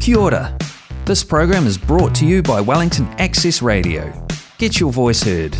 Kia 0.00 0.16
ora. 0.16 0.56
This 1.04 1.24
program 1.24 1.66
is 1.66 1.76
brought 1.76 2.14
to 2.16 2.26
you 2.26 2.42
by 2.42 2.60
Wellington 2.60 3.06
Access 3.18 3.62
Radio. 3.62 4.12
Get 4.58 4.78
your 4.78 4.92
voice 4.92 5.22
heard. 5.22 5.56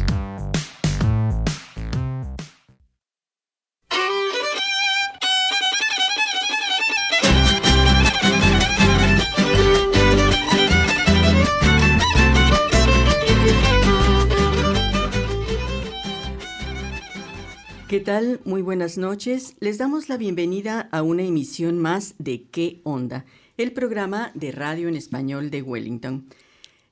¿Qué 17.89 18.01
tal? 18.01 18.41
Muy 18.45 18.61
buenas 18.61 18.99
noches. 18.99 19.57
Les 19.61 19.79
damos 19.79 20.11
la 20.11 20.19
bienvenida 20.19 20.89
a 20.93 21.03
una 21.03 21.23
emisión 21.23 21.79
más 21.79 22.15
de 22.19 22.43
¿Qué 22.51 22.81
onda? 22.85 23.25
El 23.59 23.73
programa 23.73 24.31
de 24.37 24.53
radio 24.53 24.87
en 24.87 24.95
español 24.95 25.51
de 25.51 25.63
Wellington. 25.63 26.29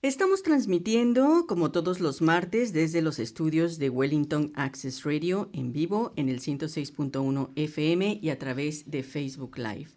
Estamos 0.02 0.42
transmitiendo, 0.42 1.46
como 1.46 1.70
todos 1.70 2.00
los 2.00 2.22
martes, 2.22 2.72
desde 2.72 3.02
los 3.02 3.20
estudios 3.20 3.78
de 3.78 3.88
Wellington 3.88 4.50
Access 4.56 5.04
Radio 5.04 5.48
en 5.52 5.72
vivo 5.72 6.12
en 6.16 6.28
el 6.28 6.40
106.1 6.40 7.50
FM 7.54 8.18
y 8.20 8.30
a 8.30 8.38
través 8.40 8.90
de 8.90 9.04
Facebook 9.04 9.58
Live. 9.58 9.90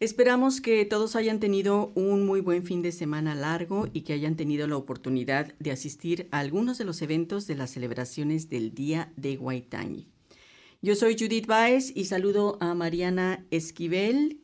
Esperamos 0.00 0.62
que 0.62 0.86
todos 0.86 1.16
hayan 1.16 1.38
tenido 1.38 1.92
un 1.94 2.24
muy 2.24 2.40
buen 2.40 2.62
fin 2.62 2.80
de 2.80 2.90
semana 2.90 3.34
largo 3.34 3.86
y 3.92 4.04
que 4.04 4.14
hayan 4.14 4.36
tenido 4.36 4.66
la 4.66 4.78
oportunidad 4.78 5.52
de 5.58 5.70
asistir 5.70 6.28
a 6.30 6.38
algunos 6.38 6.78
de 6.78 6.86
los 6.86 7.02
eventos 7.02 7.46
de 7.46 7.56
las 7.56 7.72
celebraciones 7.72 8.48
del 8.48 8.74
Día 8.74 9.12
de 9.16 9.36
Waitangi. 9.36 10.08
Yo 10.80 10.94
soy 10.94 11.16
Judith 11.18 11.46
Baez 11.46 11.92
y 11.94 12.06
saludo 12.06 12.58
a 12.60 12.74
Mariana 12.74 13.46
Esquivel, 13.50 14.40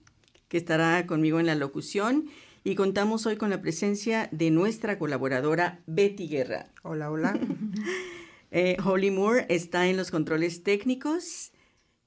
que 0.51 0.59
estará 0.59 1.07
conmigo 1.07 1.39
en 1.39 1.47
la 1.47 1.55
locución, 1.55 2.27
y 2.65 2.75
contamos 2.75 3.25
hoy 3.25 3.37
con 3.37 3.51
la 3.51 3.63
presencia 3.63 4.29
de 4.33 4.51
nuestra 4.51 4.99
colaboradora 4.99 5.81
Betty 5.87 6.27
Guerra. 6.27 6.67
Hola, 6.83 7.11
hola. 7.11 7.41
eh, 8.51 8.77
Holly 8.85 9.13
Moore 9.13 9.47
está 9.49 9.87
en 9.87 9.97
los 9.97 10.11
controles 10.11 10.63
técnicos 10.63 11.53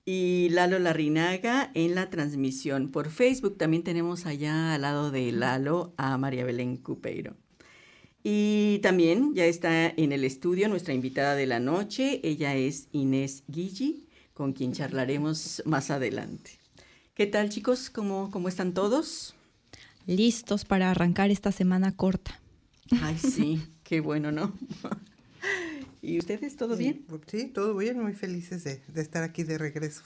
y 0.05 0.49
Lalo 0.51 0.77
Larrinaga 0.77 1.71
en 1.73 1.95
la 1.95 2.09
transmisión. 2.09 2.91
Por 2.91 3.09
Facebook 3.09 3.57
también 3.57 3.83
tenemos 3.83 4.25
allá 4.25 4.75
al 4.75 4.81
lado 4.81 5.09
de 5.09 5.31
Lalo 5.31 5.93
a 5.97 6.17
María 6.17 6.43
Belén 6.43 6.77
Cupeiro. 6.77 7.35
Y 8.23 8.79
también 8.83 9.33
ya 9.33 9.45
está 9.45 9.87
en 9.87 10.11
el 10.11 10.25
estudio 10.25 10.67
nuestra 10.67 10.93
invitada 10.93 11.35
de 11.35 11.47
la 11.47 11.61
noche. 11.61 12.19
Ella 12.23 12.55
es 12.55 12.89
Inés 12.91 13.43
Guigi, 13.47 14.07
con 14.33 14.51
quien 14.51 14.73
charlaremos 14.73 15.63
más 15.65 15.89
adelante. 15.89 16.62
¿Qué 17.15 17.27
tal 17.27 17.49
chicos? 17.49 17.91
¿Cómo, 17.91 18.31
cómo 18.31 18.47
están 18.47 18.73
todos? 18.73 19.35
Listos 20.07 20.65
para 20.65 20.89
arrancar 20.89 21.29
esta 21.29 21.51
semana 21.51 21.95
corta. 21.95 22.39
Ay, 23.03 23.19
sí, 23.19 23.61
qué 23.83 23.99
bueno, 23.99 24.31
¿no? 24.31 24.51
¿Y 26.01 26.17
ustedes 26.17 26.55
todo 26.55 26.75
bien? 26.75 27.05
Sí, 27.27 27.49
todo 27.49 27.77
bien, 27.77 28.01
muy 28.01 28.13
felices 28.13 28.63
de, 28.63 28.81
de, 28.87 29.01
estar 29.03 29.21
aquí 29.21 29.43
de 29.43 29.59
regreso. 29.59 30.01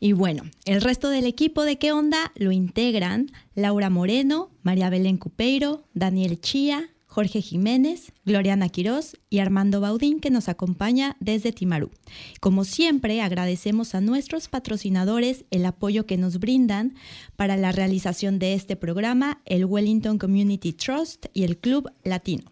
Y 0.00 0.12
bueno, 0.12 0.42
el 0.66 0.82
resto 0.82 1.08
del 1.08 1.24
equipo 1.24 1.64
de 1.64 1.78
qué 1.78 1.92
onda 1.92 2.30
lo 2.34 2.52
integran 2.52 3.32
Laura 3.54 3.88
Moreno, 3.88 4.50
María 4.62 4.90
Belén 4.90 5.16
Cupeiro, 5.16 5.82
Daniel 5.94 6.42
Chía, 6.42 6.90
Jorge 7.10 7.42
Jiménez, 7.42 8.12
Gloriana 8.24 8.68
Quirós 8.68 9.16
y 9.30 9.40
Armando 9.40 9.80
Baudín 9.80 10.20
que 10.20 10.30
nos 10.30 10.48
acompaña 10.48 11.16
desde 11.18 11.50
Timarú. 11.50 11.90
Como 12.38 12.64
siempre, 12.64 13.20
agradecemos 13.20 13.96
a 13.96 14.00
nuestros 14.00 14.46
patrocinadores 14.46 15.44
el 15.50 15.66
apoyo 15.66 16.06
que 16.06 16.16
nos 16.16 16.38
brindan 16.38 16.94
para 17.34 17.56
la 17.56 17.72
realización 17.72 18.38
de 18.38 18.54
este 18.54 18.76
programa, 18.76 19.40
el 19.44 19.64
Wellington 19.64 20.18
Community 20.18 20.72
Trust 20.72 21.26
y 21.34 21.42
el 21.42 21.58
Club 21.58 21.90
Latino. 22.04 22.44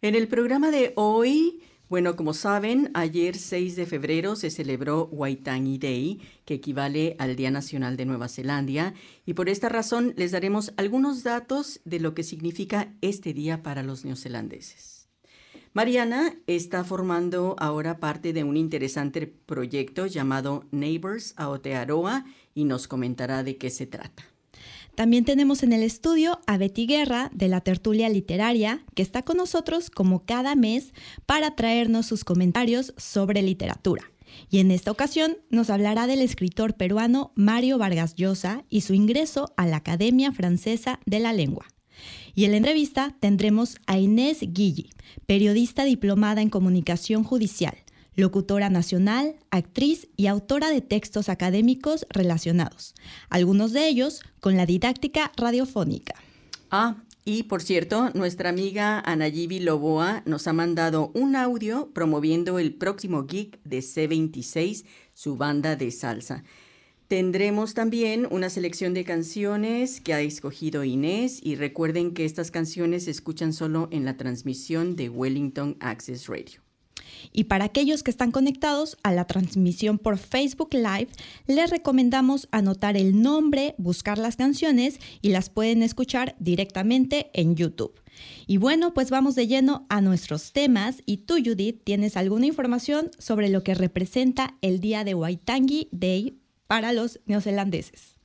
En 0.00 0.14
el 0.14 0.28
programa 0.28 0.70
de 0.70 0.92
hoy, 0.94 1.60
bueno, 1.88 2.16
como 2.16 2.34
saben, 2.34 2.90
ayer 2.94 3.36
6 3.36 3.76
de 3.76 3.86
febrero 3.86 4.34
se 4.34 4.50
celebró 4.50 5.04
Waitangi 5.12 5.78
Day, 5.78 6.20
que 6.44 6.54
equivale 6.54 7.14
al 7.18 7.36
Día 7.36 7.52
Nacional 7.52 7.96
de 7.96 8.06
Nueva 8.06 8.28
Zelanda, 8.28 8.94
y 9.24 9.34
por 9.34 9.48
esta 9.48 9.68
razón 9.68 10.12
les 10.16 10.32
daremos 10.32 10.72
algunos 10.76 11.22
datos 11.22 11.80
de 11.84 12.00
lo 12.00 12.14
que 12.14 12.24
significa 12.24 12.92
este 13.02 13.32
día 13.32 13.62
para 13.62 13.84
los 13.84 14.04
neozelandeses. 14.04 15.08
Mariana 15.74 16.34
está 16.46 16.84
formando 16.84 17.54
ahora 17.58 18.00
parte 18.00 18.32
de 18.32 18.42
un 18.42 18.56
interesante 18.56 19.26
proyecto 19.26 20.06
llamado 20.06 20.64
Neighbors 20.72 21.34
Aotearoa 21.36 22.24
y 22.54 22.64
nos 22.64 22.88
comentará 22.88 23.44
de 23.44 23.58
qué 23.58 23.70
se 23.70 23.86
trata. 23.86 24.24
También 24.96 25.26
tenemos 25.26 25.62
en 25.62 25.74
el 25.74 25.82
estudio 25.82 26.40
a 26.46 26.56
Betty 26.56 26.86
Guerra 26.86 27.30
de 27.34 27.48
la 27.48 27.60
Tertulia 27.60 28.08
Literaria, 28.08 28.82
que 28.94 29.02
está 29.02 29.20
con 29.20 29.36
nosotros 29.36 29.90
como 29.90 30.24
cada 30.24 30.54
mes 30.54 30.94
para 31.26 31.54
traernos 31.54 32.06
sus 32.06 32.24
comentarios 32.24 32.94
sobre 32.96 33.42
literatura. 33.42 34.10
Y 34.50 34.58
en 34.58 34.70
esta 34.70 34.90
ocasión 34.90 35.36
nos 35.50 35.68
hablará 35.68 36.06
del 36.06 36.22
escritor 36.22 36.76
peruano 36.76 37.30
Mario 37.34 37.76
Vargas 37.76 38.14
Llosa 38.14 38.64
y 38.70 38.80
su 38.80 38.94
ingreso 38.94 39.52
a 39.58 39.66
la 39.66 39.76
Academia 39.76 40.32
Francesa 40.32 40.98
de 41.04 41.20
la 41.20 41.34
Lengua. 41.34 41.66
Y 42.34 42.46
en 42.46 42.52
la 42.52 42.56
entrevista 42.56 43.14
tendremos 43.20 43.76
a 43.86 43.98
Inés 43.98 44.38
Guilli, 44.40 44.90
periodista 45.26 45.84
diplomada 45.84 46.40
en 46.40 46.48
comunicación 46.48 47.22
judicial, 47.22 47.76
locutora 48.16 48.70
nacional, 48.70 49.36
actriz 49.50 50.08
y 50.16 50.26
autora 50.26 50.70
de 50.70 50.80
textos 50.80 51.28
académicos 51.28 52.06
relacionados, 52.10 52.94
algunos 53.28 53.72
de 53.72 53.86
ellos 53.86 54.22
con 54.40 54.56
la 54.56 54.66
didáctica 54.66 55.32
radiofónica. 55.36 56.14
Ah, 56.70 56.96
y 57.24 57.42
por 57.44 57.62
cierto, 57.62 58.10
nuestra 58.14 58.50
amiga 58.50 59.00
Anayibi 59.00 59.58
Loboa 59.60 60.22
nos 60.26 60.46
ha 60.46 60.52
mandado 60.52 61.10
un 61.14 61.36
audio 61.36 61.90
promoviendo 61.92 62.58
el 62.58 62.74
próximo 62.74 63.26
gig 63.28 63.58
de 63.64 63.78
C26, 63.78 64.84
su 65.12 65.36
banda 65.36 65.76
de 65.76 65.90
salsa. 65.90 66.44
Tendremos 67.08 67.74
también 67.74 68.26
una 68.30 68.50
selección 68.50 68.94
de 68.94 69.04
canciones 69.04 70.00
que 70.00 70.14
ha 70.14 70.20
escogido 70.20 70.82
Inés 70.82 71.40
y 71.42 71.54
recuerden 71.54 72.14
que 72.14 72.24
estas 72.24 72.50
canciones 72.50 73.04
se 73.04 73.12
escuchan 73.12 73.52
solo 73.52 73.88
en 73.92 74.04
la 74.04 74.16
transmisión 74.16 74.96
de 74.96 75.08
Wellington 75.08 75.76
Access 75.80 76.26
Radio. 76.26 76.65
Y 77.32 77.44
para 77.44 77.66
aquellos 77.66 78.02
que 78.02 78.10
están 78.10 78.30
conectados 78.30 78.96
a 79.02 79.12
la 79.12 79.26
transmisión 79.26 79.98
por 79.98 80.18
Facebook 80.18 80.72
Live, 80.72 81.08
les 81.46 81.70
recomendamos 81.70 82.48
anotar 82.50 82.96
el 82.96 83.22
nombre, 83.22 83.74
buscar 83.78 84.18
las 84.18 84.36
canciones 84.36 84.98
y 85.22 85.30
las 85.30 85.50
pueden 85.50 85.82
escuchar 85.82 86.36
directamente 86.38 87.30
en 87.32 87.56
YouTube. 87.56 88.00
Y 88.46 88.56
bueno, 88.56 88.94
pues 88.94 89.10
vamos 89.10 89.34
de 89.34 89.46
lleno 89.46 89.86
a 89.88 90.00
nuestros 90.00 90.52
temas. 90.52 91.02
Y 91.06 91.18
tú, 91.18 91.34
Judith, 91.44 91.82
¿tienes 91.84 92.16
alguna 92.16 92.46
información 92.46 93.10
sobre 93.18 93.48
lo 93.48 93.62
que 93.62 93.74
representa 93.74 94.56
el 94.62 94.80
día 94.80 95.04
de 95.04 95.14
Waitangi 95.14 95.88
Day 95.92 96.38
para 96.66 96.92
los 96.92 97.20
neozelandeses? 97.26 98.15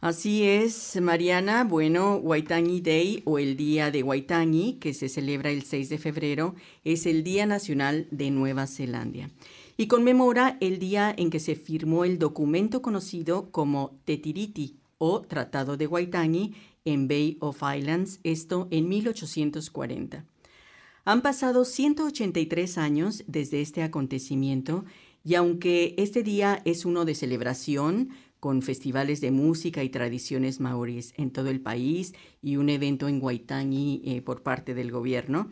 Así 0.00 0.44
es, 0.44 1.00
Mariana. 1.00 1.64
Bueno, 1.64 2.16
Waitangi 2.16 2.80
Day 2.80 3.22
o 3.24 3.38
el 3.38 3.56
Día 3.56 3.90
de 3.90 4.02
Waitangi, 4.02 4.74
que 4.74 4.92
se 4.92 5.08
celebra 5.08 5.50
el 5.50 5.62
6 5.62 5.88
de 5.88 5.98
febrero, 5.98 6.54
es 6.84 7.06
el 7.06 7.24
Día 7.24 7.46
Nacional 7.46 8.06
de 8.10 8.30
Nueva 8.30 8.66
Zelanda 8.66 9.30
y 9.76 9.88
conmemora 9.88 10.56
el 10.60 10.78
día 10.78 11.14
en 11.16 11.30
que 11.30 11.40
se 11.40 11.54
firmó 11.54 12.04
el 12.04 12.18
documento 12.18 12.82
conocido 12.82 13.50
como 13.50 13.98
Tetiriti 14.04 14.76
o 14.98 15.20
Tratado 15.22 15.76
de 15.76 15.86
Waitangi 15.86 16.54
en 16.84 17.08
Bay 17.08 17.36
of 17.40 17.62
Islands, 17.62 18.20
esto 18.22 18.68
en 18.70 18.88
1840. 18.88 20.24
Han 21.04 21.22
pasado 21.22 21.64
183 21.64 22.78
años 22.78 23.24
desde 23.26 23.60
este 23.60 23.82
acontecimiento 23.82 24.84
y 25.24 25.34
aunque 25.34 25.94
este 25.98 26.22
día 26.22 26.62
es 26.64 26.84
uno 26.84 27.04
de 27.04 27.14
celebración, 27.14 28.10
con 28.46 28.62
festivales 28.62 29.20
de 29.20 29.32
música 29.32 29.82
y 29.82 29.88
tradiciones 29.88 30.60
maoríes 30.60 31.14
en 31.16 31.32
todo 31.32 31.50
el 31.50 31.60
país 31.60 32.14
y 32.40 32.58
un 32.58 32.68
evento 32.68 33.08
en 33.08 33.20
Waitangi 33.20 34.02
eh, 34.04 34.22
por 34.22 34.44
parte 34.44 34.72
del 34.72 34.92
gobierno. 34.92 35.50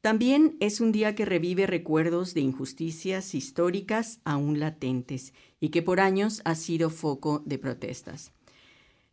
También 0.00 0.56
es 0.60 0.80
un 0.80 0.92
día 0.92 1.16
que 1.16 1.24
revive 1.24 1.66
recuerdos 1.66 2.34
de 2.34 2.42
injusticias 2.42 3.34
históricas 3.34 4.20
aún 4.24 4.60
latentes 4.60 5.34
y 5.58 5.70
que 5.70 5.82
por 5.82 5.98
años 5.98 6.40
ha 6.44 6.54
sido 6.54 6.88
foco 6.88 7.42
de 7.44 7.58
protestas. 7.58 8.30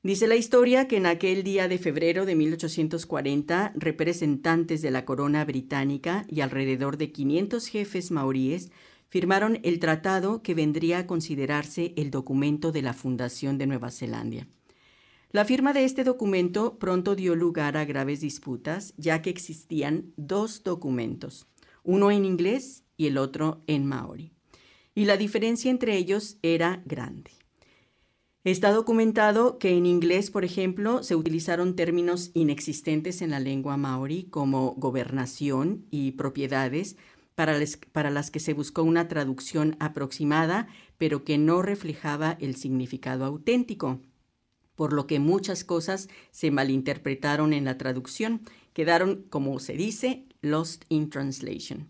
Dice 0.03 0.27
la 0.27 0.35
historia 0.35 0.87
que 0.87 0.97
en 0.97 1.07
aquel 1.07 1.41
día 1.41 1.67
de 1.67 1.79
febrero 1.79 2.27
de 2.27 2.35
1840, 2.35 3.73
representantes 3.75 4.83
de 4.83 4.91
la 4.91 5.05
corona 5.05 5.43
británica 5.43 6.27
y 6.29 6.41
alrededor 6.41 6.97
de 6.97 7.11
500 7.11 7.65
jefes 7.65 8.11
maoríes 8.11 8.69
firmaron 9.13 9.59
el 9.61 9.77
tratado 9.77 10.41
que 10.41 10.55
vendría 10.55 10.97
a 10.97 11.05
considerarse 11.05 11.93
el 11.97 12.09
documento 12.09 12.71
de 12.71 12.81
la 12.81 12.93
fundación 12.93 13.59
de 13.59 13.67
Nueva 13.67 13.91
Zelanda. 13.91 14.47
La 15.29 15.45
firma 15.45 15.71
de 15.71 15.83
este 15.83 16.03
documento 16.03 16.79
pronto 16.79 17.13
dio 17.13 17.35
lugar 17.35 17.77
a 17.77 17.85
graves 17.85 18.21
disputas, 18.21 18.95
ya 18.97 19.21
que 19.21 19.29
existían 19.29 20.11
dos 20.17 20.63
documentos, 20.63 21.45
uno 21.83 22.09
en 22.09 22.25
inglés 22.25 22.85
y 22.97 23.05
el 23.05 23.19
otro 23.19 23.61
en 23.67 23.85
maori, 23.85 24.31
y 24.95 25.05
la 25.05 25.15
diferencia 25.15 25.69
entre 25.69 25.95
ellos 25.95 26.37
era 26.41 26.81
grande. 26.83 27.29
Está 28.43 28.71
documentado 28.71 29.57
que 29.57 29.77
en 29.77 29.85
inglés, 29.85 30.29
por 30.29 30.43
ejemplo, 30.43 31.01
se 31.01 31.15
utilizaron 31.15 31.77
términos 31.77 32.31
inexistentes 32.33 33.21
en 33.21 33.29
la 33.29 33.39
lengua 33.39 33.77
maori 33.77 34.23
como 34.23 34.73
gobernación 34.73 35.85
y 35.91 36.11
propiedades, 36.13 36.97
para, 37.35 38.09
las 38.09 38.31
que 38.31 38.39
se 38.39 38.53
buscó 38.53 38.83
una 38.83 39.07
traducción 39.07 39.75
aproximada, 39.79 40.67
pero 40.97 41.23
que 41.23 41.37
no 41.37 41.61
reflejaba 41.61 42.37
el 42.39 42.55
significado 42.55 43.25
auténtico, 43.25 43.99
por 44.75 44.93
lo 44.93 45.07
que 45.07 45.19
muchas 45.19 45.63
cosas 45.63 46.09
se 46.31 46.51
malinterpretaron 46.51 47.53
en 47.53 47.65
la 47.65 47.77
traducción, 47.77 48.41
quedaron, 48.73 49.23
como 49.29 49.59
se 49.59 49.73
dice, 49.73 50.25
lost 50.41 50.85
in 50.89 51.09
translation. 51.09 51.89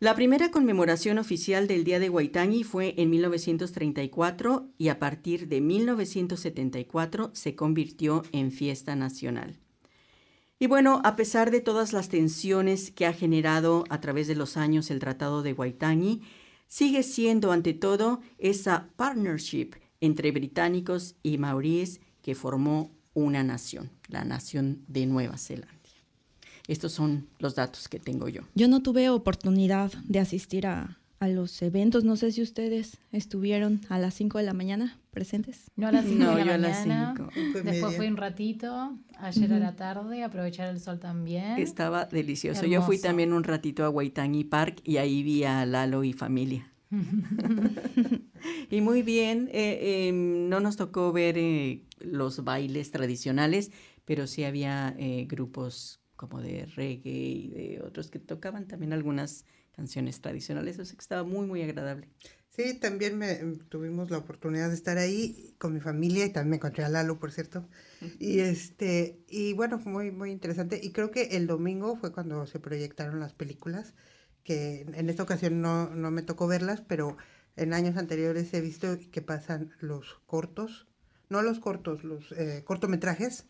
La 0.00 0.14
primera 0.14 0.50
conmemoración 0.50 1.18
oficial 1.18 1.66
del 1.66 1.84
Día 1.84 1.98
de 1.98 2.10
Waitangi 2.10 2.64
fue 2.64 2.94
en 2.98 3.10
1934 3.10 4.68
y 4.76 4.88
a 4.88 4.98
partir 4.98 5.48
de 5.48 5.60
1974 5.60 7.30
se 7.32 7.54
convirtió 7.54 8.22
en 8.32 8.50
fiesta 8.50 8.96
nacional. 8.96 9.63
Y 10.58 10.66
bueno, 10.66 11.00
a 11.04 11.16
pesar 11.16 11.50
de 11.50 11.60
todas 11.60 11.92
las 11.92 12.08
tensiones 12.08 12.90
que 12.90 13.06
ha 13.06 13.12
generado 13.12 13.84
a 13.90 14.00
través 14.00 14.28
de 14.28 14.36
los 14.36 14.56
años 14.56 14.90
el 14.90 15.00
Tratado 15.00 15.42
de 15.42 15.52
Waitangi, 15.52 16.22
sigue 16.68 17.02
siendo 17.02 17.52
ante 17.52 17.74
todo 17.74 18.20
esa 18.38 18.88
partnership 18.96 19.70
entre 20.00 20.30
británicos 20.30 21.16
y 21.22 21.38
maoríes 21.38 22.00
que 22.22 22.34
formó 22.34 22.90
una 23.14 23.42
nación, 23.42 23.90
la 24.08 24.24
nación 24.24 24.82
de 24.88 25.06
Nueva 25.06 25.38
Zelanda. 25.38 25.72
Estos 26.66 26.92
son 26.92 27.28
los 27.38 27.54
datos 27.54 27.88
que 27.88 28.00
tengo 28.00 28.28
yo. 28.28 28.42
Yo 28.54 28.68
no 28.68 28.82
tuve 28.82 29.10
oportunidad 29.10 29.92
de 30.04 30.18
asistir 30.18 30.66
a, 30.66 30.98
los 31.20 31.62
eventos. 31.62 32.04
No 32.04 32.16
sé 32.16 32.32
si 32.32 32.42
ustedes 32.42 32.98
estuvieron 33.10 33.80
a 33.88 33.98
las 33.98 34.12
5 34.12 34.36
de 34.36 34.44
la 34.44 34.52
mañana 34.52 34.98
presentes. 35.14 35.70
No 35.76 35.88
a 35.88 35.92
las 35.92 36.04
5 36.04 36.18
de 36.18 36.44
la 36.44 36.58
mañana. 36.58 37.14
Después 37.64 37.96
fui 37.96 38.08
un 38.08 38.16
ratito, 38.16 38.98
ayer 39.18 39.52
a 39.52 39.58
la 39.58 39.76
tarde, 39.76 40.22
aprovechar 40.22 40.68
el 40.68 40.80
sol 40.80 40.98
también. 40.98 41.58
Estaba 41.58 42.04
delicioso. 42.04 42.66
Yo 42.66 42.82
fui 42.82 42.98
también 42.98 43.32
un 43.32 43.44
ratito 43.44 43.84
a 43.84 43.90
Waitangi 43.90 44.44
Park 44.44 44.80
y 44.84 44.98
ahí 44.98 45.22
vi 45.22 45.44
a 45.44 45.64
Lalo 45.64 46.04
y 46.04 46.12
familia. 46.12 46.70
y 48.70 48.80
muy 48.80 49.02
bien, 49.02 49.48
eh, 49.52 50.08
em, 50.08 50.48
no 50.48 50.60
nos 50.60 50.76
tocó 50.76 51.12
ver 51.12 51.36
eh, 51.38 51.82
los 51.98 52.44
bailes 52.44 52.90
tradicionales, 52.90 53.70
pero 54.04 54.26
sí 54.26 54.44
había 54.44 54.94
eh, 54.98 55.26
grupos 55.28 56.00
como 56.16 56.40
de 56.40 56.66
reggae 56.66 57.10
y 57.10 57.48
de 57.48 57.82
otros 57.84 58.10
que 58.10 58.18
tocaban 58.18 58.66
también 58.66 58.92
algunas 58.92 59.44
canciones 59.72 60.20
tradicionales. 60.20 60.78
Eso 60.78 60.94
que 60.94 61.00
estaba 61.00 61.24
muy, 61.24 61.46
muy 61.46 61.62
agradable. 61.62 62.08
Sí, 62.54 62.74
también 62.74 63.18
me, 63.18 63.32
em, 63.32 63.58
tuvimos 63.58 64.10
la 64.10 64.18
oportunidad 64.18 64.68
de 64.68 64.74
estar 64.74 64.96
ahí 64.98 65.54
con 65.58 65.74
mi 65.74 65.80
familia 65.80 66.24
y 66.24 66.32
también 66.32 66.50
me 66.50 66.56
encontré 66.56 66.84
a 66.84 66.88
Lalo, 66.88 67.18
por 67.18 67.32
cierto. 67.32 67.68
Y 68.18 68.40
este, 68.40 69.24
y 69.28 69.54
bueno, 69.54 69.78
fue 69.78 69.92
muy, 69.92 70.10
muy 70.12 70.30
interesante. 70.30 70.80
Y 70.82 70.92
creo 70.92 71.10
que 71.10 71.36
el 71.36 71.46
domingo 71.46 71.96
fue 71.96 72.12
cuando 72.12 72.46
se 72.46 72.60
proyectaron 72.60 73.18
las 73.18 73.32
películas, 73.32 73.94
que 74.44 74.82
en 74.82 75.10
esta 75.10 75.22
ocasión 75.24 75.60
no, 75.60 75.90
no 75.90 76.10
me 76.10 76.22
tocó 76.22 76.46
verlas, 76.46 76.80
pero 76.80 77.16
en 77.56 77.72
años 77.72 77.96
anteriores 77.96 78.52
he 78.54 78.60
visto 78.60 78.98
que 79.10 79.22
pasan 79.22 79.72
los 79.80 80.20
cortos, 80.26 80.86
no 81.28 81.42
los 81.42 81.58
cortos, 81.58 82.04
los 82.04 82.32
eh, 82.32 82.62
cortometrajes 82.64 83.46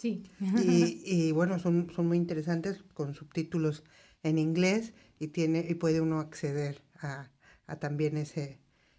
Sí. 0.00 0.22
Y, 0.40 1.32
bueno, 1.32 1.58
son, 1.58 1.90
son 1.94 2.06
muy 2.06 2.16
interesantes 2.16 2.82
con 2.94 3.14
subtítulos 3.14 3.84
en 4.22 4.38
inglés 4.38 4.94
y, 5.18 5.28
tiene, 5.28 5.66
y 5.68 5.74
puede 5.74 6.00
uno 6.00 6.20
acceder 6.20 6.82
a, 7.02 7.28
también 7.78 8.16
ese, 8.16 8.58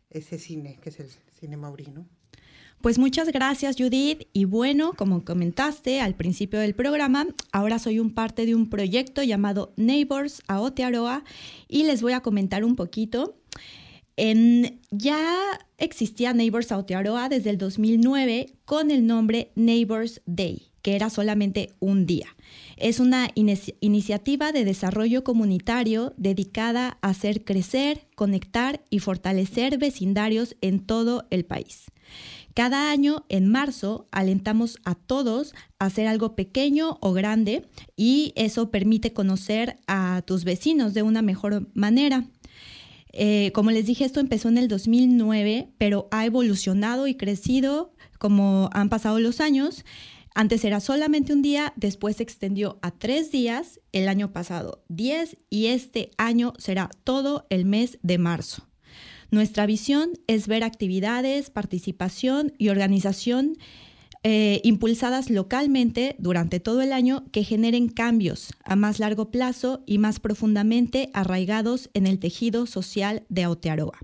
ese 0.10 0.40
cine, 0.40 0.80
que 0.82 0.90
es 0.90 1.00
el 1.00 1.10
cine 1.40 1.58
maurino. 1.58 2.06
Pues 2.82 2.98
muchas 2.98 3.28
gracias 3.32 3.76
Judith 3.78 4.28
y 4.34 4.46
bueno, 4.46 4.94
como 4.94 5.24
comentaste 5.24 6.02
al 6.02 6.16
principio 6.16 6.60
del 6.60 6.74
programa, 6.74 7.28
ahora 7.52 7.78
soy 7.78 8.00
un 8.00 8.12
parte 8.12 8.48
de 8.48 8.56
un 8.56 8.72
proyecto 8.72 9.22
llamado 9.22 9.72
Neighbors 9.78 10.42
Aotearoa 10.48 11.24
y 11.68 11.84
les 11.84 12.02
voy 12.02 12.14
a 12.14 12.22
comentar 12.22 12.64
un 12.64 12.76
poquito. 12.76 13.36
En, 14.24 14.80
ya 14.92 15.36
existía 15.80 16.32
Neighbors 16.32 16.72
Aotearoa 16.72 17.28
desde 17.28 17.50
el 17.50 17.58
2009 17.58 18.54
con 18.66 18.92
el 18.92 19.08
nombre 19.08 19.52
Neighbors 19.56 20.22
Day 20.28 20.68
que 20.84 20.96
era 20.96 21.10
solamente 21.10 21.74
un 21.80 22.06
día. 22.06 22.36
Es 22.76 23.00
una 23.00 23.30
iniciativa 23.36 24.52
de 24.52 24.66
desarrollo 24.66 25.24
comunitario 25.24 26.14
dedicada 26.18 26.98
a 27.02 27.10
hacer 27.10 27.44
crecer, 27.44 28.08
conectar 28.16 28.82
y 28.90 28.98
fortalecer 28.98 29.78
vecindarios 29.78 30.56
en 30.62 30.80
todo 30.80 31.28
el 31.30 31.46
país. 31.46 31.86
Cada 32.56 32.92
año, 32.92 33.26
en 33.30 33.48
marzo, 33.48 34.08
alentamos 34.12 34.80
a 34.84 34.96
todos 34.96 35.54
a 35.78 35.86
hacer 35.86 36.08
algo 36.08 36.36
pequeño 36.36 36.98
o 37.00 37.14
grande 37.14 37.68
y 37.96 38.34
eso 38.36 38.72
permite 38.72 39.14
conocer 39.14 39.78
a 39.88 40.24
tus 40.26 40.44
vecinos 40.44 40.94
de 40.94 41.04
una 41.04 41.22
mejor 41.22 41.68
manera. 41.76 42.26
Eh, 43.14 43.52
como 43.54 43.72
les 43.72 43.86
dije, 43.86 44.06
esto 44.06 44.20
empezó 44.20 44.50
en 44.50 44.58
el 44.58 44.68
2009, 44.68 45.70
pero 45.78 46.08
ha 46.12 46.26
evolucionado 46.26 47.08
y 47.08 47.16
crecido 47.16 47.94
como 48.18 48.70
han 48.74 48.90
pasado 48.90 49.20
los 49.20 49.42
años. 49.42 49.84
Antes 50.34 50.64
era 50.64 50.80
solamente 50.80 51.34
un 51.34 51.42
día, 51.42 51.74
después 51.76 52.18
se 52.18 52.24
extendió 52.24 52.80
a 52.82 52.92
tres 52.92 53.32
días, 53.32 53.82
el 53.92 54.08
año 54.08 54.32
pasado 54.32 54.84
diez 54.88 55.38
y 55.50 55.68
este 55.68 56.12
año 56.18 56.54
será 56.58 56.90
todo 57.04 57.48
el 57.50 57.66
mes 57.66 58.00
de 58.02 58.18
marzo. 58.18 58.68
Nuestra 59.30 59.66
visión 59.66 60.12
es 60.28 60.48
ver 60.48 60.64
actividades, 60.64 61.50
participación 61.50 62.54
y 62.58 62.70
organización 62.70 63.58
eh, 64.24 64.62
impulsadas 64.64 65.30
localmente 65.30 66.16
durante 66.20 66.60
todo 66.60 66.82
el 66.82 66.94
año 66.94 67.26
que 67.32 67.44
generen 67.44 67.90
cambios 67.90 68.54
a 68.64 68.76
más 68.76 69.00
largo 69.00 69.32
plazo 69.32 69.84
y 69.88 69.98
más 69.98 70.20
profundamente 70.20 71.10
arraigados 71.14 71.90
en 71.94 72.06
el 72.06 72.20
tejido 72.20 72.68
social 72.68 73.24
de 73.30 73.44
Aotearoa. 73.44 73.98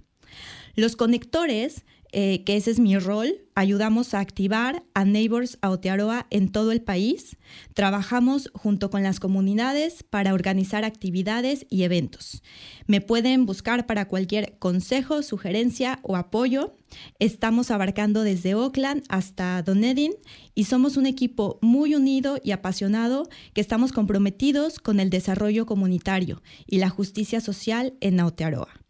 Los 0.76 0.96
conectores 0.96 1.86
eh, 2.12 2.44
que 2.44 2.56
ese 2.56 2.72
es 2.72 2.80
mi 2.80 2.98
rol. 2.98 3.42
Ayudamos 3.56 4.14
a 4.14 4.20
activar 4.20 4.84
a 4.94 5.04
Neighbors 5.04 5.58
Aotearoa 5.62 6.28
en 6.30 6.50
todo 6.50 6.72
el 6.72 6.82
país. 6.82 7.38
Trabajamos 7.74 8.50
junto 8.54 8.90
con 8.90 9.04
las 9.04 9.20
comunidades 9.20 10.04
para 10.04 10.34
organizar 10.34 10.86
actividades 10.86 11.66
y 11.70 11.84
eventos. 11.84 12.44
Me 12.86 13.02
pueden 13.02 13.46
buscar 13.46 13.86
para 13.86 14.08
cualquier 14.08 14.58
consejo, 14.60 15.24
sugerencia 15.24 16.00
o 16.04 16.16
apoyo. 16.16 16.76
Estamos 17.20 17.72
abarcando 17.72 18.24
desde 18.24 18.56
Oakland 18.56 19.04
hasta 19.10 19.62
Dunedin 19.62 20.14
y 20.56 20.66
somos 20.66 20.98
un 20.98 21.06
equipo 21.06 21.60
muy 21.62 21.96
unido 21.96 22.40
y 22.44 22.52
apasionado 22.52 23.28
que 23.54 23.62
estamos 23.62 23.92
comprometidos 23.92 24.80
con 24.80 25.00
el 25.00 25.10
desarrollo 25.10 25.66
comunitario 25.66 26.42
y 26.66 26.78
la 26.78 26.90
justicia 26.90 27.42
social 27.42 27.96
en 28.02 28.20
Aotearoa. 28.20 28.87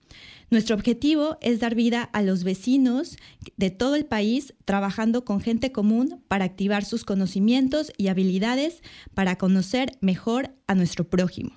Nuestro 0.50 0.76
objetivo 0.76 1.38
es 1.42 1.60
dar 1.60 1.76
vida 1.76 2.04
a 2.04 2.22
los 2.22 2.46
vecinos 2.46 3.18
de 3.58 3.70
todo 3.70 3.96
el 3.96 4.06
país 4.06 4.54
trabajando 4.64 5.26
con 5.26 5.42
gente 5.42 5.74
común 5.74 6.24
para 6.30 6.46
activar 6.46 6.86
sus 6.86 7.04
conocimientos 7.04 7.92
y 7.98 8.08
habilidades 8.08 8.82
para 9.14 9.38
conocer 9.38 9.92
mejor 10.00 10.56
a 10.68 10.76
nuestro 10.76 11.10
prójimo. 11.10 11.52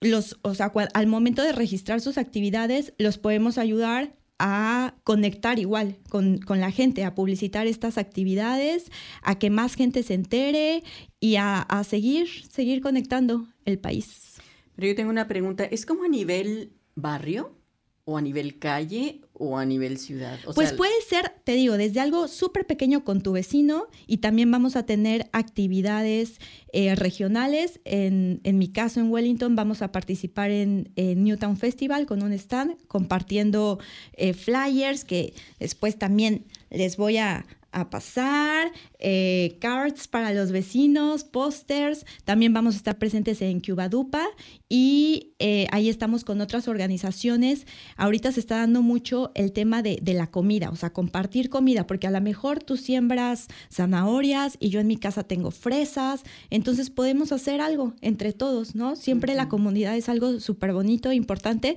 los, 0.00 0.36
o 0.42 0.56
sea, 0.56 0.72
al 0.94 1.06
momento 1.06 1.42
de 1.42 1.52
registrar 1.52 2.00
sus 2.00 2.18
actividades, 2.18 2.92
los 2.98 3.18
podemos 3.18 3.56
ayudar 3.56 4.16
a 4.44 4.96
conectar 5.04 5.60
igual 5.60 5.98
con, 6.08 6.40
la 6.48 6.72
gente, 6.72 7.04
a 7.04 7.14
publicitar 7.14 7.68
estas 7.68 7.96
actividades, 7.96 8.90
a 9.22 9.38
que 9.38 9.50
más 9.50 9.76
gente 9.76 10.02
se 10.02 10.14
entere 10.14 10.82
y 11.20 11.36
a, 11.36 11.60
a 11.62 11.84
seguir, 11.84 12.26
seguir 12.50 12.80
conectando 12.80 13.46
el 13.64 13.78
país. 13.78 14.40
Pero 14.74 14.88
yo 14.88 14.96
tengo 14.96 15.10
una 15.10 15.28
pregunta, 15.28 15.64
¿es 15.64 15.86
como 15.86 16.02
a 16.02 16.08
nivel 16.08 16.72
barrio? 16.96 17.56
O 18.04 18.16
a 18.16 18.20
nivel 18.20 18.58
calle 18.58 19.20
o 19.32 19.56
a 19.58 19.64
nivel 19.64 19.98
ciudad? 19.98 20.38
pues 20.54 20.72
puede 20.72 20.92
ser, 21.08 21.32
te 21.44 21.52
digo, 21.52 21.76
desde 21.76 22.00
algo 22.00 22.28
súper 22.28 22.66
pequeño 22.66 23.04
con 23.04 23.22
tu 23.22 23.32
vecino 23.32 23.86
y 24.06 24.18
también 24.18 24.50
vamos 24.50 24.76
a 24.76 24.84
tener 24.84 25.28
actividades 25.32 26.38
eh, 26.72 26.94
regionales. 26.94 27.80
En, 27.84 28.40
mi 28.44 28.68
caso, 28.68 29.00
en 29.00 29.10
Wellington, 29.10 29.56
vamos 29.56 29.82
a 29.82 29.92
participar 29.92 30.50
en, 30.50 30.92
Newtown 30.96 31.56
Festival 31.56 32.06
con 32.06 32.22
un 32.22 32.32
stand 32.32 32.76
compartiendo 32.88 33.78
eh, 34.14 34.34
flyers 34.34 35.04
que 35.04 35.34
después 35.58 35.98
también 35.98 36.44
les 36.70 36.96
voy 36.96 37.18
a, 37.18 37.46
a 37.72 37.90
pasar, 37.90 38.70
eh, 38.98 39.56
cards 39.60 40.06
para 40.06 40.32
los 40.32 40.52
vecinos, 40.52 41.24
pósters. 41.24 42.04
También 42.24 42.52
vamos 42.52 42.74
a 42.74 42.76
estar 42.76 42.98
presentes 42.98 43.42
en 43.42 43.60
Cubadupa 43.60 44.26
y 44.68 45.32
eh, 45.38 45.66
ahí 45.72 45.88
estamos 45.88 46.24
con 46.24 46.40
otras 46.40 46.68
organizaciones. 46.68 47.66
Ahorita 47.96 48.30
se 48.30 48.40
está 48.40 48.58
dando 48.58 48.82
mucho 48.82 49.32
el 49.34 49.52
tema 49.52 49.82
de, 49.82 49.98
de, 50.02 50.14
la 50.14 50.30
comida, 50.30 50.70
o 50.70 50.76
sea, 50.76 50.92
compartir 50.92 51.48
comida, 51.48 51.86
porque 51.86 52.06
a 52.06 52.10
lo 52.10 52.20
mejor 52.20 52.62
tú 52.62 52.76
siembras 52.76 53.48
zanahorias 53.70 54.56
y 54.60 54.68
yo 54.68 54.80
en 54.80 54.86
mi 54.86 54.96
casa 54.96 55.24
tengo 55.24 55.50
fresas, 55.50 56.22
entonces 56.50 56.90
podemos 56.90 57.32
hacer 57.32 57.60
algo 57.60 57.94
entre 58.02 58.32
todos, 58.32 58.74
¿no? 58.74 58.96
Siempre 58.96 59.34
la 59.34 59.48
comunidad 59.48 59.96
es 59.96 60.08
algo 60.08 60.40
súper 60.40 60.72
bonito, 60.72 61.12
importante 61.12 61.76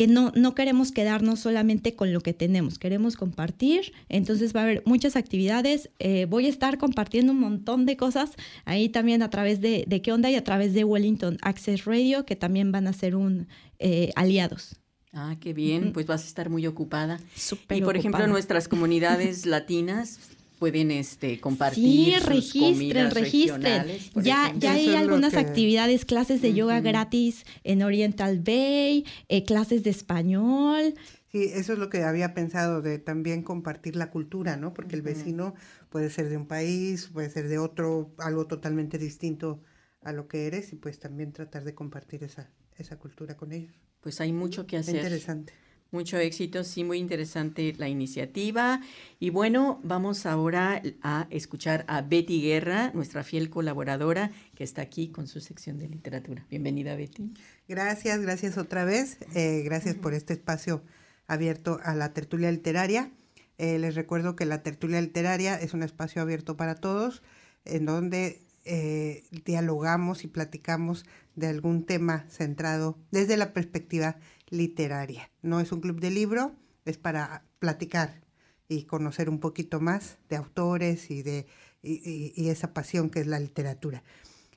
que 0.00 0.06
no, 0.06 0.32
no 0.34 0.54
queremos 0.54 0.92
quedarnos 0.92 1.40
solamente 1.40 1.94
con 1.94 2.14
lo 2.14 2.22
que 2.22 2.32
tenemos, 2.32 2.78
queremos 2.78 3.18
compartir. 3.18 3.92
Entonces 4.08 4.56
va 4.56 4.60
a 4.60 4.62
haber 4.62 4.82
muchas 4.86 5.14
actividades. 5.14 5.90
Eh, 5.98 6.24
voy 6.24 6.46
a 6.46 6.48
estar 6.48 6.78
compartiendo 6.78 7.32
un 7.32 7.40
montón 7.40 7.84
de 7.84 7.98
cosas 7.98 8.30
ahí 8.64 8.88
también 8.88 9.22
a 9.22 9.28
través 9.28 9.60
de, 9.60 9.84
de 9.86 10.00
qué 10.00 10.12
onda 10.12 10.30
y 10.30 10.36
a 10.36 10.42
través 10.42 10.72
de 10.72 10.84
Wellington 10.84 11.36
Access 11.42 11.84
Radio, 11.84 12.24
que 12.24 12.34
también 12.34 12.72
van 12.72 12.86
a 12.86 12.94
ser 12.94 13.14
un 13.14 13.46
eh, 13.78 14.10
aliados. 14.16 14.80
Ah, 15.12 15.36
qué 15.38 15.52
bien, 15.52 15.92
pues 15.92 16.06
vas 16.06 16.24
a 16.24 16.26
estar 16.28 16.48
muy 16.48 16.66
ocupada. 16.66 17.20
y 17.68 17.82
por 17.82 17.98
ejemplo, 17.98 18.26
nuestras 18.26 18.68
comunidades 18.68 19.44
latinas 19.54 20.18
pueden 20.60 20.90
este, 20.90 21.40
compartir. 21.40 22.14
Sí, 22.14 22.14
registren, 22.20 23.10
registren. 23.10 23.86
Ya, 24.14 24.54
ya 24.56 24.74
hay 24.74 24.94
algunas 24.94 25.34
actividades, 25.34 26.04
clases 26.04 26.42
de 26.42 26.52
yoga 26.52 26.80
gratis 26.80 27.46
en 27.64 27.82
Oriental 27.82 28.38
Bay, 28.38 29.06
eh, 29.28 29.44
clases 29.44 29.82
de 29.82 29.90
español. 29.90 30.94
Sí, 31.32 31.44
eso 31.44 31.72
es 31.72 31.78
lo 31.78 31.88
que 31.88 32.02
había 32.02 32.34
pensado 32.34 32.82
de 32.82 32.98
también 32.98 33.42
compartir 33.42 33.96
la 33.96 34.10
cultura, 34.10 34.56
¿no? 34.56 34.74
Porque 34.74 34.96
el 34.96 35.02
vecino 35.02 35.54
puede 35.88 36.10
ser 36.10 36.28
de 36.28 36.36
un 36.36 36.46
país, 36.46 37.08
puede 37.12 37.30
ser 37.30 37.48
de 37.48 37.58
otro, 37.58 38.12
algo 38.18 38.46
totalmente 38.46 38.98
distinto 38.98 39.62
a 40.02 40.12
lo 40.12 40.28
que 40.28 40.46
eres 40.46 40.72
y 40.74 40.76
pues 40.76 40.98
también 40.98 41.32
tratar 41.32 41.64
de 41.64 41.74
compartir 41.74 42.22
esa, 42.22 42.50
esa 42.76 42.98
cultura 42.98 43.36
con 43.36 43.52
ellos. 43.52 43.74
Pues 44.02 44.20
hay 44.20 44.32
mucho 44.32 44.66
que 44.66 44.76
hacer. 44.76 44.96
Interesante. 44.96 45.54
Mucho 45.92 46.18
éxito, 46.18 46.62
sí, 46.62 46.84
muy 46.84 46.98
interesante 46.98 47.74
la 47.76 47.88
iniciativa. 47.88 48.80
Y 49.18 49.30
bueno, 49.30 49.80
vamos 49.82 50.24
ahora 50.24 50.80
a 51.02 51.26
escuchar 51.30 51.84
a 51.88 52.00
Betty 52.02 52.40
Guerra, 52.40 52.92
nuestra 52.94 53.24
fiel 53.24 53.50
colaboradora, 53.50 54.30
que 54.54 54.62
está 54.62 54.82
aquí 54.82 55.08
con 55.08 55.26
su 55.26 55.40
sección 55.40 55.78
de 55.78 55.88
literatura. 55.88 56.46
Bienvenida, 56.48 56.94
Betty. 56.94 57.32
Gracias, 57.66 58.20
gracias 58.20 58.56
otra 58.56 58.84
vez. 58.84 59.18
Eh, 59.34 59.62
gracias 59.64 59.96
por 59.96 60.14
este 60.14 60.32
espacio 60.32 60.84
abierto 61.26 61.80
a 61.82 61.96
la 61.96 62.12
tertulia 62.12 62.52
literaria. 62.52 63.10
Eh, 63.58 63.80
les 63.80 63.96
recuerdo 63.96 64.36
que 64.36 64.46
la 64.46 64.62
tertulia 64.62 65.00
literaria 65.00 65.56
es 65.56 65.74
un 65.74 65.82
espacio 65.82 66.22
abierto 66.22 66.56
para 66.56 66.76
todos, 66.76 67.22
en 67.64 67.84
donde 67.84 68.46
eh, 68.64 69.24
dialogamos 69.44 70.22
y 70.22 70.28
platicamos 70.28 71.04
de 71.34 71.48
algún 71.48 71.84
tema 71.84 72.26
centrado 72.28 72.98
desde 73.10 73.36
la 73.36 73.52
perspectiva 73.52 74.16
literaria. 74.50 75.30
No 75.42 75.60
es 75.60 75.72
un 75.72 75.80
club 75.80 76.00
de 76.00 76.10
libro, 76.10 76.54
es 76.84 76.98
para 76.98 77.44
platicar 77.58 78.20
y 78.68 78.84
conocer 78.84 79.28
un 79.28 79.40
poquito 79.40 79.80
más 79.80 80.18
de 80.28 80.36
autores 80.36 81.10
y 81.10 81.22
de 81.22 81.46
y, 81.82 82.48
esa 82.48 82.74
pasión 82.74 83.10
que 83.10 83.20
es 83.20 83.26
la 83.26 83.40
literatura. 83.40 84.02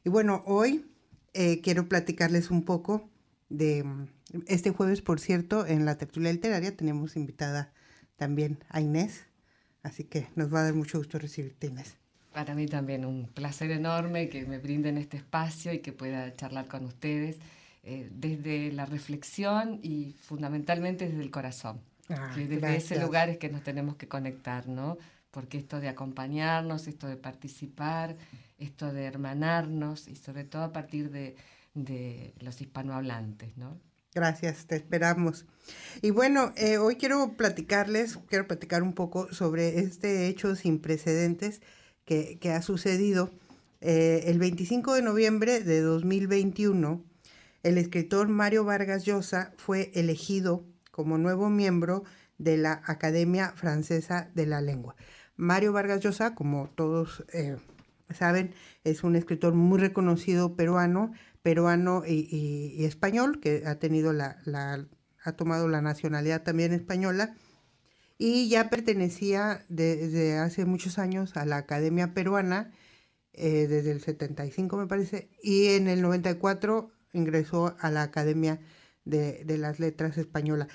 Y 0.04 0.10
bueno, 0.10 0.44
hoy 0.46 0.86
eh, 1.34 1.62
quiero 1.62 1.88
platicarles 1.88 2.52
un 2.52 2.64
poco 2.64 3.10
de 3.50 3.86
este 4.48 4.72
jueves, 4.72 5.02
por 5.02 5.20
cierto, 5.20 5.66
en 5.66 5.86
la 5.86 5.98
tertulia 5.98 6.32
literaria 6.32 6.76
tenemos 6.76 7.16
invitada 7.16 7.72
también 8.16 8.64
a 8.70 8.82
Inés, 8.82 9.26
así 9.84 10.04
que 10.04 10.28
nos 10.36 10.54
va 10.54 10.62
a 10.62 10.64
dar 10.64 10.74
mucho 10.74 10.98
gusto 10.98 11.20
recibirte, 11.20 11.68
Inés. 11.68 11.98
Para 12.34 12.56
mí 12.56 12.66
también 12.66 13.06
un 13.06 13.28
placer 13.28 13.70
enorme 13.70 14.30
que 14.30 14.46
me 14.46 14.58
brinden 14.58 14.98
este 14.98 15.18
espacio 15.18 15.72
y 15.72 15.80
que 15.80 15.94
pueda 15.94 16.34
charlar 16.36 16.68
con 16.68 16.86
ustedes 16.86 17.38
eh, 17.84 18.10
desde 18.12 18.72
la 18.72 18.86
reflexión 18.86 19.80
y 19.84 20.16
fundamentalmente 20.22 21.08
desde 21.08 21.22
el 21.22 21.32
corazón. 21.32 21.82
Ah, 22.10 22.34
desde 22.36 22.76
ese 22.76 23.00
lugar 23.00 23.30
es 23.30 23.38
que 23.38 23.50
nos 23.50 23.64
tenemos 23.64 23.96
que 23.96 24.08
conectar, 24.08 24.68
¿no? 24.68 24.98
Porque 25.32 25.58
esto 25.58 25.80
de 25.80 25.90
acompañarnos, 25.90 26.88
esto 26.88 27.08
de 27.08 27.18
participar, 27.18 28.16
esto 28.58 28.92
de 28.94 29.06
hermanarnos 29.06 30.08
y 30.08 30.16
sobre 30.16 30.44
todo 30.44 30.64
a 30.64 30.72
partir 30.74 31.12
de, 31.12 31.36
de 31.74 32.34
los 32.40 32.62
hispanohablantes, 32.62 33.58
¿no? 33.58 33.78
Gracias, 34.14 34.68
te 34.68 34.76
esperamos. 34.76 35.46
Y 36.02 36.12
bueno, 36.12 36.54
eh, 36.56 36.78
hoy 36.78 36.98
quiero 36.98 37.34
platicarles, 37.36 38.20
quiero 38.30 38.48
platicar 38.48 38.84
un 38.84 38.94
poco 38.94 39.34
sobre 39.34 39.80
este 39.80 40.28
hecho 40.28 40.56
sin 40.56 40.80
precedentes 40.80 41.62
que, 42.06 42.38
que 42.40 42.52
ha 42.52 42.62
sucedido. 42.62 43.32
Eh, 43.82 44.26
el 44.28 44.40
25 44.40 44.94
de 44.94 45.02
noviembre 45.02 45.62
de 45.62 45.82
2021, 45.82 47.04
el 47.64 47.78
escritor 47.78 48.28
Mario 48.28 48.66
Vargas 48.66 49.06
Llosa 49.06 49.54
fue 49.58 49.92
elegido 49.96 50.66
como 50.92 51.18
nuevo 51.18 51.50
miembro 51.50 52.04
de 52.38 52.58
la 52.58 52.82
Academia 52.86 53.54
Francesa 53.56 54.30
de 54.36 54.46
la 54.46 54.62
Lengua. 54.62 54.96
Mario 55.38 55.72
Vargas 55.72 56.02
Llosa, 56.02 56.36
como 56.36 56.70
todos 56.76 57.26
eh, 57.34 57.58
saben, 58.14 58.54
es 58.84 59.04
un 59.04 59.16
escritor 59.16 59.54
muy 59.54 59.80
reconocido 59.80 60.56
peruano, 60.56 61.14
peruano 61.42 62.04
y, 62.06 62.84
español, 62.84 63.40
que 63.40 63.64
ha 63.66 63.80
tenido 63.80 64.14
la, 64.14 64.38
ha 65.24 65.32
tomado 65.32 65.68
la 65.68 65.82
nacionalidad 65.82 66.44
también 66.44 66.74
española 66.74 67.36
y 68.18 68.50
ya 68.50 68.70
pertenecía 68.70 69.66
desde 69.70 70.38
hace 70.38 70.66
muchos 70.66 71.00
años 71.00 71.36
a 71.36 71.46
la 71.46 71.58
Academia 71.58 72.14
Peruana, 72.14 72.72
eh, 73.34 73.68
desde 73.68 73.92
el 73.92 74.02
75 74.02 74.78
me 74.78 74.86
parece, 74.86 75.30
y 75.42 75.70
en 75.70 75.88
el 75.88 76.02
94 76.02 76.92
ingresó 77.14 77.76
a 77.80 77.90
la 77.90 78.04
Academia 78.04 78.60
de, 79.06 79.46
las 79.58 79.80
Letras 79.80 80.18
Española. 80.18 80.68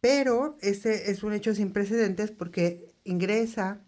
Pero 0.00 0.56
este 0.62 1.10
es 1.10 1.22
un 1.22 1.32
hecho 1.32 1.54
sin 1.54 1.72
precedentes 1.72 2.30
porque 2.30 2.94
ingresa 3.04 3.80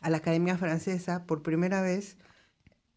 a 0.00 0.10
la 0.10 0.18
Academia 0.18 0.58
Francesa 0.58 1.26
por 1.26 1.42
primera 1.42 1.82
vez 1.82 2.16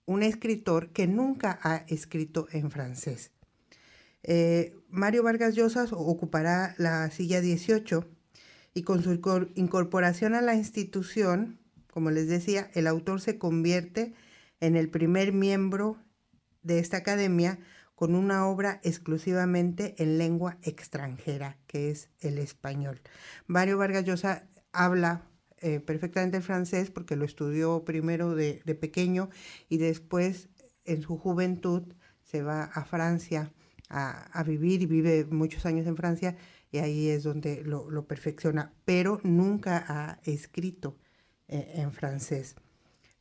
un 0.05 0.23
escritor 0.23 0.89
que 0.89 1.07
nunca 1.07 1.59
ha 1.61 1.77
escrito 1.87 2.47
en 2.51 2.71
francés. 2.71 3.31
Eh, 4.23 4.75
Mario 4.89 5.23
Vargas 5.23 5.53
Llosa 5.53 5.85
ocupará 5.91 6.75
la 6.77 7.09
silla 7.11 7.41
18 7.41 8.07
y 8.73 8.83
con 8.83 9.03
su 9.03 9.11
incorporación 9.55 10.33
a 10.33 10.41
la 10.41 10.55
institución, 10.55 11.59
como 11.91 12.09
les 12.09 12.27
decía, 12.27 12.71
el 12.73 12.87
autor 12.87 13.21
se 13.21 13.37
convierte 13.37 14.13
en 14.59 14.75
el 14.75 14.89
primer 14.89 15.33
miembro 15.33 15.97
de 16.63 16.79
esta 16.79 16.97
academia 16.97 17.59
con 18.03 18.15
una 18.15 18.47
obra 18.47 18.81
exclusivamente 18.83 19.95
en 19.97 20.17
lengua 20.17 20.57
extranjera, 20.61 21.57
que 21.67 21.89
es 21.89 22.09
el 22.19 22.37
español. 22.37 22.99
Mario 23.47 23.77
Vargas 23.77 24.03
Llosa 24.03 24.49
habla 24.73 25.21
eh, 25.59 25.79
perfectamente 25.79 26.35
el 26.35 26.43
francés 26.43 26.91
porque 26.91 27.15
lo 27.15 27.23
estudió 27.23 27.85
primero 27.85 28.35
de, 28.35 28.59
pequeño 28.77 29.29
y 29.69 29.77
después 29.77 30.49
en 30.83 31.01
su 31.01 31.17
juventud 31.17 31.93
se 32.25 32.41
va 32.41 32.65
a 32.65 32.83
Francia 32.83 33.53
a, 33.87 34.43
vivir 34.45 34.81
y 34.81 34.85
vive 34.85 35.23
muchos 35.23 35.65
años 35.65 35.87
en 35.87 35.95
Francia 35.95 36.35
y 36.71 36.79
ahí 36.79 37.07
es 37.07 37.23
donde 37.23 37.63
lo, 37.63 38.05
perfecciona, 38.05 38.73
pero 38.83 39.21
nunca 39.23 39.81
ha 39.87 40.19
escrito 40.25 40.97
eh, 41.47 41.71
en 41.75 41.93
francés. 41.93 42.57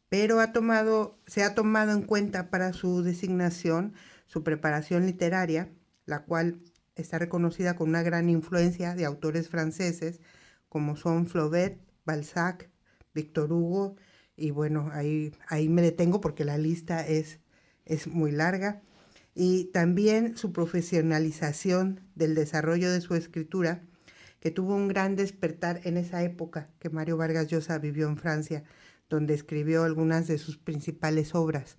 Pero 0.09 0.41
ha 0.41 0.53
tomado, 0.53 1.21
se 1.29 1.45
ha 1.45 1.55
tomado 1.55 1.93
en 1.93 2.03
cuenta 2.03 2.51
para 2.51 2.73
su 2.73 3.05
designación 3.05 3.95
su 4.33 4.43
preparación 4.43 5.05
literaria, 5.05 5.69
la 6.07 6.25
cual 6.25 6.63
está 6.95 7.19
reconocida 7.19 7.77
con 7.77 7.91
una 7.91 8.03
gran 8.03 8.31
influencia 8.31 8.95
de 8.95 9.05
autores 9.05 9.51
franceses 9.51 10.21
como 10.71 10.97
son 10.97 11.27
Flaubert, 11.27 11.79
Balzac, 12.07 12.71
Victor 13.13 13.53
Hugo, 13.53 13.97
y 14.35 14.51
bueno, 14.51 14.89
ahí, 14.95 15.35
ahí 15.49 15.69
me 15.69 15.83
detengo 15.83 16.23
porque 16.23 16.47
la 16.47 16.57
lista 16.57 17.07
es, 17.07 17.41
es 17.85 18.07
muy 18.07 18.33
larga. 18.33 18.81
y 19.35 19.67
también 19.67 20.37
su 20.39 20.53
profesionalización 20.53 22.01
del 22.15 22.35
desarrollo 22.35 22.91
de 22.91 23.03
su 23.03 23.15
escritura, 23.15 23.83
que 24.41 24.51
tuvo 24.51 24.75
un 24.75 24.89
gran 24.89 25.15
despertar 25.15 25.83
en 25.85 25.99
esa 25.99 26.23
época 26.23 26.71
que 26.79 26.89
Mario 26.91 27.19
Vargas 27.19 27.49
Llosa 27.49 27.79
vivió 27.79 28.09
en 28.09 28.17
Francia, 28.17 28.65
donde 29.11 29.35
escribió 29.35 29.85
algunas 29.85 30.27
de 30.27 30.39
sus 30.39 30.57
principales 30.57 31.35
obras, 31.35 31.77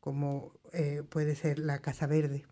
como 0.00 0.52
eh, 0.72 1.02
puede 1.08 1.36
ser 1.36 1.58
La 1.58 1.80
Casa 1.80 2.06
Verde. 2.06 2.44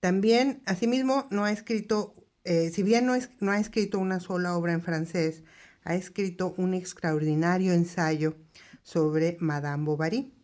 También, 0.00 0.62
asimismo, 0.66 1.26
no 1.30 1.44
ha 1.44 1.52
escrito, 1.52 2.14
eh, 2.44 2.70
si 2.70 2.82
bien 2.82 3.06
no, 3.06 3.14
no 3.40 3.52
ha 3.52 3.58
escrito 3.58 3.98
una 3.98 4.20
sola 4.20 4.56
obra 4.56 4.72
en 4.72 4.82
francés, 4.82 5.44
ha 5.82 5.94
escrito 5.94 6.54
un 6.56 6.74
extraordinario 6.74 7.72
ensayo 7.72 8.36
sobre 8.82 9.36
Madame 9.40 9.84
Bovary, 9.84 10.34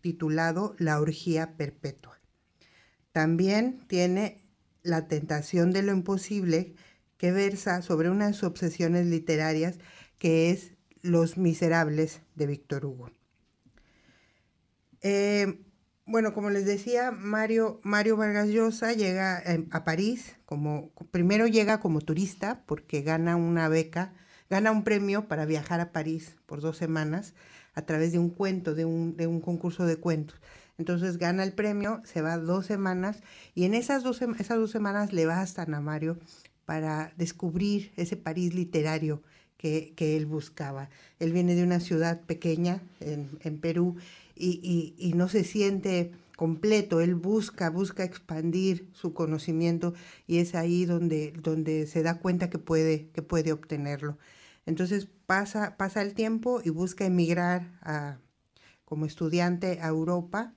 titulado 0.00 0.74
La 0.78 1.00
orgía 1.00 1.56
perpetua. 1.56 2.20
También 3.12 3.84
tiene 3.88 4.44
La 4.82 5.08
tentación 5.08 5.72
de 5.72 5.82
lo 5.82 5.92
imposible, 5.92 6.74
que 7.16 7.32
versa 7.32 7.82
sobre 7.82 8.10
una 8.10 8.28
de 8.28 8.32
sus 8.32 8.44
obsesiones 8.44 9.06
literarias, 9.06 9.78
que 10.18 10.50
es 10.50 10.72
Los 11.02 11.36
Miserables 11.36 12.22
de 12.34 12.46
Víctor 12.46 12.86
Hugo. 12.86 13.10
Eh, 15.02 15.60
bueno, 16.06 16.34
como 16.34 16.50
les 16.50 16.64
decía, 16.64 17.12
Mario, 17.12 17.80
Mario 17.84 18.16
Vargas 18.16 18.48
Llosa 18.48 18.92
llega 18.92 19.42
a 19.70 19.84
París, 19.84 20.36
como, 20.44 20.90
primero 21.10 21.46
llega 21.46 21.78
como 21.78 22.00
turista 22.00 22.64
porque 22.66 23.02
gana 23.02 23.36
una 23.36 23.68
beca, 23.68 24.12
gana 24.48 24.72
un 24.72 24.82
premio 24.82 25.28
para 25.28 25.44
viajar 25.44 25.80
a 25.80 25.92
París 25.92 26.36
por 26.46 26.60
dos 26.60 26.76
semanas 26.76 27.34
a 27.74 27.82
través 27.82 28.12
de 28.12 28.18
un 28.18 28.30
cuento, 28.30 28.74
de 28.74 28.84
un, 28.84 29.16
de 29.16 29.28
un 29.28 29.40
concurso 29.40 29.86
de 29.86 29.96
cuentos. 29.96 30.40
Entonces 30.78 31.18
gana 31.18 31.44
el 31.44 31.52
premio, 31.52 32.02
se 32.04 32.22
va 32.22 32.38
dos 32.38 32.66
semanas 32.66 33.22
y 33.54 33.64
en 33.64 33.74
esas 33.74 34.02
dos, 34.02 34.20
esas 34.22 34.58
dos 34.58 34.70
semanas 34.70 35.12
le 35.12 35.26
bastan 35.26 35.74
a 35.74 35.80
Mario 35.80 36.18
para 36.64 37.12
descubrir 37.16 37.92
ese 37.96 38.16
París 38.16 38.54
literario 38.54 39.22
que, 39.56 39.92
que 39.94 40.16
él 40.16 40.26
buscaba. 40.26 40.88
Él 41.18 41.32
viene 41.32 41.54
de 41.54 41.62
una 41.62 41.80
ciudad 41.80 42.20
pequeña 42.22 42.80
en, 42.98 43.28
en 43.42 43.58
Perú 43.58 43.96
y, 44.40 45.12
no 45.14 45.28
se 45.28 45.44
siente 45.44 46.12
completo, 46.36 47.00
él 47.00 47.14
busca, 47.14 47.68
busca 47.70 48.04
expandir 48.04 48.88
su 48.92 49.12
conocimiento 49.12 49.92
y 50.26 50.38
es 50.38 50.54
ahí 50.54 50.86
donde, 50.86 51.32
donde 51.42 51.86
se 51.86 52.02
da 52.02 52.18
cuenta 52.18 52.48
que 52.48 52.58
puede, 52.58 53.10
que 53.10 53.22
puede 53.22 53.52
obtenerlo. 53.52 54.16
Entonces 54.64 55.08
pasa, 55.26 55.76
pasa 55.76 56.00
el 56.02 56.14
tiempo 56.14 56.62
y 56.64 56.70
busca 56.70 57.04
emigrar 57.04 57.78
a, 57.82 58.18
como 58.84 59.04
estudiante 59.06 59.80
a 59.82 59.88
Europa, 59.88 60.54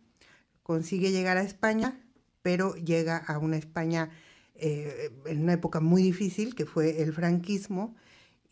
consigue 0.62 1.12
llegar 1.12 1.38
a 1.38 1.44
España, 1.44 2.00
pero 2.42 2.76
llega 2.76 3.18
a 3.18 3.38
una 3.38 3.58
España 3.58 4.10
eh, 4.56 5.12
en 5.26 5.44
una 5.44 5.54
época 5.54 5.80
muy 5.80 6.02
difícil, 6.02 6.56
que 6.56 6.66
fue 6.66 7.02
el 7.02 7.12
franquismo, 7.12 7.96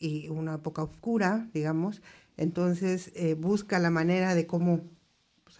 y 0.01 0.29
una 0.29 0.55
época 0.55 0.83
oscura, 0.83 1.47
digamos. 1.53 2.01
Entonces 2.35 3.11
eh, 3.15 3.35
busca 3.35 3.79
la 3.79 3.91
manera 3.91 4.35
de 4.35 4.47
cómo 4.47 4.89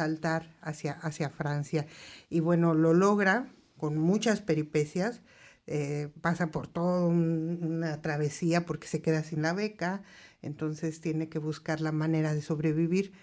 saltar 0.01 0.49
hacia, 0.61 0.93
hacia 0.93 1.29
Francia. 1.29 1.85
Y 2.29 2.39
bueno, 2.39 2.73
lo 2.73 2.93
logra 2.93 3.53
con 3.77 3.99
muchas 3.99 4.41
peripecias, 4.41 5.21
eh, 5.67 6.09
pasa 6.21 6.47
por 6.47 6.67
toda 6.67 7.05
una 7.05 8.01
travesía 8.01 8.65
porque 8.65 8.87
se 8.87 9.01
queda 9.03 9.23
sin 9.23 9.43
la 9.43 9.53
beca, 9.53 10.01
entonces 10.41 11.01
tiene 11.01 11.29
que 11.29 11.37
buscar 11.37 11.81
la 11.81 11.91
manera 11.91 12.33
de 12.33 12.41
sobrevivir 12.41 13.13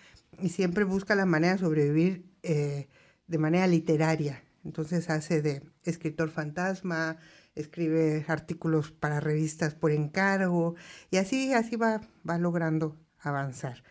y 0.41 0.51
siempre 0.51 0.85
busca 0.85 1.17
la 1.17 1.27
manera 1.27 1.55
de 1.55 1.59
sobrevivir 1.59 2.25
eh, 2.45 2.87
de 3.27 3.39
manera 3.39 3.67
literaria. 3.67 4.45
Entonces 4.65 5.11
hace 5.11 5.43
de 5.43 5.63
escritor 5.83 6.31
fantasma, 6.31 7.17
escribe 7.57 8.25
artículos 8.29 8.93
para 8.93 9.19
revistas 9.19 9.75
por 9.75 9.91
encargo 9.91 10.77
y 11.11 11.17
así, 11.17 11.53
así 11.55 11.75
va, 11.75 12.03
va 12.29 12.39
logrando 12.39 12.97
avanzar. 13.19 13.83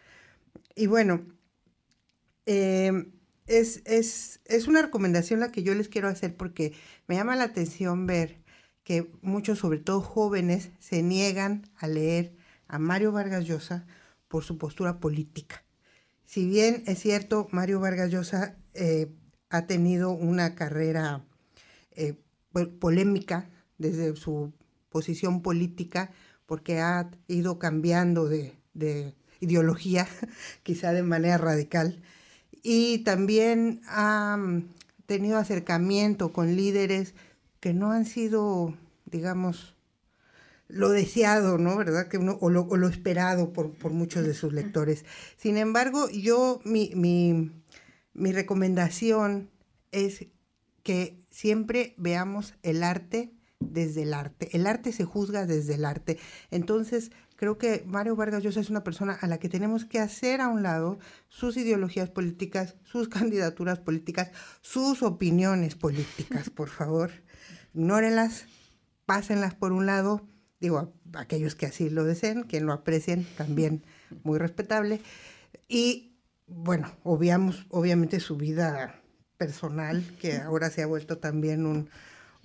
Y 0.73 0.87
bueno, 0.87 1.25
eh, 2.47 3.11
es, 3.45 3.81
es, 3.85 4.39
es, 4.45 4.67
una 4.67 4.81
recomendación 4.81 5.39
la 5.39 5.51
que 5.51 5.63
yo 5.63 5.75
les 5.75 5.89
quiero 5.89 6.07
hacer 6.07 6.35
porque 6.35 6.73
me 7.07 7.15
llama 7.15 7.35
la 7.35 7.43
atención 7.43 8.07
ver 8.07 8.41
que 8.83 9.11
muchos, 9.21 9.59
sobre 9.59 9.79
todo 9.79 10.01
jóvenes, 10.01 10.69
se 10.79 11.03
niegan 11.03 11.69
a 11.75 11.87
leer 11.87 12.33
a 12.67 12.79
Mario 12.79 13.11
Vargas 13.11 13.45
Llosa 13.45 13.85
por 14.29 14.43
su 14.43 14.57
postura 14.57 14.99
política. 14.99 15.63
Si 16.25 16.45
bien 16.45 16.83
es 16.87 16.99
cierto, 16.99 17.47
Mario 17.51 17.81
Vargas 17.81 18.11
Llosa 18.11 18.57
eh, 18.73 19.11
ha 19.49 19.67
tenido 19.67 20.11
una 20.11 20.55
carrera 20.55 21.25
eh, 21.91 22.15
polémica 22.79 23.49
desde 23.77 24.15
su 24.15 24.53
posición 24.89 25.41
política, 25.41 26.11
porque 26.45 26.79
ha 26.79 27.11
ido 27.27 27.59
cambiando 27.59 28.27
de, 28.29 28.57
de 28.73 29.15
ideología, 29.41 30.07
quizá 30.63 30.93
de 30.93 31.03
manera 31.03 31.37
radical, 31.37 32.01
y 32.69 32.97
también 32.97 33.79
ha 33.87 34.37
tenido 35.05 35.37
acercamiento 35.37 36.33
con 36.33 36.57
líderes 36.57 37.13
que 37.61 37.73
no 37.73 37.91
han 37.93 38.05
sido, 38.05 38.73
digamos, 39.05 39.73
lo 40.67 40.89
deseado, 40.89 41.57
¿no? 41.57 41.77
¿Verdad? 41.77 42.09
Que 42.09 42.17
uno, 42.17 42.37
o, 42.41 42.49
lo, 42.49 42.63
o 42.63 42.75
lo 42.75 42.89
esperado 42.89 43.53
por, 43.53 43.71
por, 43.71 43.93
muchos 43.93 44.25
de 44.25 44.33
sus 44.33 44.51
lectores. 44.51 45.05
Sin 45.37 45.55
embargo, 45.55 46.09
yo, 46.09 46.59
mi, 46.65 46.91
mi, 46.93 47.53
mi 48.13 48.33
recomendación 48.33 49.49
es 49.93 50.25
que 50.83 51.23
siempre 51.29 51.95
veamos 51.95 52.53
el 52.63 52.83
arte 52.83 53.31
desde 53.61 54.03
el 54.03 54.13
arte. 54.13 54.49
El 54.51 54.67
arte 54.67 54.91
se 54.91 55.05
juzga 55.05 55.45
desde 55.45 55.75
el 55.75 55.85
arte. 55.85 56.19
Entonces, 56.51 57.11
creo 57.37 57.57
que 57.57 57.83
Mario 57.87 58.17
Vargas 58.17 58.43
Llosa 58.43 58.59
es 58.59 58.69
una 58.69 58.83
persona 58.83 59.13
a 59.13 59.27
la 59.27 59.37
que 59.37 59.47
tenemos 59.47 59.85
que 59.85 59.99
hacer 59.99 60.41
a 60.41 60.49
un 60.49 60.63
lado 60.63 60.99
sus 61.29 61.55
ideologías 61.55 62.09
políticas, 62.09 62.75
sus 62.83 63.07
candidaturas 63.17 63.79
políticas, 63.79 64.31
sus 64.61 65.01
opiniones 65.01 65.75
políticas, 65.75 66.49
por 66.49 66.67
favor. 66.67 67.11
Ignórenlas, 67.73 68.45
pásenlas 69.05 69.55
por 69.55 69.71
un 69.71 69.85
lado 69.85 70.27
digo, 70.59 70.93
aquellos 71.13 71.55
que 71.55 71.65
así 71.65 71.89
lo 71.89 72.03
deseen, 72.03 72.43
quien 72.43 72.65
lo 72.65 72.73
aprecien, 72.73 73.25
también 73.37 73.83
muy 74.23 74.39
respetable. 74.39 75.01
Y 75.67 76.17
bueno, 76.47 76.91
obviamos 77.03 77.65
obviamente 77.69 78.19
su 78.19 78.37
vida 78.37 79.01
personal, 79.37 80.03
que 80.19 80.37
ahora 80.37 80.69
se 80.69 80.81
ha 80.81 80.87
vuelto 80.87 81.19
también 81.19 81.65
un, 81.65 81.89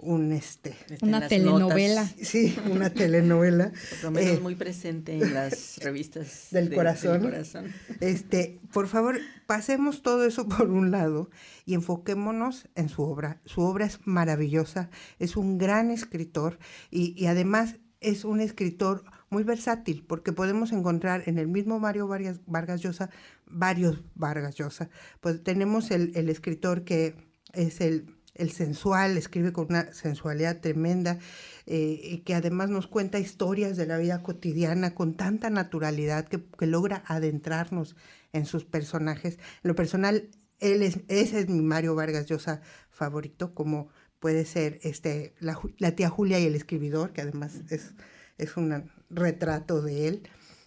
un 0.02 0.32
este 0.32 0.74
una 1.00 1.26
telenovela 1.28 2.04
sí 2.20 2.54
una 2.70 2.90
telenovela 2.90 3.72
por 3.90 4.04
lo 4.04 4.10
menos 4.10 4.38
eh, 4.38 4.40
muy 4.40 4.56
presente 4.56 5.14
en 5.14 5.32
las 5.32 5.78
revistas 5.82 6.48
del, 6.50 6.68
de, 6.68 6.76
corazón. 6.76 7.22
del, 7.22 7.30
corazón. 7.30 7.72
este 8.00 8.60
por 8.72 8.88
favor 8.88 9.18
pasemos 9.46 10.02
todo 10.02 10.26
eso 10.26 10.48
por 10.48 10.70
un 10.70 10.90
lado 10.90 11.30
y 11.64 11.74
enfoquémonos 11.74 12.68
en 12.74 12.88
su 12.88 13.02
obra 13.02 13.40
su 13.44 13.62
obra 13.62 13.86
es 13.86 14.00
maravillosa 14.04 14.90
es 15.20 15.36
un 15.36 15.56
gran 15.56 15.90
escritor 15.90 16.58
y, 16.90 17.14
y 17.16 17.26
además 17.26 17.76
es 18.00 18.24
un 18.24 18.40
escritor 18.40 19.04
muy 19.30 19.44
versátil 19.44 20.04
porque 20.06 20.32
podemos 20.32 20.72
encontrar 20.72 21.22
en 21.26 21.38
el 21.38 21.46
mismo 21.46 21.78
Mario 21.78 22.06
Vargas 22.08 22.80
Llosa 22.82 23.08
varios 23.46 24.02
Vargas 24.14 24.56
Llosa. 24.56 24.90
Pues 25.20 25.42
tenemos 25.42 25.90
el, 25.90 26.12
el 26.16 26.28
escritor 26.28 26.84
que 26.84 27.14
es 27.54 27.80
el, 27.80 28.14
el, 28.34 28.50
sensual, 28.50 29.16
escribe 29.16 29.52
con 29.52 29.66
una 29.70 29.92
sensualidad 29.92 30.60
tremenda 30.60 31.18
eh, 31.66 32.00
y 32.02 32.18
que 32.18 32.34
además 32.34 32.70
nos 32.70 32.86
cuenta 32.86 33.18
historias 33.18 33.76
de 33.76 33.86
la 33.86 33.98
vida 33.98 34.22
cotidiana 34.22 34.94
con 34.94 35.14
tanta 35.14 35.50
naturalidad 35.50 36.26
que, 36.26 36.42
que 36.58 36.66
logra 36.66 37.04
adentrarnos 37.06 37.96
en 38.32 38.46
sus 38.46 38.64
personajes. 38.64 39.38
En 39.62 39.68
lo 39.68 39.74
personal, 39.74 40.30
él 40.60 40.82
es, 40.82 41.00
ese 41.08 41.40
es 41.40 41.48
mi 41.48 41.60
Mario 41.60 41.94
Vargas 41.94 42.26
Llosa 42.26 42.60
favorito 42.90 43.54
como 43.54 43.88
puede 44.20 44.44
ser 44.44 44.78
este, 44.82 45.34
la, 45.40 45.58
la, 45.78 45.96
tía 45.96 46.08
Julia 46.08 46.38
y 46.38 46.46
el 46.46 46.54
escribidor, 46.54 47.12
que 47.12 47.22
además 47.22 47.60
es, 47.70 47.94
es 48.38 48.56
un 48.56 48.90
retrato 49.10 49.82
de 49.82 50.08
él. 50.08 50.22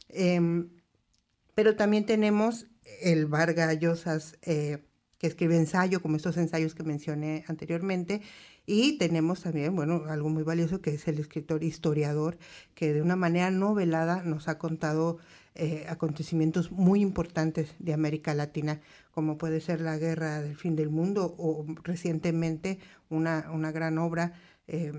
Eh, 0.09 0.67
pero 1.55 1.77
también 1.77 2.05
tenemos 2.05 2.67
el 3.01 3.25
Vargas 3.25 3.79
Llosas, 3.79 4.37
eh, 4.41 4.83
escribe 5.27 5.57
ensayo, 5.57 6.01
como 6.01 6.17
estos 6.17 6.37
ensayos 6.37 6.75
que 6.75 6.83
mencioné 6.83 7.43
anteriormente, 7.47 8.21
y 8.65 8.97
tenemos 8.97 9.41
también, 9.41 9.75
bueno, 9.75 10.03
algo 10.07 10.29
muy 10.29 10.43
valioso 10.43 10.81
que 10.81 10.91
es 10.91 11.07
el 11.07 11.19
escritor 11.19 11.63
historiador, 11.63 12.37
que 12.73 12.93
de 12.93 13.01
una 13.01 13.15
manera 13.15 13.51
novelada 13.51 14.23
nos 14.23 14.47
ha 14.47 14.57
contado 14.57 15.17
eh, 15.53 15.85
acontecimientos 15.87 16.71
muy 16.71 17.01
importantes 17.01 17.75
de 17.79 17.93
América 17.93 18.33
Latina, 18.33 18.81
como 19.11 19.37
puede 19.37 19.61
ser 19.61 19.81
la 19.81 19.97
Guerra 19.97 20.41
del 20.41 20.57
Fin 20.57 20.75
del 20.75 20.89
Mundo 20.89 21.33
o 21.37 21.65
recientemente 21.83 22.79
una, 23.09 23.49
una 23.53 23.71
gran 23.71 23.97
obra, 23.97 24.33
eh, 24.67 24.91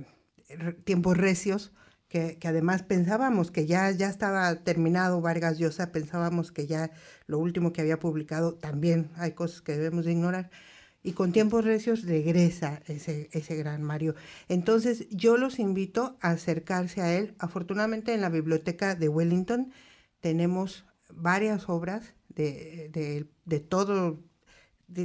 Tiempos 0.84 1.16
Recios, 1.16 1.72
que, 2.08 2.38
además 2.44 2.82
pensábamos 2.82 3.50
que 3.50 3.66
ya, 3.66 3.90
ya 3.90 4.08
estaba 4.08 4.54
terminado 4.56 5.20
Vargas 5.20 5.58
Llosa, 5.58 5.92
pensábamos 5.92 6.52
que 6.52 6.66
ya 6.66 6.90
lo 7.26 7.38
último 7.38 7.72
que 7.72 7.80
había 7.80 7.98
publicado 7.98 8.54
también 8.54 9.10
hay 9.16 9.32
cosas 9.32 9.60
que 9.62 9.72
debemos 9.72 10.04
de 10.04 10.12
ignorar. 10.12 10.50
y 11.02 11.12
con 11.12 11.32
tiempos 11.32 11.64
recios 11.64 12.02
regresa 12.04 12.82
ese, 12.86 13.28
ese 13.32 13.56
gran 13.56 13.82
Mario. 13.82 14.14
Entonces 14.48 15.08
yo 15.10 15.36
los 15.36 15.58
invito 15.60 16.16
a 16.20 16.30
acercarse 16.30 17.00
a 17.00 17.14
él. 17.16 17.34
Afortunadamente 17.38 18.12
en 18.14 18.20
la 18.22 18.28
biblioteca 18.28 18.94
de 18.96 19.08
Wellington 19.08 19.72
tenemos 20.20 20.84
varias 21.12 21.68
obras 21.68 22.14
de, 22.28 22.90
de, 22.92 23.26
de 23.44 23.60
todo, 23.60 24.20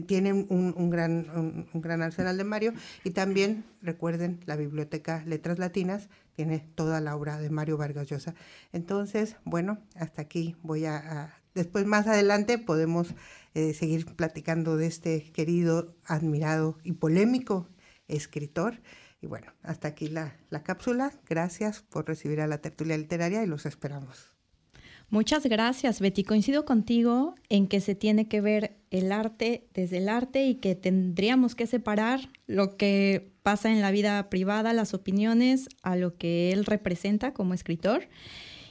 tienen 0.07 0.45
un, 0.49 0.73
un 0.77 0.89
gran, 0.89 1.29
un, 1.73 1.81
gran 1.81 2.01
arsenal 2.01 2.37
de 2.37 2.43
Mario 2.43 2.73
y 3.03 3.11
también 3.11 3.65
recuerden 3.81 4.39
la 4.45 4.55
biblioteca 4.55 5.23
Letras 5.25 5.59
Latinas 5.59 6.09
tiene 6.35 6.59
toda 6.59 7.01
la 7.01 7.15
obra 7.15 7.39
de 7.39 7.49
Mario 7.49 7.77
Vargas 7.77 8.07
Llosa. 8.07 8.35
Entonces, 8.71 9.37
bueno, 9.43 9.79
hasta 9.95 10.21
aquí 10.21 10.55
voy 10.61 10.85
a 10.85 11.33
después 11.53 11.85
más 11.85 12.07
adelante 12.07 12.57
podemos 12.57 13.13
eh, 13.53 13.73
seguir 13.73 14.05
platicando 14.05 14.77
de 14.77 14.87
este 14.87 15.31
querido, 15.31 15.95
admirado 16.05 16.77
y 16.83 16.93
polémico 16.93 17.69
escritor. 18.07 18.81
Y 19.21 19.27
bueno, 19.27 19.53
hasta 19.61 19.89
aquí 19.89 20.07
la, 20.07 20.37
la 20.49 20.63
cápsula. 20.63 21.11
Gracias 21.29 21.81
por 21.81 22.07
recibir 22.07 22.41
a 22.41 22.47
la 22.47 22.59
tertulia 22.59 22.97
literaria 22.97 23.43
y 23.43 23.47
los 23.47 23.65
esperamos. 23.65 24.33
Muchas 25.09 25.45
gracias, 25.45 25.99
Betty. 25.99 26.23
Coincido 26.23 26.65
contigo 26.65 27.35
en 27.49 27.67
que 27.67 27.81
se 27.81 27.95
tiene 27.95 28.27
que 28.27 28.41
ver 28.41 28.80
el 28.91 29.11
arte 29.11 29.65
desde 29.73 29.97
el 29.97 30.09
arte 30.09 30.45
y 30.45 30.55
que 30.55 30.75
tendríamos 30.75 31.55
que 31.55 31.65
separar 31.65 32.29
lo 32.45 32.77
que 32.77 33.31
pasa 33.41 33.71
en 33.71 33.81
la 33.81 33.89
vida 33.89 34.29
privada, 34.29 34.73
las 34.73 34.93
opiniones, 34.93 35.69
a 35.81 35.95
lo 35.95 36.15
que 36.15 36.51
él 36.51 36.65
representa 36.65 37.33
como 37.33 37.53
escritor. 37.53 38.07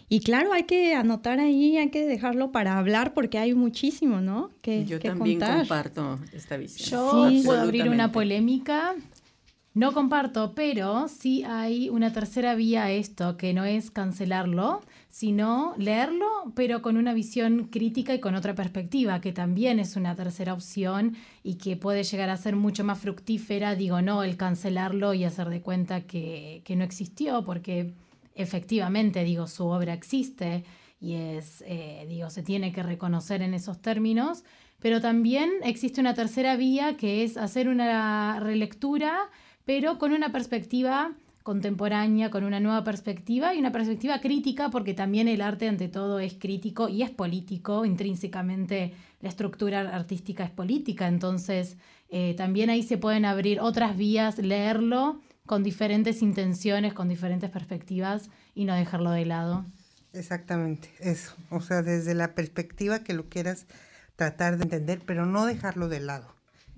Y 0.09 0.21
claro, 0.21 0.53
hay 0.53 0.65
que 0.65 0.95
anotar 0.95 1.41
ahí, 1.41 1.77
hay 1.79 1.91
que 1.91 2.05
dejarlo 2.05 2.53
para 2.53 2.79
hablar 2.79 3.15
porque 3.15 3.39
hay 3.39 3.55
muchísimo, 3.55 4.21
¿no? 4.21 4.51
Que, 4.61 4.85
Yo 4.85 4.99
también 4.99 5.41
comparto 5.41 6.19
esta 6.33 6.57
visión. 6.57 7.33
Yo 7.33 7.45
puedo 7.45 7.61
abrir 7.61 7.89
una 7.89 8.13
polémica. 8.13 8.95
No 9.73 9.93
comparto, 9.93 10.53
pero 10.57 11.07
sí 11.07 11.45
hay 11.45 11.91
una 11.91 12.13
tercera 12.13 12.57
vía 12.57 12.85
a 12.85 12.91
esto, 12.91 13.37
que 13.37 13.55
no 13.55 13.65
es 13.65 13.93
cancelarlo, 13.93 14.83
sino 15.11 15.75
leerlo, 15.77 16.53
pero 16.55 16.83
con 16.83 16.97
una 16.97 17.13
visión 17.13 17.65
crítica 17.65 18.15
y 18.15 18.21
con 18.21 18.37
otra 18.37 18.55
perspectiva, 18.55 19.21
que 19.21 19.33
también 19.33 19.81
es 19.81 19.97
una 19.97 20.15
tercera 20.15 20.55
opción 20.55 21.17
y 21.43 21.57
que 21.57 21.77
puede 21.77 22.05
llegar 22.05 22.31
a 22.31 22.37
ser 22.37 22.55
mucho 22.55 22.85
más 22.85 23.01
fructífera. 23.01 23.75
Digo, 23.75 24.01
no, 24.03 24.23
el 24.23 24.37
cancelarlo 24.37 25.13
y 25.13 25.25
hacer 25.25 25.49
de 25.49 25.63
cuenta 25.63 26.03
que, 26.03 26.63
que 26.65 26.77
no 26.77 26.85
existió, 26.85 27.45
porque 27.45 27.93
efectivamente, 28.37 29.25
digo, 29.25 29.49
su 29.49 29.67
obra 29.67 29.95
existe 29.95 30.65
y 31.01 31.15
es, 31.15 31.65
eh, 31.67 32.07
digo, 32.09 32.31
se 32.31 32.43
tiene 32.43 32.73
que 32.73 32.83
reconocer 32.83 33.43
en 33.43 33.55
esos 33.55 33.81
términos, 33.81 34.45
pero 34.81 35.01
también 35.01 35.51
existe 35.65 36.01
una 36.01 36.15
tercera 36.15 36.57
vía 36.57 36.97
que 36.97 37.25
es 37.25 37.37
hacer 37.37 37.69
una 37.69 38.39
relectura, 38.39 39.31
pero 39.65 39.99
con 39.99 40.13
una 40.13 40.31
perspectiva 40.31 41.13
contemporánea, 41.51 42.31
con 42.31 42.45
una 42.45 42.61
nueva 42.61 42.85
perspectiva 42.85 43.53
y 43.53 43.59
una 43.59 43.73
perspectiva 43.73 44.21
crítica, 44.21 44.71
porque 44.71 44.95
también 44.95 45.27
el 45.27 45.41
arte 45.41 45.67
ante 45.67 45.89
todo 45.89 46.21
es 46.21 46.35
crítico 46.35 46.89
y 46.89 47.03
es 47.03 47.11
político, 47.11 47.85
intrínsecamente 47.85 48.95
la 49.21 49.31
estructura 49.31 49.81
artística 49.81 50.45
es 50.45 50.51
política, 50.53 51.09
entonces 51.09 51.77
eh, 52.09 52.35
también 52.37 52.71
ahí 52.71 52.85
se 52.85 52.99
pueden 52.99 53.25
abrir 53.25 53.59
otras 53.59 53.97
vías, 53.97 54.39
leerlo 54.39 55.21
con 55.45 55.65
diferentes 55.65 56.23
intenciones, 56.23 56.95
con 56.95 57.09
diferentes 57.09 57.51
perspectivas 57.51 58.31
y 58.55 58.65
no 58.65 58.77
dejarlo 58.77 59.11
de 59.11 59.27
lado. 59.27 59.65
Exactamente, 60.13 60.89
eso. 61.01 61.35
O 61.51 61.61
sea, 61.61 61.83
desde 61.83 62.15
la 62.15 62.37
perspectiva 62.37 63.01
que 63.01 63.13
lo 63.13 63.29
quieras 63.29 63.67
tratar 64.15 64.57
de 64.57 64.63
entender, 64.63 65.01
pero 65.05 65.27
no 65.27 65.47
dejarlo 65.47 65.89
de 65.89 65.99
lado. 65.99 66.33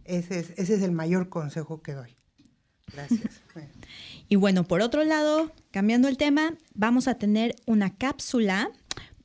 Ese 0.07 0.39
es, 0.39 0.55
ese 0.57 0.77
es 0.77 0.83
el 0.83 0.93
mayor 0.93 1.29
consejo 1.29 1.83
que 1.83 1.93
doy. 1.93 2.17
Gracias. 2.91 3.42
Y 4.29 4.37
bueno, 4.37 4.65
por 4.65 4.81
otro 4.81 5.05
lado, 5.05 5.53
cambiando 5.71 6.09
el 6.09 6.17
tema, 6.17 6.55
vamos 6.75 7.09
a 7.09 7.15
tener 7.15 7.55
una 7.67 7.95
cápsula 7.95 8.71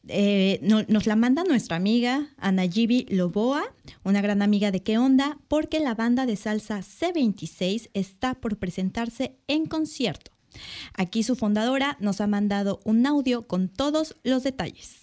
eh, 0.10 0.60
nos 0.62 1.06
la 1.06 1.16
manda 1.16 1.44
nuestra 1.44 1.76
amiga 1.76 2.30
Anayibi 2.38 3.08
Loboa, 3.10 3.74
una 4.04 4.22
gran 4.22 4.42
amiga 4.42 4.72
de 4.72 4.82
¿Qué 4.82 4.98
onda? 4.98 5.38
Porque 5.48 5.80
la 5.80 5.96
banda 5.96 6.26
de 6.26 6.38
salsa 6.38 6.80
C26 6.80 7.90
está 7.94 8.34
por 8.36 8.58
presentarse 8.58 9.36
en 9.48 9.66
concierto. 9.66 10.32
Aquí 10.94 11.24
su 11.24 11.36
fundadora 11.36 11.98
nos 12.00 12.22
ha 12.22 12.28
mandado 12.28 12.80
un 12.86 13.06
audio 13.06 13.48
con 13.48 13.68
todos 13.68 14.16
los 14.24 14.44
detalles. 14.44 14.96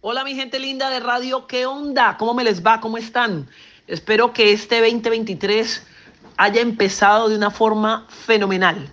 Hola 0.00 0.24
mi 0.24 0.34
gente 0.34 0.58
linda 0.58 0.90
de 0.90 1.00
radio, 1.00 1.46
¿qué 1.46 1.64
onda? 1.64 2.16
¿Cómo 2.18 2.34
me 2.34 2.44
les 2.44 2.64
va? 2.64 2.80
¿Cómo 2.80 2.98
están? 2.98 3.48
Espero 3.86 4.32
que 4.32 4.52
este 4.52 4.80
2023 4.80 5.82
haya 6.36 6.60
empezado 6.60 7.28
de 7.28 7.36
una 7.36 7.50
forma 7.50 8.06
fenomenal. 8.08 8.90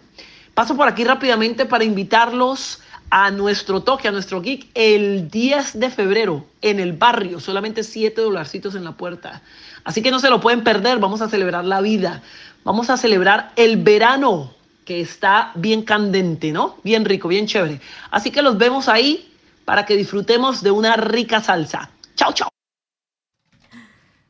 Paso 0.53 0.75
por 0.75 0.87
aquí 0.87 1.03
rápidamente 1.03 1.65
para 1.65 1.83
invitarlos 1.83 2.81
a 3.09 3.29
nuestro 3.29 3.83
toque, 3.83 4.07
a 4.07 4.11
nuestro 4.11 4.41
geek, 4.41 4.69
el 4.73 5.29
10 5.29 5.79
de 5.79 5.89
febrero 5.89 6.45
en 6.61 6.79
el 6.79 6.93
barrio, 6.93 7.39
solamente 7.39 7.83
7 7.83 8.21
dolarcitos 8.21 8.73
en 8.75 8.85
la 8.85 8.93
puerta. 8.93 9.41
Así 9.83 10.01
que 10.01 10.11
no 10.11 10.19
se 10.19 10.29
lo 10.29 10.39
pueden 10.39 10.63
perder, 10.63 10.99
vamos 10.99 11.21
a 11.21 11.29
celebrar 11.29 11.65
la 11.65 11.81
vida, 11.81 12.21
vamos 12.63 12.89
a 12.89 12.97
celebrar 12.97 13.51
el 13.55 13.77
verano 13.77 14.53
que 14.85 15.01
está 15.01 15.51
bien 15.55 15.83
candente, 15.83 16.51
¿no? 16.51 16.77
Bien 16.83 17.05
rico, 17.05 17.27
bien 17.27 17.47
chévere. 17.47 17.81
Así 18.11 18.31
que 18.31 18.41
los 18.41 18.57
vemos 18.57 18.87
ahí 18.87 19.31
para 19.65 19.85
que 19.85 19.95
disfrutemos 19.95 20.63
de 20.63 20.71
una 20.71 20.95
rica 20.95 21.41
salsa. 21.41 21.89
Chao, 22.15 22.33
chao. 22.33 22.50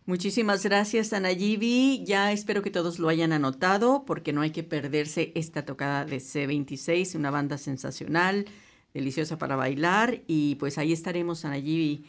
Muchísimas 0.05 0.63
gracias, 0.63 1.13
Anayibi. 1.13 2.03
Ya 2.05 2.31
espero 2.31 2.61
que 2.61 2.71
todos 2.71 2.97
lo 2.97 3.07
hayan 3.07 3.33
anotado 3.33 4.03
porque 4.05 4.33
no 4.33 4.41
hay 4.41 4.51
que 4.51 4.63
perderse 4.63 5.31
esta 5.35 5.63
tocada 5.63 6.05
de 6.05 6.17
C26, 6.17 7.15
una 7.15 7.29
banda 7.29 7.57
sensacional 7.57 8.45
deliciosa 8.93 9.37
para 9.37 9.55
bailar 9.55 10.23
y 10.27 10.55
pues 10.55 10.77
ahí 10.77 10.91
estaremos 10.91 11.45
allí. 11.45 12.05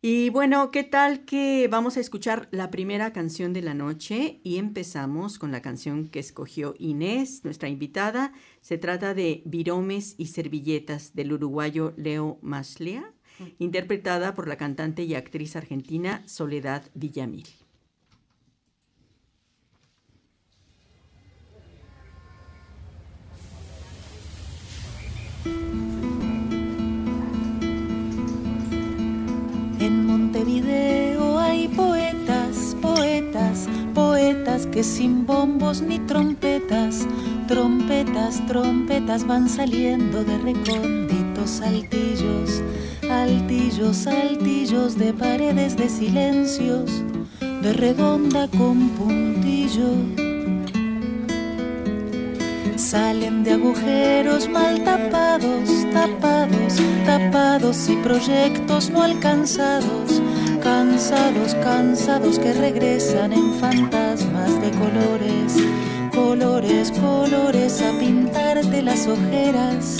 Y 0.00 0.30
bueno, 0.30 0.70
¿qué 0.70 0.84
tal 0.84 1.24
que 1.24 1.66
vamos 1.68 1.96
a 1.96 2.00
escuchar 2.00 2.48
la 2.52 2.70
primera 2.70 3.12
canción 3.12 3.52
de 3.52 3.62
la 3.62 3.74
noche? 3.74 4.40
Y 4.44 4.58
empezamos 4.58 5.40
con 5.40 5.50
la 5.50 5.60
canción 5.60 6.06
que 6.08 6.20
escogió 6.20 6.74
Inés, 6.78 7.40
nuestra 7.42 7.68
invitada. 7.68 8.32
Se 8.60 8.78
trata 8.78 9.12
de 9.12 9.42
Viromes 9.44 10.14
y 10.16 10.26
Servilletas 10.26 11.14
del 11.14 11.32
uruguayo 11.32 11.94
Leo 11.96 12.38
Maslia, 12.42 13.12
interpretada 13.58 14.34
por 14.34 14.48
la 14.48 14.56
cantante 14.56 15.02
y 15.02 15.14
actriz 15.14 15.56
argentina 15.56 16.22
Soledad 16.26 16.82
Villamil. 16.94 17.46
En 29.80 30.04
Montevideo 30.06 31.38
hay 31.38 31.68
poetas, 31.68 32.76
poetas, 32.82 33.68
poetas 33.94 34.66
que 34.66 34.82
sin 34.82 35.24
bombos 35.24 35.80
ni 35.80 35.98
trompetas, 36.00 37.06
trompetas, 37.46 38.44
trompetas 38.46 39.26
van 39.26 39.48
saliendo 39.48 40.24
de 40.24 40.38
recónditos 40.38 41.60
altillos, 41.60 42.62
altillos, 43.10 44.06
altillos 44.06 44.96
de 44.96 45.12
paredes 45.12 45.76
de 45.76 45.88
silencios, 45.88 47.02
de 47.62 47.72
redonda 47.72 48.48
con 48.48 48.88
puntillo 48.90 50.28
Salen 52.78 53.42
de 53.42 53.54
agujeros 53.54 54.48
mal 54.48 54.84
tapados, 54.84 55.68
tapados, 55.92 56.76
tapados 57.04 57.88
y 57.88 57.96
proyectos 57.96 58.88
no 58.88 59.02
alcanzados, 59.02 60.22
cansados, 60.62 61.54
cansados 61.56 62.38
que 62.38 62.52
regresan 62.54 63.32
en 63.32 63.52
fantasmas 63.54 64.62
de 64.62 64.70
colores, 64.70 65.56
colores, 66.14 66.92
colores 66.92 67.82
a 67.82 67.98
pintarte 67.98 68.80
las 68.80 69.08
ojeras 69.08 69.98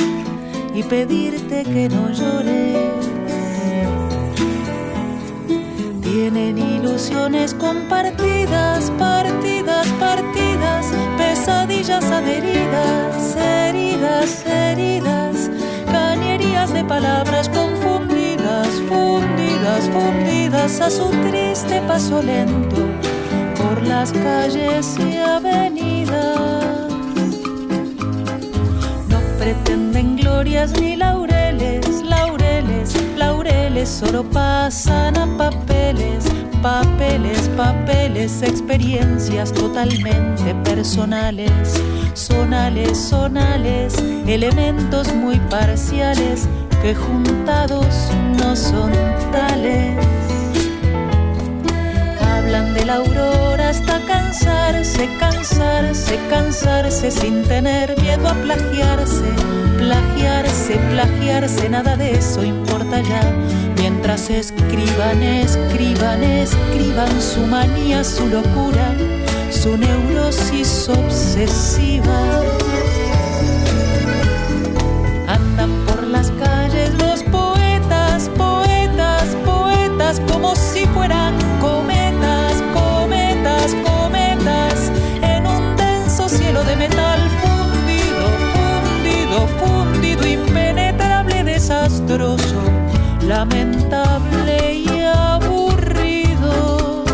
y 0.73 0.83
pedirte 0.85 1.65
que 1.65 1.89
no 1.89 2.11
llores. 2.13 2.98
Tienen 6.21 6.59
ilusiones 6.59 7.55
compartidas, 7.55 8.91
partidas, 8.99 9.87
partidas, 10.01 10.87
pesadillas 11.17 12.11
adheridas, 12.11 13.37
heridas, 13.37 14.45
heridas, 14.45 15.49
cañerías 15.87 16.73
de 16.73 16.83
palabras 16.83 17.49
confundidas, 17.51 18.67
fundidas, 18.89 19.89
fundidas 19.91 20.81
a 20.81 20.91
su 20.91 21.09
triste 21.31 21.81
paso 21.83 22.21
lento 22.21 22.83
por 23.57 23.81
las 23.87 24.11
calles 24.11 24.97
y 24.99 25.19
avenidas. 25.19 26.91
No 29.09 29.21
pretenden 29.39 30.17
glorias 30.17 30.73
ni 30.81 30.97
laureles, 30.97 31.28
laureles, 33.19 33.89
solo 33.89 34.23
pasan 34.25 35.17
a 35.19 35.27
papeles 35.37 36.25
papeles, 36.63 37.49
papeles, 37.57 38.43
experiencias 38.43 39.53
totalmente 39.53 40.55
personales, 40.65 41.81
sonales, 42.15 42.99
sonales, 42.99 43.95
elementos 44.27 45.13
muy 45.15 45.39
parciales 45.51 46.49
que 46.83 46.95
juntados 46.95 47.87
no 48.39 48.57
son 48.57 48.93
tales. 49.33 49.97
Hablan 52.21 52.75
de 52.75 52.85
la 52.85 52.95
aurora 52.97 53.58
hasta 53.69 54.01
cansarse, 54.07 55.09
cansarse, 55.19 56.19
cansarse 56.31 57.11
sin 57.11 57.43
tener 57.43 58.01
miedo 58.01 58.27
a 58.27 58.33
plagiarse, 58.33 59.29
plagiarse, 59.77 60.77
plagiarse, 60.91 61.69
nada 61.69 61.95
de 61.97 62.13
eso 62.13 62.43
importa 62.43 63.01
ya. 63.03 63.21
Mientras 63.77 64.31
escriban, 64.31 65.23
escriban, 65.23 66.23
escriban 66.23 67.21
su 67.21 67.41
manía, 67.47 68.03
su 68.05 68.27
locura, 68.29 68.95
su 69.51 69.77
neurosis 69.77 70.89
obsesiva. 70.89 72.21
Lamentable 93.39 94.75
y 94.75 95.05
aburrido. 95.05 97.05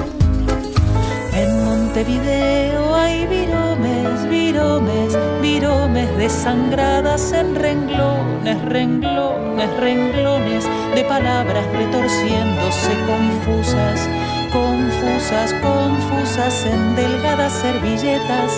En 1.35 1.65
Montevideo 1.67 2.95
hay 2.95 3.27
viromes, 3.27 4.27
viromes, 4.31 5.19
viromes 5.43 6.17
desangradas 6.17 7.31
en 7.33 7.55
renglones, 7.55 8.59
renglones, 8.65 9.71
renglones 9.77 10.65
de 10.95 11.05
palabras 11.05 11.67
retorciéndose 11.81 12.93
confusas, 13.13 14.09
confusas, 14.51 15.55
confusas 15.61 16.65
en 16.65 16.97
delgadas 16.97 17.53
servilletas 17.53 18.51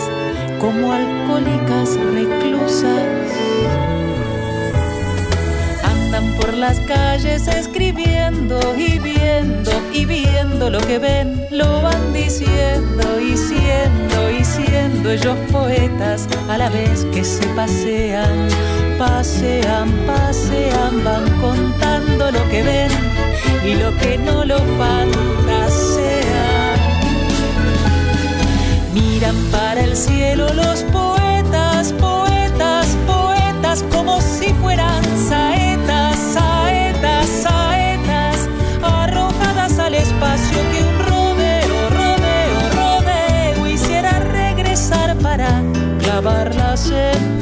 como 0.61 0.93
alcohólicas 0.93 1.99
reclusas. 2.15 3.27
Las 6.57 6.81
calles 6.81 7.47
escribiendo 7.49 8.59
y 8.77 8.99
viendo 8.99 9.71
y 9.93 10.07
viendo 10.07 10.71
lo 10.71 10.81
que 10.81 10.99
ven, 10.99 11.47
lo 11.51 11.83
van 11.83 12.15
diciendo 12.15 13.21
y 13.21 13.37
siendo 13.37 14.31
y 14.31 14.43
siendo 14.43 15.11
ellos 15.11 15.37
poetas 15.53 16.27
a 16.49 16.57
la 16.57 16.71
vez 16.71 17.05
que 17.13 17.23
se 17.23 17.47
pasean, 17.49 18.49
pasean, 18.99 19.91
pasean, 20.07 21.05
van 21.05 21.29
contando 21.41 22.31
lo 22.31 22.49
que 22.49 22.63
ven 22.63 22.91
y 23.63 23.75
lo 23.75 23.95
que 23.99 24.17
no 24.17 24.45
lo 24.45 24.59
fantasean. 24.79 26.17
Miran 28.95 29.37
para 29.53 29.83
el 29.83 29.95
cielo 29.95 30.53
los 30.55 30.85
poetas, 30.85 31.93
poetas, 31.93 32.97
poetas 33.07 33.85
como 33.93 34.21
si 34.23 34.55
fueran 34.55 35.05
saetas, 35.29 35.46
clavarlas 46.17 46.91
en 46.91 47.37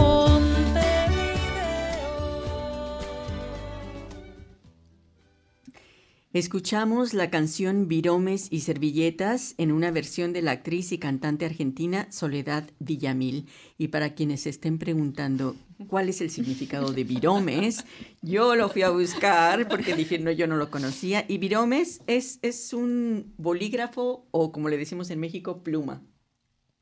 Escuchamos 6.32 7.14
la 7.14 7.30
canción 7.30 7.86
Viromes 7.86 8.48
y 8.50 8.62
Servilletas 8.62 9.54
en 9.58 9.70
una 9.70 9.92
versión 9.92 10.32
de 10.32 10.42
la 10.42 10.50
actriz 10.50 10.90
y 10.90 10.98
cantante 10.98 11.44
argentina 11.44 12.08
Soledad 12.10 12.68
Villamil. 12.80 13.46
Y 13.78 13.88
para 13.88 14.16
quienes 14.16 14.44
estén 14.48 14.78
preguntando 14.78 15.54
cuál 15.86 16.08
es 16.08 16.20
el 16.20 16.30
significado 16.30 16.90
de 16.90 17.04
viromes, 17.04 17.84
yo 18.22 18.56
lo 18.56 18.68
fui 18.68 18.82
a 18.82 18.90
buscar 18.90 19.68
porque 19.68 19.94
dije, 19.94 20.18
no, 20.18 20.32
yo 20.32 20.48
no 20.48 20.56
lo 20.56 20.72
conocía. 20.72 21.24
Y 21.28 21.38
viromes 21.38 22.00
es, 22.08 22.40
es 22.42 22.72
un 22.72 23.32
bolígrafo 23.36 24.26
o 24.32 24.50
como 24.50 24.68
le 24.68 24.76
decimos 24.76 25.10
en 25.10 25.20
México, 25.20 25.62
pluma. 25.62 26.02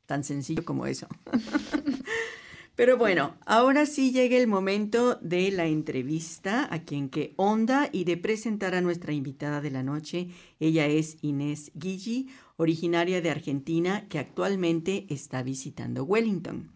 Tan 0.05 0.23
sencillo 0.23 0.65
como 0.65 0.85
eso. 0.85 1.07
Pero 2.75 2.97
bueno, 2.97 3.35
ahora 3.45 3.85
sí 3.85 4.11
llega 4.11 4.35
el 4.35 4.47
momento 4.47 5.15
de 5.21 5.51
la 5.51 5.67
entrevista 5.67 6.67
a 6.73 6.83
quien 6.83 7.07
que 7.09 7.33
onda 7.35 7.87
y 7.91 8.03
de 8.03 8.17
presentar 8.17 8.73
a 8.73 8.81
nuestra 8.81 9.13
invitada 9.13 9.61
de 9.61 9.69
la 9.69 9.83
noche. 9.83 10.29
Ella 10.59 10.87
es 10.87 11.17
Inés 11.21 11.71
Guigi, 11.75 12.29
originaria 12.57 13.21
de 13.21 13.29
Argentina, 13.29 14.07
que 14.09 14.17
actualmente 14.17 15.05
está 15.09 15.43
visitando 15.43 16.03
Wellington. 16.03 16.71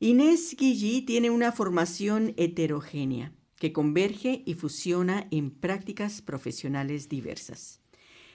Inés 0.00 0.56
Guigi 0.58 1.02
tiene 1.02 1.28
una 1.28 1.52
formación 1.52 2.32
heterogénea 2.38 3.32
que 3.56 3.72
converge 3.72 4.42
y 4.46 4.54
fusiona 4.54 5.28
en 5.30 5.50
prácticas 5.50 6.22
profesionales 6.22 7.10
diversas. 7.10 7.80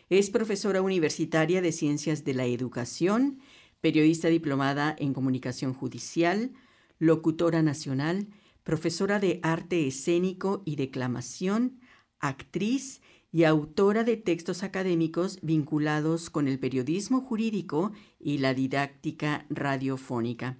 Es 0.10 0.30
profesora 0.30 0.84
universitaria 0.84 1.62
de 1.62 1.72
Ciencias 1.72 2.24
de 2.24 2.36
la 2.36 2.46
Educación, 2.46 3.40
periodista 3.82 4.28
diplomada 4.28 4.96
en 4.98 5.14
Comunicación 5.14 5.74
Judicial, 5.74 6.52
locutora 7.00 7.62
nacional, 7.62 8.28
profesora 8.64 9.20
de 9.20 9.40
arte 9.44 9.88
escénico 9.88 10.62
y 10.66 10.76
declamación, 10.76 11.80
actriz 12.20 13.02
y 13.32 13.44
autora 13.44 14.04
de 14.04 14.18
textos 14.18 14.64
académicos 14.64 15.40
vinculados 15.42 16.30
con 16.30 16.48
el 16.48 16.60
periodismo 16.60 17.22
jurídico 17.22 17.92
y 18.20 18.40
la 18.40 18.54
didáctica 18.54 19.46
radiofónica. 19.50 20.58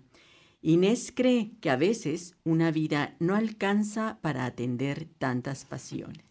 Inés 0.62 1.12
cree 1.16 1.58
que 1.62 1.70
a 1.70 1.76
veces 1.76 2.36
una 2.44 2.72
vida 2.72 3.16
no 3.20 3.36
alcanza 3.36 4.20
para 4.22 4.46
atender 4.46 5.08
tantas 5.18 5.66
pasiones. 5.66 6.27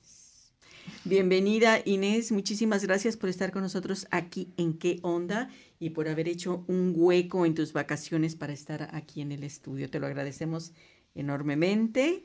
Bienvenida 1.05 1.81
Inés, 1.85 2.33
muchísimas 2.33 2.85
gracias 2.85 3.17
por 3.17 3.29
estar 3.29 3.53
con 3.53 3.63
nosotros 3.63 4.07
aquí 4.11 4.53
en 4.57 4.79
¿Qué 4.79 4.99
onda? 5.03 5.49
y 5.79 5.91
por 5.91 6.09
haber 6.09 6.29
hecho 6.29 6.65
un 6.69 6.93
hueco 6.97 7.47
en 7.47 7.55
tus 7.55 7.73
vacaciones 7.73 8.35
para 8.35 8.53
estar 8.53 8.89
aquí 8.93 9.21
en 9.21 9.33
el 9.33 9.45
estudio. 9.45 9.91
Te 9.91 10.01
lo 10.01 10.07
agradecemos 10.07 10.73
enormemente. 11.15 12.23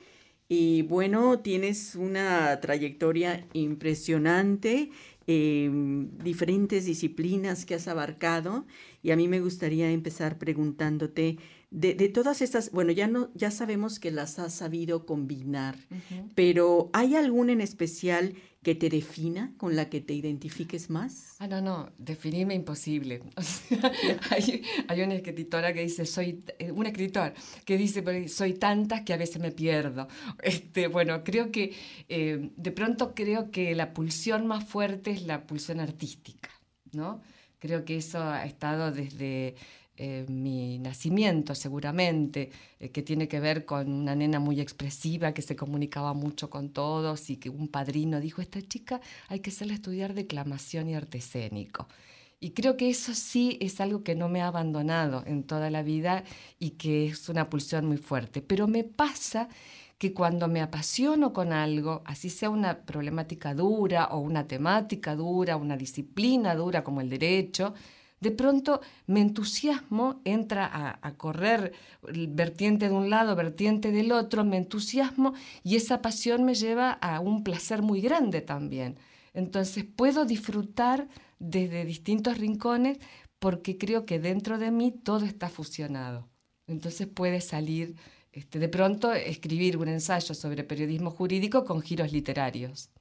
Y 0.48 0.82
bueno, 0.82 1.40
tienes 1.40 1.96
una 1.96 2.60
trayectoria 2.60 3.48
impresionante, 3.54 4.90
em, 5.28 6.10
diferentes 6.18 6.86
disciplinas 6.86 7.66
que 7.66 7.76
has 7.76 7.88
abarcado. 7.88 8.66
Y 9.02 9.12
a 9.12 9.16
mí 9.16 9.28
me 9.28 9.40
gustaría 9.40 9.90
empezar 9.92 10.38
preguntándote 10.38 11.38
de, 11.72 11.94
todas 12.10 12.42
estas, 12.42 12.72
bueno, 12.72 12.92
ya 12.92 13.08
no, 13.08 13.32
ya 13.34 13.50
sabemos 13.50 13.98
que 14.00 14.12
las 14.12 14.40
has 14.40 14.54
sabido 14.54 15.06
combinar, 15.06 15.78
pero 16.36 16.90
¿hay 16.92 17.16
alguna 17.16 17.54
en 17.54 17.62
especial 17.62 18.34
que 18.64 18.76
te 18.76 18.90
defina, 18.90 19.54
con 19.58 19.76
la 19.76 19.90
que 19.90 20.02
te 20.02 20.14
identifiques 20.14 20.90
más? 20.90 21.36
Ah, 21.40 21.48
no, 21.48 21.62
no, 21.62 21.92
definirme 21.98 22.54
imposible. 22.54 23.24
hay, 24.30 25.02
una 25.02 25.16
escritora 25.16 25.74
que 25.74 25.82
dice, 25.82 26.06
soy, 26.06 26.44
eh, 26.60 26.72
un 26.72 26.86
escritor 26.86 27.34
que 27.66 27.78
dice, 27.78 28.28
soy 28.28 28.54
tantas 28.54 29.02
que 29.02 29.14
a 29.14 29.18
veces 29.18 29.42
me 29.42 29.52
pierdo. 29.52 30.08
Este, 30.44 30.88
bueno, 30.88 31.24
creo 31.24 31.52
que, 31.52 31.74
eh, 32.10 32.52
de 32.56 32.72
pronto 32.72 33.14
creo 33.16 33.52
que 33.52 33.74
la 33.76 33.94
pulsión 33.94 34.48
más 34.48 34.64
fuerte 34.64 35.12
es 35.12 35.24
la 35.24 35.46
pulsión 35.48 35.80
artística, 35.80 36.50
¿no? 36.92 37.22
Creo 37.60 37.86
que 37.86 37.98
eso 37.98 38.20
ha 38.22 38.46
estado 38.46 38.92
desde 38.92 39.56
eh, 40.04 40.26
mi 40.28 40.80
nacimiento 40.80 41.54
seguramente, 41.54 42.50
eh, 42.80 42.90
que 42.90 43.04
tiene 43.04 43.28
que 43.28 43.40
ver 43.40 43.66
con 43.66 43.94
una 43.94 44.16
nena 44.16 44.40
muy 44.40 44.60
expresiva 44.60 45.32
que 45.32 45.44
se 45.44 45.56
comunicaba 45.56 46.16
mucho 46.16 46.50
con 46.50 46.70
todos 46.70 47.30
y 47.30 47.38
que 47.38 47.50
un 47.52 47.68
padrino 47.68 48.20
dijo, 48.20 48.42
esta 48.42 48.64
chica 48.64 49.00
hay 49.28 49.42
que 49.42 49.52
hacerle 49.52 49.76
estudiar 49.76 50.16
declamación 50.16 50.90
y 50.90 50.96
arte 50.96 51.20
escénico. 51.20 51.88
Y 52.40 52.50
creo 52.52 52.78
que 52.78 52.90
eso 52.90 53.14
sí 53.14 53.60
es 53.62 53.80
algo 53.80 54.04
que 54.04 54.16
no 54.16 54.28
me 54.28 54.42
ha 54.42 54.48
abandonado 54.48 55.24
en 55.28 55.44
toda 55.44 55.70
la 55.70 55.84
vida 55.84 56.24
y 56.58 56.72
que 56.72 57.06
es 57.06 57.30
una 57.30 57.52
pulsión 57.52 57.86
muy 57.86 57.98
fuerte. 57.98 58.42
Pero 58.42 58.68
me 58.68 58.84
pasa 58.84 59.50
que 60.00 60.16
cuando 60.16 60.48
me 60.48 60.62
apasiono 60.62 61.32
con 61.32 61.54
algo, 61.54 62.02
así 62.06 62.32
sea 62.32 62.50
una 62.50 62.80
problemática 62.80 63.54
dura 63.54 64.06
o 64.06 64.18
una 64.18 64.48
temática 64.48 65.16
dura, 65.16 65.58
una 65.58 65.78
disciplina 65.78 66.56
dura 66.56 66.84
como 66.84 67.02
el 67.02 67.10
derecho, 67.12 67.76
de 68.22 68.32
pronto 68.32 68.82
me 69.08 69.20
entusiasmo, 69.20 70.22
entra 70.26 70.70
a, 71.02 71.18
correr 71.18 71.74
vertiente 72.02 72.88
de 72.88 72.96
un 72.96 73.10
lado, 73.10 73.36
vertiente 73.36 73.92
del 73.92 74.12
otro, 74.12 74.46
me 74.46 74.58
entusiasmo 74.58 75.34
y 75.64 75.76
esa 75.76 76.02
pasión 76.02 76.44
me 76.44 76.54
lleva 76.54 76.92
a 76.92 77.20
un 77.20 77.44
placer 77.44 77.82
muy 77.82 78.00
grande 78.00 78.42
también. 78.42 78.98
Entonces 79.34 79.86
puedo 79.86 80.26
disfrutar 80.26 81.08
desde 81.40 81.84
distintos 81.84 82.38
rincones 82.38 83.00
porque 83.40 83.78
creo 83.78 84.06
que 84.06 84.20
dentro 84.20 84.60
de 84.60 84.72
mí 84.72 84.92
todo 84.92 85.26
está 85.26 85.50
fusionado. 85.50 86.30
Entonces 86.68 87.08
puede 87.08 87.42
salir, 87.42 87.96
este, 88.32 88.60
de 88.60 88.70
pronto, 88.70 89.14
escribir 89.14 89.78
un 89.78 89.88
ensayo 89.88 90.36
sobre 90.36 90.64
periodismo 90.64 91.10
jurídico 91.10 91.66
con 91.66 91.82
giros 91.82 92.12
literarios 92.12 92.92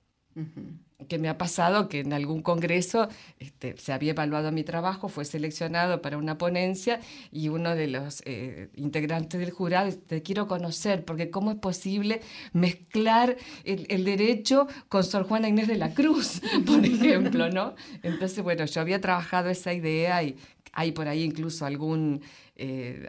que 1.08 1.18
me 1.18 1.28
ha 1.28 1.38
pasado 1.38 1.88
que 1.88 2.00
en 2.00 2.12
algún 2.12 2.42
congreso 2.42 3.08
este, 3.38 3.76
se 3.78 3.92
había 3.92 4.12
evaluado 4.12 4.52
mi 4.52 4.64
trabajo, 4.64 5.08
fue 5.08 5.24
seleccionado 5.24 6.02
para 6.02 6.18
una 6.18 6.38
ponencia 6.38 7.00
y 7.32 7.48
uno 7.48 7.74
de 7.74 7.88
los 7.88 8.22
eh, 8.26 8.70
integrantes 8.76 9.40
del 9.40 9.50
jurado 9.50 9.92
te 9.92 10.22
quiero 10.22 10.46
conocer, 10.46 11.04
porque 11.04 11.30
cómo 11.30 11.50
es 11.50 11.56
posible 11.56 12.20
mezclar 12.52 13.36
el, 13.64 14.04
derecho 14.04 14.66
con 14.88 15.04
Sor 15.04 15.24
Juana 15.24 15.48
Inés 15.48 15.68
de 15.68 15.76
la 15.76 15.94
Cruz, 15.94 16.40
por 16.66 16.84
ejemplo, 16.84 17.50
¿no? 17.50 17.74
Entonces, 18.02 18.42
bueno, 18.42 18.64
yo 18.64 18.80
había 18.80 19.00
trabajado 19.00 19.50
esa 19.50 19.72
idea 19.72 20.22
y 20.22 20.36
hay 20.72 20.92
por 20.92 21.08
ahí 21.08 21.22
incluso 21.22 21.66
algún 21.66 22.22
eh, 22.56 23.08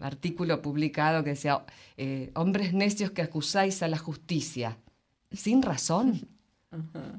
artículo 0.00 0.62
publicado 0.62 1.24
que 1.24 1.30
decía, 1.30 1.64
eh, 1.96 2.30
hombres 2.34 2.72
necios 2.72 3.10
que 3.10 3.22
acusáis 3.22 3.82
a 3.82 3.88
la 3.88 3.98
justicia, 3.98 4.78
sin 5.32 5.62
razón. 5.62 6.39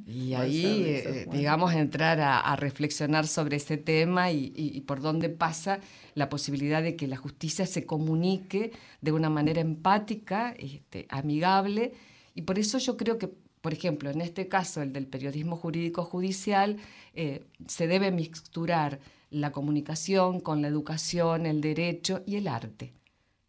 Y 0.05 0.33
ahí, 0.33 0.83
eh, 0.85 1.27
digamos, 1.29 1.73
entrar 1.73 2.21
a, 2.21 2.55
reflexionar 2.55 3.27
sobre 3.27 3.57
ese 3.57 3.77
tema 3.77 4.31
y, 4.31 4.81
por 4.87 5.01
dónde 5.01 5.29
pasa 5.29 5.79
la 6.15 6.29
posibilidad 6.29 6.81
de 6.81 6.95
que 6.95 7.07
la 7.07 7.17
justicia 7.17 7.65
se 7.65 7.85
comunique 7.85 8.71
de 9.01 9.11
una 9.11 9.29
manera 9.29 9.59
empática, 9.59 10.51
este, 10.57 11.05
amigable. 11.09 11.93
Y 12.33 12.43
por 12.43 12.59
eso 12.59 12.77
yo 12.77 12.95
creo 12.95 13.17
que, 13.17 13.29
por 13.61 13.73
ejemplo, 13.73 14.09
en 14.09 14.21
este 14.21 14.47
caso, 14.47 14.81
el 14.81 14.93
del 14.93 15.07
periodismo 15.07 15.57
jurídico 15.57 16.05
judicial, 16.05 16.77
eh, 17.13 17.43
se 17.67 17.87
debe 17.87 18.11
mixturar 18.11 18.99
la 19.31 19.51
comunicación 19.51 20.39
con 20.39 20.61
la 20.61 20.69
educación, 20.69 21.45
el 21.45 21.59
derecho 21.59 22.23
y 22.25 22.37
el 22.37 22.47
arte. 22.47 22.93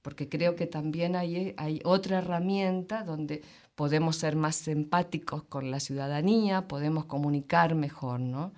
Porque 0.02 0.28
creo 0.28 0.56
que 0.56 0.66
también 0.66 1.16
hay, 1.16 1.54
hay 1.56 1.80
otra 1.84 2.18
herramienta 2.18 3.04
donde 3.04 3.42
podemos 3.74 4.16
ser 4.16 4.36
más 4.36 4.68
empáticos 4.68 5.44
con 5.44 5.70
la 5.70 5.80
ciudadanía, 5.80 6.68
podemos 6.68 7.06
comunicar 7.06 7.74
mejor, 7.74 8.20
¿no? 8.20 8.52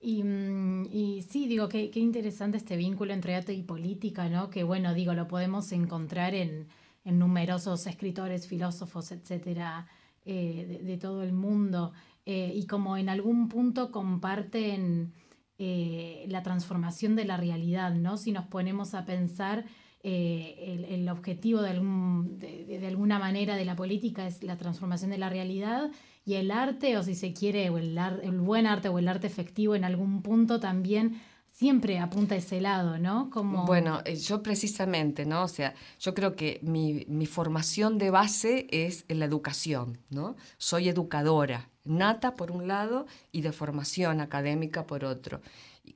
Y, 0.00 0.22
mm, 0.22 1.22
sí, 1.28 1.48
digo, 1.48 1.68
qué, 1.68 1.90
interesante 1.94 2.58
este 2.58 2.76
vínculo 2.76 3.12
entre 3.12 3.34
arte 3.34 3.54
y 3.54 3.62
política, 3.62 4.28
¿no? 4.28 4.50
Que 4.50 4.64
bueno, 4.64 4.94
digo, 4.94 5.14
lo 5.14 5.26
podemos 5.26 5.72
encontrar 5.72 6.34
en, 6.34 6.68
numerosos 7.04 7.86
escritores, 7.86 8.48
filósofos, 8.48 9.12
etcétera, 9.12 9.86
eh, 10.24 10.80
de, 10.82 10.96
todo 10.98 11.22
el 11.22 11.32
mundo. 11.32 11.92
Eh, 12.24 12.52
y 12.54 12.66
como 12.66 12.96
en 12.96 13.08
algún 13.08 13.48
punto 13.48 13.92
comparten 13.92 15.12
eh, 15.58 16.24
la 16.28 16.42
transformación 16.42 17.14
de 17.14 17.24
la 17.24 17.36
realidad, 17.36 17.94
¿no? 17.94 18.16
Si 18.16 18.32
nos 18.32 18.46
ponemos 18.46 18.94
a 18.94 19.04
pensar 19.06 19.64
eh, 20.08 20.86
el, 20.88 21.08
objetivo 21.08 21.62
de, 21.62 21.72
de, 21.72 22.86
alguna 22.86 23.18
manera 23.18 23.56
de 23.56 23.64
la 23.64 23.74
política 23.74 24.24
es 24.28 24.40
la 24.44 24.56
transformación 24.56 25.10
de 25.10 25.18
la 25.18 25.28
realidad 25.28 25.90
y 26.24 26.34
el 26.34 26.52
arte, 26.52 26.96
o 26.96 27.02
si 27.02 27.16
se 27.16 27.32
quiere, 27.32 27.70
o 27.70 27.78
el, 27.78 27.98
el 27.98 28.38
buen 28.38 28.68
arte 28.68 28.88
o 28.88 29.00
el 29.00 29.08
arte 29.08 29.26
efectivo 29.26 29.74
en 29.74 29.82
algún 29.82 30.22
punto 30.22 30.60
también 30.60 31.20
siempre 31.50 31.98
apunta 31.98 32.36
a 32.36 32.38
ese 32.38 32.60
lado, 32.60 32.98
¿no? 32.98 33.30
Como... 33.30 33.66
Bueno, 33.66 34.00
eh, 34.04 34.14
yo 34.14 34.44
precisamente, 34.44 35.26
¿no? 35.26 35.42
O 35.42 35.48
sea, 35.48 35.74
yo 35.98 36.14
creo 36.14 36.36
que 36.36 36.60
mi, 36.62 37.04
mi, 37.08 37.26
formación 37.26 37.98
de 37.98 38.10
base 38.10 38.68
es 38.70 39.06
en 39.08 39.18
la 39.18 39.24
educación, 39.24 39.98
¿no? 40.08 40.36
Soy 40.56 40.88
educadora, 40.88 41.68
nata 41.84 42.36
por 42.36 42.52
un 42.52 42.68
lado 42.68 43.06
y 43.32 43.40
de 43.40 43.50
formación 43.50 44.20
académica 44.20 44.86
por 44.86 45.04
otro 45.04 45.40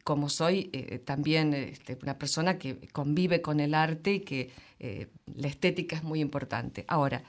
como 0.05 0.29
soy 0.29 0.71
eh, 0.73 0.99
también 0.99 1.55
este, 1.55 1.99
una 2.03 2.19
persona 2.19 2.59
que 2.59 2.89
convive 2.89 3.43
con 3.43 3.61
el 3.61 3.75
arte 3.75 4.15
y 4.15 4.21
que 4.21 4.51
eh, 4.79 5.09
la 5.35 5.49
estética 5.49 5.97
es 5.97 6.03
muy 6.03 6.21
importante. 6.21 6.85
Ahora, 6.89 7.23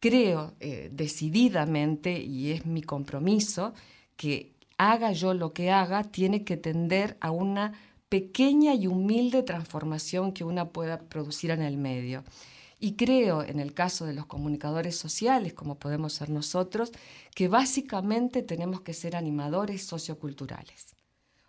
creo 0.00 0.54
eh, 0.60 0.90
decididamente, 0.92 2.20
y 2.20 2.52
es 2.52 2.66
mi 2.66 2.82
compromiso, 2.82 3.72
que 4.16 4.52
haga 4.78 5.12
yo 5.12 5.34
lo 5.34 5.52
que 5.52 5.70
haga, 5.70 6.04
tiene 6.04 6.44
que 6.44 6.56
tender 6.56 7.16
a 7.20 7.30
una 7.30 7.72
pequeña 8.08 8.74
y 8.74 8.86
humilde 8.86 9.42
transformación 9.42 10.32
que 10.32 10.44
una 10.44 10.70
pueda 10.70 10.98
producir 11.00 11.50
en 11.50 11.62
el 11.62 11.76
medio. 11.78 12.24
Y 12.78 12.96
creo, 12.96 13.44
en 13.44 13.60
el 13.60 13.74
caso 13.74 14.04
de 14.04 14.12
los 14.12 14.26
comunicadores 14.26 14.96
sociales, 14.96 15.54
como 15.54 15.76
podemos 15.76 16.14
ser 16.14 16.30
nosotros, 16.30 16.90
que 17.34 17.46
básicamente 17.46 18.42
tenemos 18.42 18.80
que 18.80 18.92
ser 18.92 19.14
animadores 19.14 19.86
socioculturales. 19.86 20.96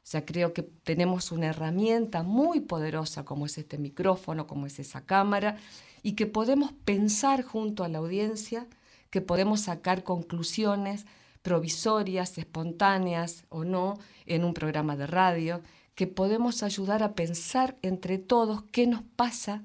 O 0.03 0.05
sea, 0.05 0.25
creo 0.25 0.53
que 0.53 0.63
tenemos 0.63 1.31
una 1.31 1.47
herramienta 1.47 2.23
muy 2.23 2.59
poderosa 2.59 3.23
como 3.23 3.45
es 3.45 3.57
este 3.57 3.77
micrófono, 3.77 4.47
como 4.47 4.67
es 4.67 4.77
esa 4.79 5.05
cámara, 5.05 5.57
y 6.01 6.13
que 6.13 6.25
podemos 6.25 6.73
pensar 6.83 7.41
junto 7.41 7.85
a 7.85 7.87
la 7.87 7.99
audiencia, 7.99 8.67
que 9.09 9.21
podemos 9.21 9.61
sacar 9.61 10.03
conclusiones 10.03 11.05
provisorias, 11.41 12.37
espontáneas 12.37 13.45
o 13.49 13.63
no, 13.63 13.97
en 14.25 14.43
un 14.43 14.53
programa 14.53 14.97
de 14.97 15.07
radio, 15.07 15.61
que 15.95 16.07
podemos 16.07 16.63
ayudar 16.63 17.01
a 17.01 17.13
pensar 17.13 17.77
entre 17.81 18.17
todos 18.17 18.63
qué 18.71 18.87
nos 18.87 19.03
pasa, 19.15 19.63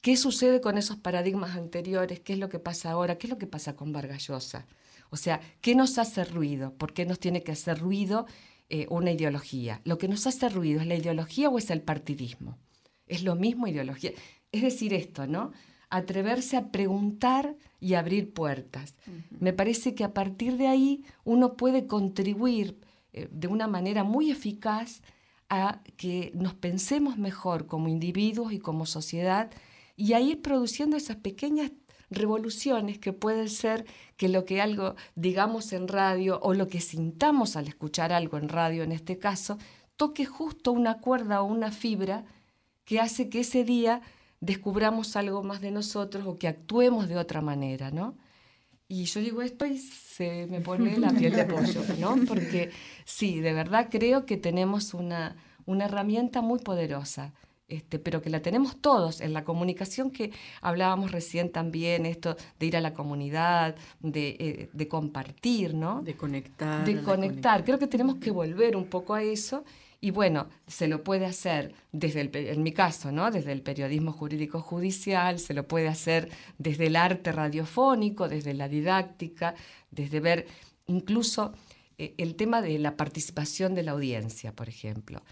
qué 0.00 0.16
sucede 0.16 0.60
con 0.60 0.78
esos 0.78 0.96
paradigmas 0.96 1.56
anteriores, 1.56 2.20
qué 2.20 2.34
es 2.34 2.38
lo 2.38 2.48
que 2.48 2.60
pasa 2.60 2.92
ahora, 2.92 3.18
qué 3.18 3.26
es 3.26 3.30
lo 3.30 3.38
que 3.38 3.46
pasa 3.46 3.76
con 3.76 3.92
Vargas 3.92 4.26
Llosa. 4.26 4.66
O 5.10 5.16
sea, 5.16 5.40
¿qué 5.60 5.74
nos 5.74 5.98
hace 5.98 6.24
ruido? 6.24 6.72
¿Por 6.74 6.92
qué 6.92 7.04
nos 7.04 7.18
tiene 7.18 7.42
que 7.42 7.52
hacer 7.52 7.78
ruido 7.78 8.26
eh, 8.70 8.86
una 8.90 9.12
ideología. 9.12 9.80
Lo 9.84 9.98
que 9.98 10.08
nos 10.08 10.26
hace 10.26 10.48
ruido 10.48 10.80
es 10.80 10.86
la 10.86 10.96
ideología 10.96 11.48
o 11.48 11.58
es 11.58 11.70
el 11.70 11.82
partidismo. 11.82 12.58
Es 13.06 13.22
lo 13.22 13.34
mismo 13.34 13.66
ideología. 13.66 14.12
Es 14.52 14.62
decir, 14.62 14.92
esto, 14.92 15.26
¿no? 15.26 15.52
Atreverse 15.90 16.56
a 16.56 16.70
preguntar 16.70 17.56
y 17.80 17.94
abrir 17.94 18.32
puertas. 18.32 18.94
Me 19.30 19.52
parece 19.52 19.94
que 19.94 20.04
a 20.04 20.12
partir 20.12 20.58
de 20.58 20.66
ahí 20.66 21.04
uno 21.24 21.54
puede 21.54 21.86
contribuir 21.86 22.78
eh, 23.14 23.28
de 23.30 23.48
una 23.48 23.68
manera 23.68 24.04
muy 24.04 24.30
eficaz 24.30 25.02
a 25.48 25.80
que 25.96 26.30
nos 26.34 26.54
pensemos 26.54 27.16
mejor 27.16 27.66
como 27.66 27.88
individuos 27.88 28.52
y 28.52 28.58
como 28.58 28.84
sociedad 28.84 29.50
y 29.96 30.12
a 30.12 30.20
ir 30.20 30.42
produciendo 30.42 30.96
esas 30.96 31.16
pequeñas 31.16 31.72
revoluciones 32.10 32.98
que 32.98 33.12
pueden 33.12 33.48
ser 33.48 33.84
que 34.16 34.28
lo 34.28 34.44
que 34.44 34.60
algo 34.60 34.94
digamos 35.14 35.72
en 35.72 35.88
radio 35.88 36.40
o 36.42 36.54
lo 36.54 36.68
que 36.68 36.80
sintamos 36.80 37.56
al 37.56 37.68
escuchar 37.68 38.12
algo 38.12 38.38
en 38.38 38.48
radio 38.48 38.82
en 38.82 38.92
este 38.92 39.18
caso, 39.18 39.58
toque 39.96 40.24
justo 40.24 40.72
una 40.72 40.98
cuerda 40.98 41.42
o 41.42 41.46
una 41.46 41.70
fibra 41.70 42.24
que 42.84 43.00
hace 43.00 43.28
que 43.28 43.40
ese 43.40 43.64
día 43.64 44.00
descubramos 44.40 45.16
algo 45.16 45.42
más 45.42 45.60
de 45.60 45.70
nosotros 45.70 46.26
o 46.26 46.36
que 46.38 46.48
actuemos 46.48 47.08
de 47.08 47.16
otra 47.16 47.40
manera, 47.40 47.90
¿no? 47.90 48.16
Y 48.90 49.04
yo 49.04 49.20
digo 49.20 49.42
esto 49.42 49.66
y 49.66 49.76
se 49.76 50.46
me 50.46 50.60
pone 50.60 50.96
la 50.98 51.10
piel 51.10 51.34
de 51.34 51.44
pollo, 51.44 51.82
¿no? 51.98 52.16
Porque 52.26 52.70
sí, 53.04 53.40
de 53.40 53.52
verdad 53.52 53.88
creo 53.90 54.24
que 54.24 54.38
tenemos 54.38 54.94
una, 54.94 55.36
una 55.66 55.84
herramienta 55.84 56.40
muy 56.40 56.60
poderosa 56.60 57.34
este, 57.68 57.98
pero 57.98 58.22
que 58.22 58.30
la 58.30 58.40
tenemos 58.40 58.80
todos 58.80 59.20
en 59.20 59.34
la 59.34 59.44
comunicación 59.44 60.10
que 60.10 60.32
hablábamos 60.62 61.12
recién 61.12 61.52
también, 61.52 62.06
esto 62.06 62.36
de 62.58 62.66
ir 62.66 62.76
a 62.78 62.80
la 62.80 62.94
comunidad, 62.94 63.76
de, 64.00 64.70
eh, 64.72 64.88
compartir, 64.88 65.74
¿no? 65.74 66.02
De 66.02 66.16
conectar. 66.16 66.84
De 66.84 67.02
conectar. 67.02 67.64
Creo 67.64 67.78
que 67.78 67.86
tenemos 67.86 68.16
que 68.16 68.30
volver 68.30 68.74
un 68.74 68.86
poco 68.86 69.14
a 69.14 69.22
eso. 69.22 69.64
Y 70.00 70.12
bueno, 70.12 70.48
se 70.66 70.88
lo 70.88 71.04
puede 71.04 71.26
hacer 71.26 71.74
desde 71.92 72.22
el, 72.22 72.30
en 72.34 72.62
mi 72.62 72.72
caso, 72.72 73.12
¿no? 73.12 73.30
Desde 73.30 73.52
el 73.52 73.60
periodismo 73.60 74.12
jurídico 74.12 74.62
judicial, 74.62 75.38
se 75.38 75.52
lo 75.52 75.68
puede 75.68 75.88
hacer 75.88 76.30
desde 76.56 76.86
el 76.86 76.96
arte 76.96 77.32
radiofónico, 77.32 78.28
desde 78.28 78.54
la 78.54 78.68
didáctica, 78.68 79.54
desde 79.90 80.20
ver 80.20 80.46
incluso 80.86 81.52
eh, 81.98 82.14
el 82.16 82.36
tema 82.36 82.62
de 82.62 82.78
la 82.78 82.96
participación 82.96 83.74
de 83.74 83.82
la 83.82 83.90
audiencia, 83.90 84.52
por 84.52 84.68
ejemplo. 84.68 85.22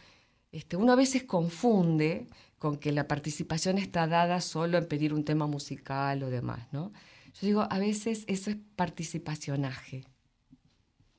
Este, 0.57 0.79
uno 0.79 0.93
a 0.93 0.97
veces 0.97 1.25
confunde 1.25 2.29
con 2.59 2.79
que 2.79 2.91
la 2.91 3.07
participación 3.07 3.77
está 3.77 4.07
dada 4.07 4.41
solo 4.41 4.79
en 4.79 4.89
pedir 4.89 5.13
un 5.13 5.23
tema 5.23 5.47
musical 5.47 6.23
o 6.23 6.31
demás, 6.31 6.67
¿no? 6.73 6.95
Yo 7.35 7.47
digo, 7.47 7.67
a 7.69 7.79
veces 7.79 8.25
eso 8.27 8.49
es 8.49 8.57
participacionaje, 8.75 10.07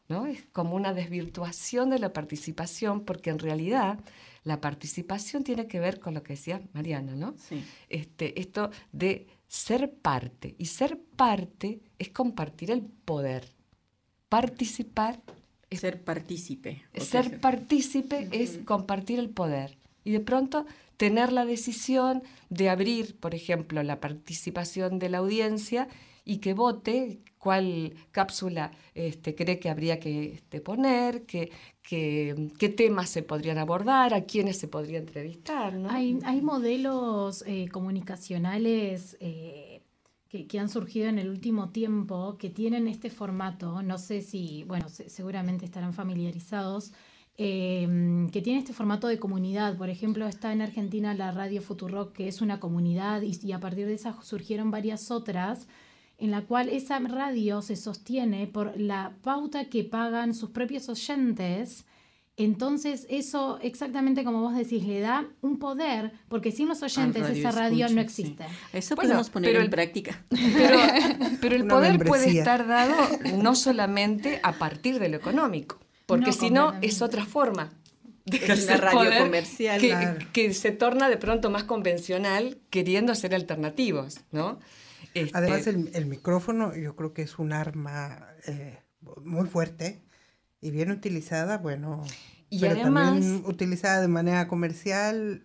¿no? 0.09 0.25
Es 0.25 0.43
como 0.51 0.75
una 0.75 0.91
desvirtuación 0.91 1.91
de 1.91 1.99
la 1.99 2.13
participación, 2.13 3.05
porque 3.05 3.29
en 3.29 3.37
realidad 3.37 3.99
la 4.43 4.59
participación 4.59 5.43
tiene 5.43 5.67
que 5.67 5.79
ver 5.79 5.99
con 5.99 6.15
lo 6.15 6.23
que 6.23 6.33
decía 6.33 6.59
Mariana, 6.73 7.15
¿no? 7.15 7.35
Sí. 7.37 7.63
Este, 7.89 8.39
esto 8.41 8.71
de 8.91 9.27
ser 9.47 9.93
parte, 9.93 10.55
y 10.57 10.65
ser 10.65 10.99
parte 11.15 11.81
es 11.99 12.09
compartir 12.09 12.71
el 12.71 12.81
poder. 12.81 13.53
Participar 14.29 15.21
ser 15.75 16.01
partícipe. 16.01 16.83
Ser 16.95 17.39
partícipe 17.41 18.29
es 18.31 18.59
compartir 18.59 19.19
el 19.19 19.29
poder. 19.29 19.77
Y 20.03 20.11
de 20.11 20.21
pronto 20.21 20.65
tener 20.95 21.31
la 21.31 21.45
decisión 21.45 22.23
de 22.49 22.69
abrir, 22.69 23.17
por 23.19 23.35
ejemplo, 23.35 23.83
la 23.83 23.99
participación 23.99 24.99
de 24.99 25.09
la 25.09 25.17
audiencia 25.19 25.87
y 26.23 26.37
que 26.37 26.53
vote 26.53 27.19
cuál 27.37 27.93
cápsula 28.11 28.71
este, 28.95 29.35
cree 29.35 29.59
que 29.59 29.69
habría 29.69 29.99
que 29.99 30.33
este, 30.33 30.59
poner, 30.59 31.23
qué 31.23 31.49
temas 32.75 33.09
se 33.09 33.23
podrían 33.23 33.57
abordar, 33.57 34.13
a 34.13 34.25
quiénes 34.25 34.57
se 34.57 34.67
podría 34.67 34.97
entrevistar. 34.97 35.79
Hay, 35.89 36.41
modelos 36.41 37.45
eh, 37.47 37.69
comunicacionales 37.69 39.15
eh, 39.21 39.76
que, 40.29 40.59
han 40.59 40.69
surgido 40.69 41.07
en 41.07 41.19
el 41.19 41.29
último 41.29 41.69
tiempo 41.69 42.37
que 42.37 42.49
tienen 42.49 42.87
este 42.87 43.09
formato, 43.09 43.81
no 43.81 43.97
sé 43.97 44.21
si, 44.21 44.63
bueno, 44.63 44.87
seguramente 44.89 45.65
estarán 45.65 45.93
familiarizados, 45.93 46.91
em, 47.37 48.29
que 48.29 48.41
tiene 48.41 48.59
este 48.59 48.73
formato 48.73 49.07
de 49.07 49.19
comunidad. 49.19 49.77
Por 49.77 49.89
ejemplo, 49.89 50.27
está 50.27 50.51
en 50.53 50.61
Argentina 50.61 51.13
la 51.13 51.31
Radio 51.31 51.61
Futurock, 51.61 52.13
que 52.13 52.27
es 52.27 52.41
una 52.41 52.59
comunidad, 52.59 53.21
y, 53.21 53.37
y 53.43 53.51
a 53.51 53.59
partir 53.59 53.85
de 53.87 53.93
esa 53.93 54.21
surgieron 54.21 54.71
varias 54.71 55.11
otras 55.11 55.67
en 56.17 56.31
la 56.31 56.41
cual 56.45 56.69
esa 56.69 56.99
radio 56.99 57.61
se 57.61 57.75
sostiene 57.75 58.47
por 58.47 58.79
la 58.79 59.15
pauta 59.21 59.65
que 59.69 59.83
pagan 59.83 60.33
sus 60.33 60.49
propios 60.49 60.89
oyentes. 60.89 61.85
Entonces 62.39 63.07
eso, 63.09 63.57
exactamente 63.63 64.23
como 64.23 64.41
vos 64.41 64.55
decís, 64.55 64.83
le 64.85 64.99
da 64.99 65.27
un 65.41 65.57
poder, 65.57 66.11
porque 66.29 66.51
sin 66.51 66.67
los 66.67 66.83
oyentes 66.83 67.27
esa 67.29 67.51
radio 67.51 67.89
no 67.89 67.99
existe. 67.99 68.45
Eso 68.73 68.95
podemos 68.95 69.31
poner 69.31 69.55
en 69.55 69.71
práctica. 69.71 70.23
Pero, 70.29 71.55
el 71.55 71.65
poder 71.65 72.05
puede 72.05 72.37
estar 72.37 72.67
dado 72.67 72.95
no 73.41 73.55
solamente 73.55 74.39
a 74.43 74.53
partir 74.53 74.99
de 74.99 75.09
lo 75.09 75.17
económico, 75.17 75.79
porque 76.05 76.31
si 76.31 76.51
no 76.51 76.75
es 76.81 77.01
otra 77.01 77.25
forma 77.25 77.71
de 78.25 78.65
la 78.65 78.77
radio 78.77 79.23
comercial. 79.23 79.81
Que, 79.81 80.27
que, 80.31 80.53
se 80.53 80.71
torna 80.71 81.09
de 81.09 81.17
pronto 81.17 81.49
más 81.49 81.63
convencional 81.63 82.59
queriendo 82.69 83.15
ser 83.15 83.33
alternativos, 83.33 84.19
¿no? 84.31 84.59
Este, 85.15 85.31
Además, 85.35 85.65
el, 85.65 86.05
micrófono 86.05 86.75
yo 86.75 86.95
creo 86.95 87.13
que 87.13 87.23
es 87.23 87.39
un 87.39 87.51
arma 87.51 88.27
eh, 88.45 88.77
muy 89.23 89.47
fuerte 89.47 90.03
y 90.61 90.71
bien 90.71 90.91
utilizada, 90.91 91.57
bueno, 91.57 92.03
y 92.49 92.59
pero 92.59 92.81
también 92.81 93.43
utilizada 93.45 94.01
de 94.01 94.07
manera 94.07 94.47
comercial 94.47 95.43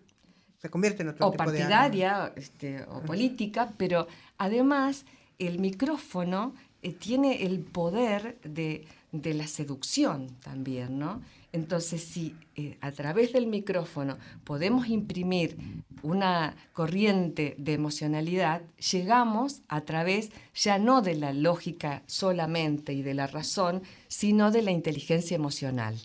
se 0.59 0.69
convierte 0.69 1.03
en 1.03 1.09
otro 1.09 1.27
o 1.27 1.31
tipo 1.31 1.51
de 1.51 1.63
arma. 1.63 2.31
Este, 2.35 2.83
o 2.83 3.01
política, 3.01 3.73
pero 3.77 4.07
además 4.37 5.05
el 5.37 5.59
micrófono 5.59 6.55
eh, 6.81 6.93
tiene 6.93 7.43
el 7.43 7.59
poder 7.59 8.39
de, 8.43 8.87
de 9.11 9.33
la 9.33 9.47
seducción 9.47 10.29
también, 10.41 10.99
¿no? 10.99 11.21
Entonces, 11.53 12.03
si 12.03 12.35
eh, 12.55 12.77
a 12.81 12.91
través 12.91 13.31
del 13.31 13.45
micrófono 13.45 14.17
podemos 14.43 14.87
imprimir 14.87 15.55
una 16.01 16.55
corriente 16.73 17.53
de 17.59 17.73
emocionalidad, 17.73 18.63
llegamos 18.91 19.61
a 19.67 19.81
través 19.81 20.31
ya 20.55 20.79
no 20.79 21.03
de 21.03 21.13
la 21.13 21.31
lógica 21.31 22.01
solamente 22.07 22.93
y 22.93 23.03
de 23.03 23.13
la 23.13 23.27
razón, 23.27 23.83
sino 24.07 24.49
de 24.49 24.63
la 24.63 24.71
inteligencia 24.71 25.35
emocional. 25.35 25.95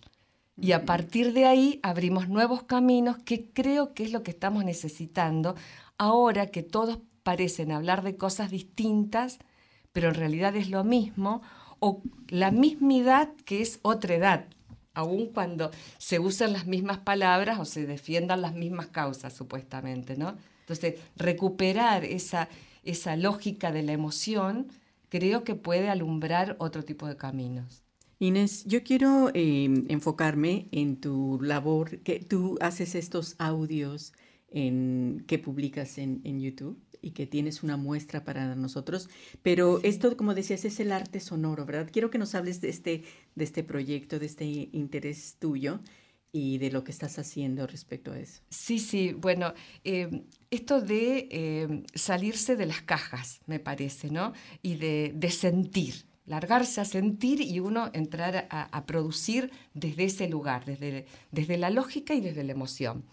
Y 0.61 0.73
a 0.73 0.85
partir 0.85 1.33
de 1.33 1.47
ahí 1.47 1.81
abrimos 1.83 2.29
nuevos 2.29 2.65
caminos 2.65 3.17
que 3.17 3.49
creo 3.51 3.95
que 3.95 4.05
es 4.05 4.13
lo 4.13 4.23
que 4.23 4.33
estamos 4.33 4.67
necesitando 4.67 5.57
ahora 5.97 6.49
que 6.49 6.63
todos 6.63 6.99
parecen 7.23 7.73
hablar 7.73 8.03
de 8.03 8.17
cosas 8.17 8.51
distintas, 8.51 9.39
pero 9.93 10.09
en 10.09 10.15
realidad 10.15 10.55
es 10.57 10.69
lo 10.69 10.85
mismo, 10.85 11.41
o 11.79 12.03
la 12.29 12.51
mismidad 12.51 13.31
que 13.47 13.63
es 13.63 13.79
otra 13.83 14.15
edad, 14.15 14.47
aun 14.99 15.27
cuando 15.27 15.71
se 15.99 16.19
usan 16.19 16.53
las 16.53 16.67
mismas 16.67 16.99
palabras 16.99 17.59
o 17.61 17.65
se 17.65 17.87
defiendan 17.87 18.43
las 18.43 18.55
mismas 18.55 18.89
causas, 18.89 19.33
supuestamente, 19.33 20.17
¿no? 20.17 20.37
Entonces, 20.61 20.97
recuperar 21.17 22.05
esa, 22.05 22.49
esa 22.85 23.17
lógica 23.17 23.71
de 23.73 23.83
la 23.83 23.93
emoción 23.93 24.67
creo 25.09 25.45
que 25.45 25.55
puede 25.55 25.89
alumbrar 25.89 26.57
otro 26.59 26.85
tipo 26.85 27.07
de 27.07 27.17
caminos. 27.17 27.85
Inés, 28.19 28.65
yo 28.67 28.83
quiero 28.83 29.31
em, 29.33 29.85
enfocarme 29.89 30.69
en 30.73 30.97
tu 31.01 31.39
labor, 31.41 32.01
que 32.01 32.19
tú 32.19 32.59
haces 32.61 32.97
estos 32.97 33.37
audios 33.39 34.13
en, 34.51 35.25
que 35.29 35.39
publicas 35.39 35.99
en, 35.99 36.21
en 36.25 36.41
YouTube 36.41 36.77
y 37.09 37.11
que 37.11 37.27
tienes 37.27 37.63
una 37.63 37.77
muestra 37.77 38.23
para 38.23 38.55
nosotros. 38.55 39.09
Pero 39.43 39.81
esto, 39.83 40.17
como 40.17 40.35
decías, 40.35 40.65
es 40.67 40.79
el 40.79 40.93
arte 40.93 41.21
sonoro, 41.21 41.65
¿verdad? 41.65 41.89
Quiero 41.91 42.11
que 42.11 42.19
nos 42.19 42.35
hables 42.35 42.61
de 42.61 42.69
este, 42.69 43.03
de 43.35 43.45
este 43.45 43.65
proyecto, 43.65 44.19
de 44.19 44.27
este 44.27 44.45
interés 44.45 45.37
tuyo 45.39 45.81
y 46.33 46.59
de 46.59 46.71
lo 46.71 46.85
que 46.85 46.93
estás 46.93 47.19
haciendo 47.19 47.67
respecto 47.67 48.13
a 48.13 48.19
eso. 48.19 48.43
Sí, 48.51 48.79
sí, 48.79 49.15
bueno, 49.15 49.55
em, 49.85 50.25
esto 50.51 50.83
de 50.83 51.29
em, 51.31 51.85
salirse 51.95 52.57
de 52.57 52.67
las 52.67 52.83
cajas, 52.83 53.41
me 53.47 53.59
parece, 53.59 54.11
¿no? 54.11 54.35
Y 54.63 54.77
de, 54.77 55.13
de 55.15 55.31
sentir, 55.31 56.05
largarse 56.27 56.83
a 56.83 56.85
sentir 56.85 57.41
y 57.41 57.59
uno 57.61 57.91
entrar 57.95 58.49
a, 58.51 58.65
a, 58.65 58.85
producir 58.85 59.51
desde 59.73 60.05
ese 60.05 60.29
lugar, 60.29 60.67
desde, 60.67 61.07
desde 61.33 61.57
la 61.57 61.71
lógica 61.71 62.13
y 62.13 62.21
desde 62.21 62.45
la 62.45 62.53
emoción. 62.53 63.05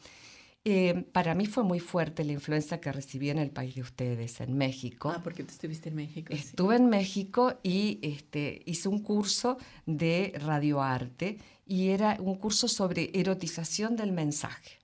Eh, 0.68 1.06
para 1.12 1.36
mí 1.36 1.46
fue 1.46 1.64
muy 1.64 1.80
fuerte 1.80 2.24
la 2.24 2.32
influencia 2.32 2.82
que 2.82 2.92
recibí 2.92 3.30
en 3.30 3.38
el 3.38 3.52
país 3.52 3.76
de 3.76 3.82
ustedes, 3.82 4.42
en 4.42 4.58
México. 4.58 5.14
Ah, 5.16 5.22
porque 5.24 5.44
tú 5.44 5.52
estuviste 5.52 5.90
en 5.90 5.96
México. 5.96 6.34
Estuve 6.34 6.76
en 6.76 6.90
México 6.90 7.60
y 7.62 8.00
este, 8.02 8.64
hice 8.66 8.90
un 8.90 9.04
curso 9.04 9.60
de 9.86 10.34
radioarte 10.36 11.38
y 11.68 11.90
era 11.90 12.18
un 12.20 12.36
curso 12.38 12.68
sobre 12.68 13.12
erotización 13.14 13.96
del 13.96 14.12
mensaje. 14.12 14.80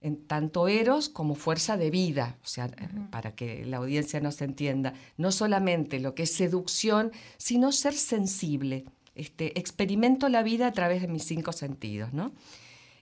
En 0.00 0.26
tanto 0.26 0.66
eros 0.66 1.08
como 1.08 1.36
fuerza 1.36 1.76
de 1.76 1.90
vida, 1.90 2.36
o 2.42 2.48
sea, 2.48 2.68
para 3.12 3.36
que 3.36 3.64
la 3.64 3.76
audiencia 3.76 4.18
nos 4.18 4.42
entienda, 4.42 4.94
no 5.16 5.30
solamente 5.30 6.00
lo 6.00 6.16
que 6.16 6.24
es 6.24 6.32
seducción, 6.32 7.12
sino 7.36 7.70
ser 7.70 7.94
sensible. 7.94 8.84
Este, 9.14 9.56
experimento 9.60 10.28
la 10.28 10.42
vida 10.42 10.66
a 10.66 10.72
través 10.72 11.02
de 11.02 11.08
mis 11.08 11.24
cinco 11.24 11.52
sentidos, 11.52 12.12
¿no? 12.12 12.32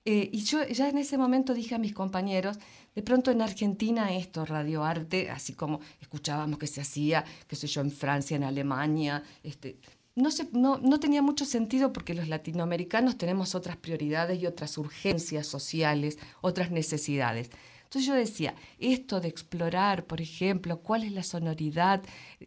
Eh, 0.05 0.31
y 0.33 0.43
yo 0.43 0.67
ya 0.67 0.89
en 0.89 0.99
ese 0.99 1.19
momento 1.19 1.55
dije 1.55 1.75
a 1.75 1.79
mis 1.79 1.95
compañeros, 1.95 2.59
de 2.95 3.03
pronto 3.03 3.31
en 3.31 3.43
Argentina 3.43 4.15
esto, 4.15 4.45
radioarte, 4.45 5.31
así 5.31 5.53
como 5.53 5.81
escuchábamos 6.01 6.59
que 6.59 6.67
se 6.67 6.81
hacía, 6.81 7.25
qué 7.47 7.57
sé 7.57 7.67
yo, 7.67 7.81
en 7.81 7.91
Francia, 7.91 8.37
en 8.37 8.45
Alemania, 8.45 9.23
este, 9.43 9.79
no, 10.15 10.31
no, 10.53 10.79
no, 10.79 10.99
tenía 10.99 11.23
mucho 11.23 11.45
sentido 11.45 11.93
porque 11.93 12.13
los 12.15 12.27
latinoamericanos 12.29 13.17
tenemos 13.17 13.55
otras 13.55 13.77
prioridades 13.77 14.41
y 14.41 14.47
otras 14.47 14.77
urgencias 14.77 15.47
sociales, 15.47 16.19
otras 16.41 16.73
necesidades. 16.73 17.51
Entonces 17.85 18.07
yo 18.07 18.15
decía, 18.15 18.55
esto 18.79 19.21
de 19.21 19.29
explorar, 19.29 20.05
por 20.05 20.21
ejemplo, 20.21 20.81
cuál 20.81 21.05
es 21.05 21.13
la 21.13 21.23
sonoridad 21.23 22.03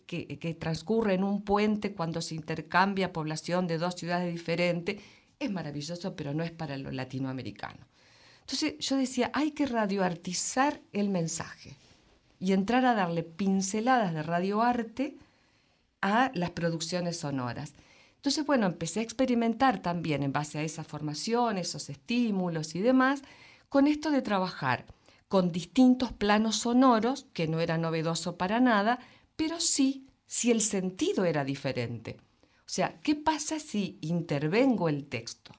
que, 0.05 0.37
que 0.37 0.53
transcurre 0.53 1.15
en 1.15 1.23
un 1.23 1.41
puente 1.43 1.93
cuando 1.93 2.21
se 2.21 2.35
intercambia 2.35 3.13
población 3.13 3.65
de 3.65 3.79
dos 3.79 3.95
ciudades 3.95 4.31
diferentes, 4.31 5.01
es 5.41 5.51
maravilloso, 5.51 6.15
pero 6.15 6.33
no 6.33 6.43
es 6.43 6.51
para 6.51 6.77
lo 6.77 6.91
latinoamericano. 6.91 7.85
Entonces 8.41 8.77
yo 8.79 8.95
decía, 8.97 9.31
hay 9.33 9.51
que 9.51 9.65
radioartizar 9.65 10.81
el 10.93 11.09
mensaje 11.09 11.75
y 12.39 12.53
entrar 12.53 12.85
a 12.85 12.95
darle 12.95 13.23
pinceladas 13.23 14.13
de 14.13 14.23
radioarte 14.23 15.17
a 16.01 16.31
las 16.33 16.51
producciones 16.51 17.17
sonoras. 17.17 17.73
Entonces, 18.15 18.45
bueno, 18.45 18.65
empecé 18.65 18.99
a 18.99 19.03
experimentar 19.03 19.81
también 19.81 20.23
en 20.23 20.31
base 20.31 20.59
a 20.59 20.63
esa 20.63 20.83
formación, 20.83 21.57
esos 21.57 21.89
estímulos 21.89 22.75
y 22.75 22.79
demás, 22.79 23.21
con 23.69 23.87
esto 23.87 24.11
de 24.11 24.21
trabajar 24.21 24.85
con 25.31 25.53
distintos 25.53 26.11
planos 26.11 26.57
sonoros, 26.57 27.25
que 27.31 27.47
no 27.47 27.61
era 27.61 27.77
novedoso 27.77 28.35
para 28.35 28.59
nada, 28.59 28.99
pero 29.37 29.61
sí 29.61 30.05
si 30.27 30.51
el 30.51 30.59
sentido 30.59 31.23
era 31.23 31.45
diferente. 31.45 32.17
O 32.61 32.73
sea, 32.73 32.99
¿qué 33.01 33.15
pasa 33.15 33.59
si 33.59 33.97
intervengo 34.01 34.87
el 34.87 35.05
texto? 35.05 35.51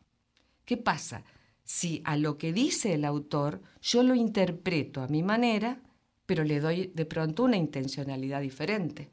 ¿Qué 0.65 0.77
pasa 0.77 1.25
si 1.65 2.03
a 2.05 2.17
lo 2.17 2.37
que 2.37 2.53
dice 2.53 2.95
el 2.95 3.05
autor 3.05 3.61
yo 3.83 4.03
lo 4.03 4.15
interpreto 4.15 5.03
a 5.03 5.09
mi 5.09 5.23
manera, 5.23 5.81
pero 6.27 6.45
le 6.45 6.61
doy 6.61 6.93
de 6.95 7.05
pronto 7.05 7.45
una 7.45 7.57
intencionalidad 7.57 8.41
diferente? 8.41 9.11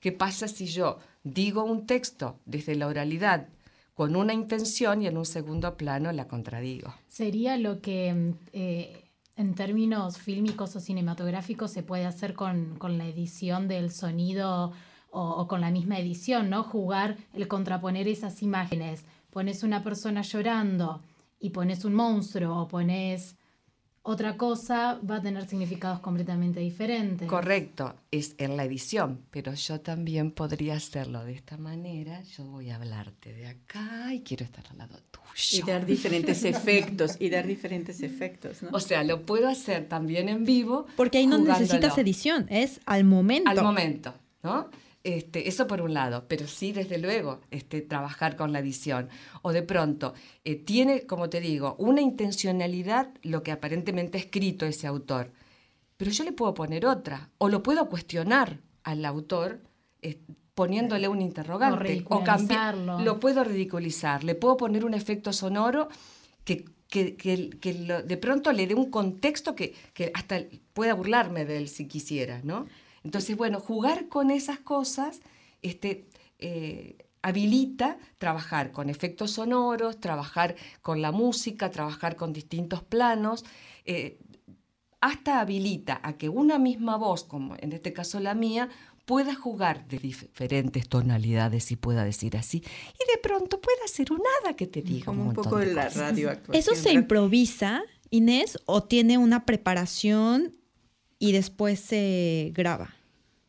¿Qué 0.00 0.12
pasa 0.12 0.48
si 0.48 0.66
yo 0.66 0.98
digo 1.24 1.64
un 1.64 1.86
texto 1.86 2.38
desde 2.44 2.74
la 2.74 2.86
oralidad 2.86 3.48
con 3.94 4.14
una 4.14 4.32
intención 4.32 5.02
y 5.02 5.06
en 5.06 5.16
un 5.16 5.26
segundo 5.26 5.76
plano 5.76 6.12
la 6.12 6.28
contradigo? 6.28 6.94
Sería 7.08 7.56
lo 7.56 7.80
que 7.80 8.34
eh, 8.52 9.04
en 9.36 9.54
términos 9.54 10.18
fílmicos 10.18 10.76
o 10.76 10.80
cinematográficos 10.80 11.72
se 11.72 11.82
puede 11.82 12.04
hacer 12.06 12.34
con, 12.34 12.76
con 12.76 12.98
la 12.98 13.06
edición 13.06 13.66
del 13.66 13.90
sonido 13.90 14.72
o, 15.10 15.46
con 15.48 15.60
la 15.60 15.70
misma 15.70 15.98
edición, 15.98 16.50
¿no? 16.50 16.62
Jugar 16.62 17.16
el 17.34 17.48
contraponer 17.48 18.08
esas 18.08 18.42
imágenes. 18.42 19.04
Pones 19.30 19.62
una 19.62 19.82
persona 19.82 20.22
llorando 20.22 21.02
y 21.40 21.50
pones 21.50 21.84
un 21.84 21.94
monstruo 21.94 22.62
o 22.62 22.68
pones 22.68 23.36
otra 24.10 24.38
cosa 24.38 24.98
va 25.08 25.16
a 25.16 25.22
tener 25.22 25.46
significados 25.46 26.00
completamente 26.00 26.60
diferentes. 26.60 27.28
Correcto, 27.28 27.94
es 28.10 28.34
en 28.38 28.56
la 28.56 28.64
edición, 28.64 29.20
pero 29.30 29.52
yo 29.52 29.82
también 29.82 30.30
podría 30.30 30.76
hacerlo 30.76 31.22
de 31.24 31.34
esta 31.34 31.58
manera. 31.58 32.22
Yo 32.22 32.44
voy 32.44 32.70
a 32.70 32.76
hablarte 32.76 33.34
de 33.34 33.48
acá 33.48 34.14
y 34.14 34.22
quiero 34.22 34.46
estar 34.46 34.64
al 34.70 34.78
lado 34.78 34.98
tuyo. 35.10 35.26
Y 35.52 35.62
dar 35.62 35.84
diferentes 35.84 36.42
efectos, 36.44 37.16
y 37.20 37.28
dar 37.28 37.46
diferentes 37.46 38.00
efectos, 38.02 38.62
¿no? 38.62 38.70
O 38.72 38.80
sea, 38.80 39.04
lo 39.04 39.26
puedo 39.26 39.46
hacer 39.46 39.88
también 39.88 40.30
en 40.30 40.44
vivo. 40.46 40.86
Porque 40.96 41.18
ahí 41.18 41.26
no 41.26 41.36
necesitas 41.36 41.98
edición, 41.98 42.46
es 42.48 42.80
al 42.86 43.04
momento. 43.04 43.50
Al 43.50 43.62
momento, 43.62 44.14
¿no? 44.42 44.70
Este, 45.04 45.48
eso 45.48 45.66
por 45.66 45.80
un 45.80 45.94
lado, 45.94 46.26
pero 46.28 46.46
sí, 46.46 46.72
desde 46.72 46.98
luego, 46.98 47.40
este, 47.50 47.80
trabajar 47.80 48.36
con 48.36 48.52
la 48.52 48.58
edición. 48.58 49.08
O 49.42 49.52
de 49.52 49.62
pronto, 49.62 50.12
eh, 50.44 50.56
tiene, 50.56 51.06
como 51.06 51.30
te 51.30 51.40
digo, 51.40 51.76
una 51.78 52.00
intencionalidad 52.00 53.10
lo 53.22 53.42
que 53.42 53.52
aparentemente 53.52 54.18
ha 54.18 54.20
escrito 54.20 54.66
ese 54.66 54.86
autor, 54.86 55.32
pero 55.96 56.10
yo 56.10 56.24
le 56.24 56.32
puedo 56.32 56.52
poner 56.52 56.84
otra, 56.84 57.30
o 57.38 57.48
lo 57.48 57.62
puedo 57.62 57.88
cuestionar 57.88 58.58
al 58.82 59.04
autor 59.04 59.60
eh, 60.02 60.20
poniéndole 60.54 61.06
un 61.08 61.22
interrogante, 61.22 62.04
o, 62.08 62.24
cambiarlo. 62.24 63.00
Lo 63.00 63.20
puedo 63.20 63.44
ridiculizar, 63.44 64.24
le 64.24 64.34
puedo 64.34 64.56
poner 64.56 64.84
un 64.84 64.94
efecto 64.94 65.32
sonoro 65.32 65.88
que 66.44 66.64
que, 66.88 68.02
de 68.06 68.16
pronto 68.16 68.52
le 68.52 68.66
dé 68.66 68.74
un 68.74 68.90
contexto 68.90 69.54
que, 69.54 69.74
que, 69.92 70.10
hasta 70.14 70.40
pueda 70.72 70.94
burlarme 70.94 71.44
de 71.44 71.58
él 71.58 71.68
si 71.68 71.86
quisiera, 71.86 72.40
¿no? 72.42 72.66
Entonces, 73.04 73.36
bueno, 73.36 73.60
jugar 73.60 74.08
con 74.08 74.30
esas 74.30 74.58
cosas 74.58 75.20
este, 75.62 76.06
eh, 76.38 76.96
habilita 77.22 77.98
trabajar 78.18 78.72
con 78.72 78.88
efectos 78.90 79.32
sonoros, 79.32 80.00
trabajar 80.00 80.56
con 80.82 81.02
la 81.02 81.12
música, 81.12 81.70
trabajar 81.70 82.16
con 82.16 82.32
distintos 82.32 82.82
planos, 82.82 83.44
eh, 83.84 84.18
hasta 85.00 85.40
habilita 85.40 86.00
a 86.02 86.14
que 86.14 86.28
una 86.28 86.58
misma 86.58 86.96
voz, 86.96 87.24
como 87.24 87.54
en 87.58 87.72
este 87.72 87.92
caso 87.92 88.18
la 88.20 88.34
mía, 88.34 88.68
pueda 89.04 89.34
jugar 89.34 89.88
de 89.88 89.98
diferentes 89.98 90.88
tonalidades 90.88 91.70
y 91.70 91.76
pueda 91.76 92.04
decir 92.04 92.36
así. 92.36 92.58
Y 92.58 93.12
de 93.12 93.18
pronto 93.22 93.60
pueda 93.60 93.84
hacer 93.84 94.12
un 94.12 94.20
nada 94.42 94.54
que 94.54 94.66
te 94.66 94.82
diga. 94.82 95.06
Como 95.06 95.28
un, 95.28 95.34
poco 95.34 95.56
de, 95.58 95.72
la 95.72 95.88
radio 95.88 96.30
¿Eso 96.52 96.74
se 96.74 96.92
improvisa, 96.92 97.82
Inés, 98.10 98.58
o 98.66 98.82
tiene 98.82 99.16
una 99.16 99.46
preparación 99.46 100.58
y 101.18 101.32
después 101.32 101.80
se 101.80 102.52
graba? 102.54 102.94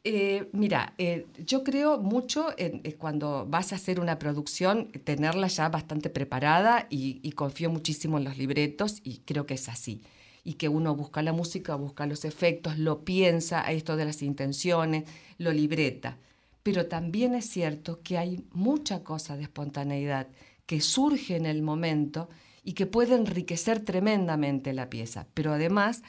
Eh, 0.06 0.50
mira, 0.54 0.94
eh, 0.98 1.28
yo 1.46 1.64
creo 1.64 2.00
mucho 2.00 2.54
en, 2.58 2.82
eh, 2.84 2.96
cuando 2.96 3.46
vas 3.48 3.74
a 3.74 3.76
hacer 3.76 4.00
una 4.00 4.18
producción, 4.18 4.92
tenerla 5.04 5.48
ya 5.48 5.68
bastante 5.70 6.10
preparada 6.10 6.88
y, 6.90 7.30
confío 7.34 7.70
muchísimo 7.70 8.18
en 8.18 8.24
los 8.24 8.38
libretos 8.38 9.02
y 9.04 9.20
creo 9.20 9.46
que 9.46 9.56
es 9.56 9.68
así. 9.68 10.02
Y 10.46 10.54
que 10.54 10.70
uno 10.70 10.96
busca 10.96 11.22
la 11.22 11.34
música, 11.34 11.76
busca 11.76 12.06
los 12.06 12.24
efectos, 12.24 12.78
lo 12.80 13.04
piensa, 13.04 13.62
esto 13.72 13.98
de 13.98 14.06
las 14.06 14.22
intenciones, 14.22 15.04
lo 15.38 15.52
libreta. 15.52 16.18
Pero 16.64 16.88
también 16.88 17.36
es 17.36 17.46
cierto 17.46 18.02
que 18.02 18.18
hay 18.18 18.46
mucha 18.54 19.04
cosa 19.04 19.36
de 19.36 19.44
espontaneidad 19.44 20.28
que 20.66 20.82
surge 20.82 21.36
en 21.36 21.46
el 21.46 21.62
momento 21.62 22.30
y 22.64 22.74
que 22.74 22.86
puede 22.86 23.16
enriquecer 23.16 23.82
tremendamente 23.82 24.74
la 24.74 24.90
pieza. 24.90 25.28
Pero 25.34 25.54
además 25.54 26.04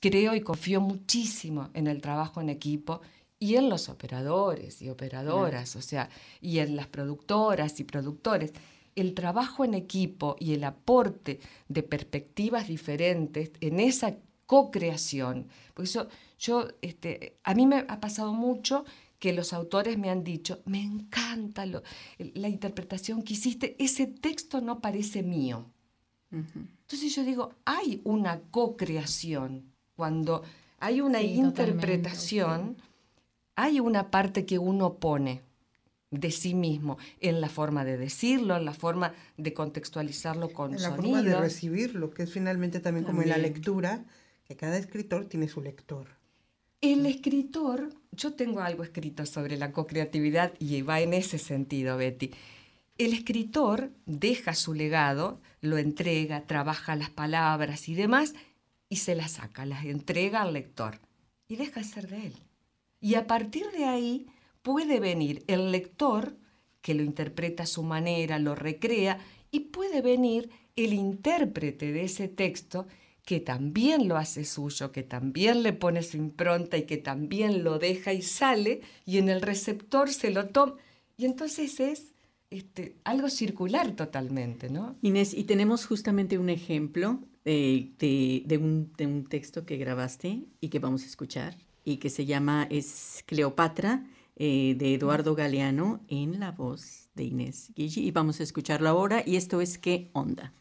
creo 0.00 0.34
y 0.34 0.40
confío 0.40 0.80
muchísimo 0.80 1.70
en 1.74 1.86
el 1.86 2.00
trabajo 2.00 2.40
en 2.40 2.48
equipo 2.48 3.00
y 3.38 3.56
en 3.56 3.68
los 3.68 3.88
operadores 3.88 4.80
y 4.80 4.88
operadoras, 4.88 5.76
o 5.76 5.82
sea, 5.82 6.08
y 6.40 6.58
en 6.58 6.76
las 6.76 6.86
productoras 6.86 7.78
y 7.80 7.84
productores. 7.84 8.52
El 8.94 9.14
trabajo 9.14 9.64
en 9.64 9.74
equipo 9.74 10.36
y 10.38 10.54
el 10.54 10.64
aporte 10.64 11.40
de 11.68 11.82
perspectivas 11.82 12.66
diferentes 12.66 13.52
en 13.60 13.78
esa 13.78 14.16
co-creación. 14.46 15.48
Porque 15.74 15.90
yo, 15.90 16.08
yo 16.38 16.68
este, 16.80 17.38
a 17.44 17.54
mí 17.54 17.66
me 17.66 17.84
ha 17.88 18.00
pasado 18.00 18.32
mucho 18.32 18.84
que 19.18 19.32
los 19.32 19.52
autores 19.52 19.98
me 19.98 20.10
han 20.10 20.24
dicho, 20.24 20.62
me 20.64 20.82
encanta 20.82 21.66
la 21.66 22.48
interpretación 22.48 23.22
que 23.22 23.34
hiciste, 23.34 23.76
ese 23.78 24.06
texto 24.06 24.60
no 24.60 24.80
parece 24.80 25.22
mío. 25.22 25.70
Entonces 26.30 27.14
yo 27.14 27.24
digo, 27.24 27.54
hay 27.64 28.00
una 28.04 28.40
co-creación 28.50 29.72
cuando 29.96 30.42
hay 30.78 31.00
una 31.00 31.22
interpretación 31.22 32.76
hay 33.56 33.80
una 33.80 34.10
parte 34.10 34.44
que 34.44 34.58
uno 34.58 34.94
pone 34.94 35.42
de 36.10 36.30
sí 36.30 36.54
mismo 36.54 36.98
en 37.20 37.40
la 37.40 37.48
forma 37.48 37.84
de 37.84 37.96
decirlo, 37.96 38.56
en 38.56 38.64
la 38.64 38.74
forma 38.74 39.14
de 39.36 39.52
contextualizarlo 39.54 40.50
con 40.50 40.74
en 40.74 40.82
la 40.82 40.92
forma 40.92 41.22
de 41.22 41.36
recibirlo, 41.36 42.10
que 42.10 42.24
es 42.24 42.32
finalmente 42.32 42.80
también, 42.80 43.06
como 43.06 43.22
en 43.22 43.30
la 43.30 43.38
lectura, 43.38 44.04
que 44.46 44.56
cada 44.56 44.76
escritor 44.76 45.24
tiene 45.24 45.48
su 45.48 45.62
lector. 45.62 46.06
El 46.80 47.06
escritor, 47.06 47.90
yo 48.12 48.34
tengo 48.34 48.60
algo 48.60 48.84
escrito 48.84 49.24
sobre 49.26 49.56
la 49.56 49.72
co-creatividad 49.72 50.52
y 50.58 50.82
va 50.82 51.00
en 51.00 51.14
ese 51.14 51.38
sentido, 51.38 51.96
Betty. 51.96 52.30
El 52.98 53.12
escritor 53.12 53.90
deja 54.04 54.54
su 54.54 54.74
legado, 54.74 55.40
lo 55.60 55.78
entrega, 55.78 56.42
trabaja 56.46 56.94
las 56.94 57.10
palabras 57.10 57.88
y 57.88 57.94
demás, 57.94 58.34
y 58.88 58.96
se 58.96 59.14
las 59.14 59.32
saca, 59.32 59.66
las 59.66 59.84
entrega 59.84 60.42
al 60.42 60.52
lector, 60.52 61.00
y 61.48 61.56
deja 61.56 61.80
de 61.80 61.86
ser 61.86 62.08
de 62.08 62.26
él. 62.26 62.34
Y 63.00 63.14
a 63.14 63.26
partir 63.26 63.66
de 63.72 63.84
ahí 63.84 64.26
puede 64.62 65.00
venir 65.00 65.44
el 65.46 65.70
lector, 65.72 66.36
que 66.80 66.94
lo 66.94 67.02
interpreta 67.02 67.64
a 67.64 67.66
su 67.66 67.82
manera, 67.82 68.38
lo 68.38 68.54
recrea, 68.54 69.18
y 69.50 69.60
puede 69.60 70.02
venir 70.02 70.50
el 70.76 70.92
intérprete 70.92 71.92
de 71.92 72.04
ese 72.04 72.28
texto, 72.28 72.86
que 73.24 73.40
también 73.40 74.06
lo 74.06 74.16
hace 74.16 74.44
suyo, 74.44 74.92
que 74.92 75.02
también 75.02 75.64
le 75.64 75.72
pone 75.72 76.02
su 76.02 76.16
impronta 76.16 76.76
y 76.76 76.84
que 76.84 76.96
también 76.96 77.64
lo 77.64 77.78
deja 77.78 78.12
y 78.12 78.22
sale, 78.22 78.82
y 79.04 79.18
en 79.18 79.28
el 79.28 79.42
receptor 79.42 80.12
se 80.12 80.30
lo 80.30 80.46
toma. 80.48 80.76
Y 81.16 81.24
entonces 81.24 81.80
es 81.80 82.14
este, 82.50 82.96
algo 83.02 83.28
circular 83.28 83.96
totalmente, 83.96 84.70
¿no? 84.70 84.96
Inés, 85.02 85.34
y 85.34 85.44
tenemos 85.44 85.86
justamente 85.86 86.38
un 86.38 86.50
ejemplo 86.50 87.20
eh, 87.48 87.92
de, 88.00 88.58
un, 88.58 88.92
de, 88.96 89.06
un, 89.06 89.24
texto 89.24 89.64
que 89.64 89.76
grabaste 89.76 90.42
y 90.60 90.68
que 90.68 90.80
vamos 90.80 91.04
a 91.04 91.06
escuchar 91.06 91.56
y 91.84 91.98
que 91.98 92.10
se 92.10 92.26
llama 92.26 92.66
es 92.70 93.22
Cleopatra 93.24 94.04
eh, 94.34 94.74
de 94.76 94.94
Eduardo 94.94 95.36
Galeano 95.36 96.00
en 96.08 96.40
la 96.40 96.50
voz 96.50 97.08
de 97.14 97.22
Inés 97.22 97.70
Guilli 97.76 98.08
y 98.08 98.10
vamos 98.10 98.40
a 98.40 98.42
escucharlo 98.42 98.88
ahora 98.88 99.22
y 99.24 99.36
esto 99.36 99.60
es 99.60 99.78
¿Qué 99.78 100.10
onda? 100.12 100.54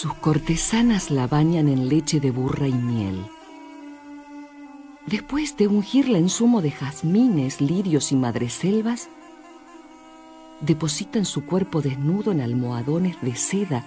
Sus 0.00 0.14
cortesanas 0.14 1.10
la 1.10 1.26
bañan 1.26 1.68
en 1.68 1.90
leche 1.90 2.20
de 2.20 2.30
burra 2.30 2.66
y 2.66 2.72
miel 2.72 3.22
Después 5.04 5.58
de 5.58 5.68
ungirla 5.68 6.16
en 6.16 6.30
zumo 6.30 6.62
de 6.62 6.70
jazmines, 6.70 7.60
lirios 7.60 8.10
y 8.10 8.16
madreselvas, 8.16 9.10
depositan 10.62 11.26
su 11.26 11.44
cuerpo 11.44 11.82
desnudo 11.82 12.32
en 12.32 12.40
almohadones 12.40 13.20
de 13.20 13.36
seda 13.36 13.84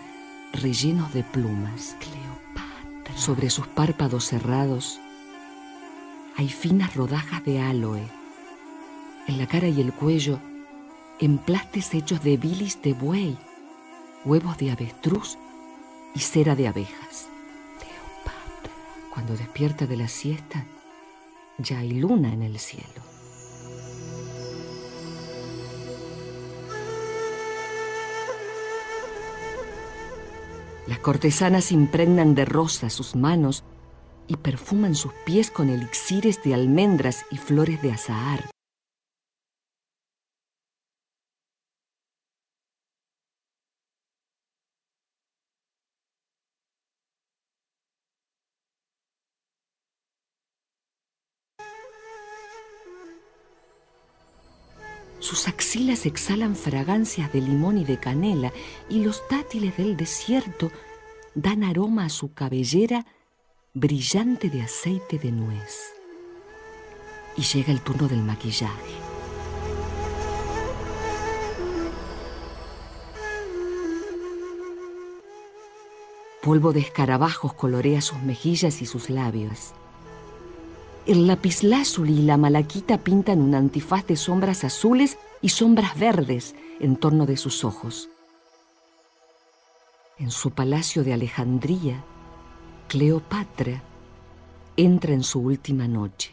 rellenos 0.54 1.12
de 1.16 1.24
plumas. 1.24 1.98
Cleopatra. 2.00 3.18
Sobre 3.18 3.50
sus 3.50 3.66
párpados 3.66 4.26
cerrados 4.26 5.00
hay 6.38 6.48
finas 6.48 6.96
rodajas 6.96 7.44
de 7.44 7.60
aloe. 7.60 8.08
En 9.26 9.40
la 9.40 9.48
cara 9.48 9.68
y 9.68 9.82
el 9.82 9.92
cuello, 9.92 10.40
emplastes 11.20 11.92
hechos 11.96 12.22
de 12.24 12.38
bilis 12.38 12.80
de 12.84 12.94
buey, 12.94 13.36
huevos 14.26 14.60
de 14.60 14.70
avestruz 14.70 15.40
y 16.16 16.20
cera 16.20 16.56
de 16.56 16.68
abejas. 16.68 17.30
Cuando 19.14 19.38
despierta 19.38 19.86
de 19.86 19.96
la 19.96 20.08
siesta, 20.08 20.66
ya 21.58 21.80
hay 21.80 21.92
luna 21.92 22.34
en 22.34 22.42
el 22.42 22.58
cielo. 22.58 23.04
Las 30.88 31.00
cortesanas 31.00 31.72
impregnan 31.72 32.36
de 32.36 32.46
rosa 32.46 32.90
sus 32.90 33.16
manos 33.16 33.64
y 34.28 34.38
perfuman 34.38 34.96
sus 34.96 35.14
pies 35.26 35.52
con 35.52 35.70
elixires 35.70 36.44
de 36.44 36.54
almendras 36.54 37.26
y 37.32 37.38
flores 37.38 37.82
de 37.82 37.92
azahar. 37.92 38.53
Axilas 55.74 56.06
exhalan 56.06 56.56
fragancias 56.56 57.34
de 57.34 57.42
limón 57.42 57.80
y 57.80 57.84
de 57.84 57.98
canela 57.98 58.54
y 58.90 59.04
los 59.04 59.24
dátiles 59.28 59.76
del 59.76 59.98
desierto 59.98 60.72
dan 61.34 61.64
aroma 61.64 62.06
a 62.06 62.10
su 62.10 62.32
cabellera 62.32 63.08
brillante 63.74 64.52
de 64.52 64.62
aceite 64.62 65.18
de 65.18 65.32
nuez. 65.32 65.96
Y 67.36 67.42
llega 67.42 67.74
el 67.74 67.82
turno 67.82 68.08
del 68.08 68.22
maquillaje. 68.22 68.94
Polvo 76.44 76.72
de 76.72 76.82
escarabajos 76.82 77.56
colorea 77.56 78.02
sus 78.02 78.22
mejillas 78.22 78.84
y 78.84 78.86
sus 78.86 79.10
labios. 79.10 79.74
El 81.06 81.28
lapislázuli 81.28 82.20
y 82.20 82.22
la 82.22 82.38
malaquita 82.38 82.98
pintan 82.98 83.42
un 83.42 83.56
antifaz 83.56 84.08
de 84.08 84.16
sombras 84.16 84.64
azules 84.64 85.18
y 85.42 85.50
sombras 85.50 86.00
verdes 86.00 86.56
en 86.80 86.96
torno 86.96 87.26
de 87.26 87.36
sus 87.36 87.66
ojos. 87.66 88.10
En 90.18 90.32
su 90.32 90.52
palacio 90.52 91.04
de 91.04 91.14
Alejandría, 91.14 92.06
Cleopatra 92.88 93.84
entra 94.78 95.14
en 95.14 95.24
su 95.24 95.42
última 95.42 95.90
noche. 95.90 96.32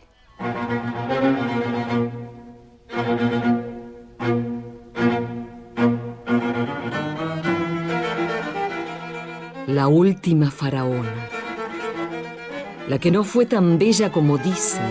La 9.66 9.88
última 9.88 10.50
faraona, 10.50 11.12
la 12.90 12.98
que 12.98 13.12
no 13.12 13.22
fue 13.22 13.46
tan 13.46 13.78
bella 13.78 14.10
como 14.10 14.36
dicen, 14.36 14.90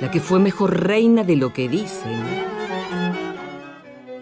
la 0.00 0.08
que 0.08 0.20
fue 0.20 0.38
mejor 0.38 0.86
reina 0.86 1.24
de 1.24 1.34
lo 1.34 1.52
que 1.52 1.68
dicen, 1.68 2.22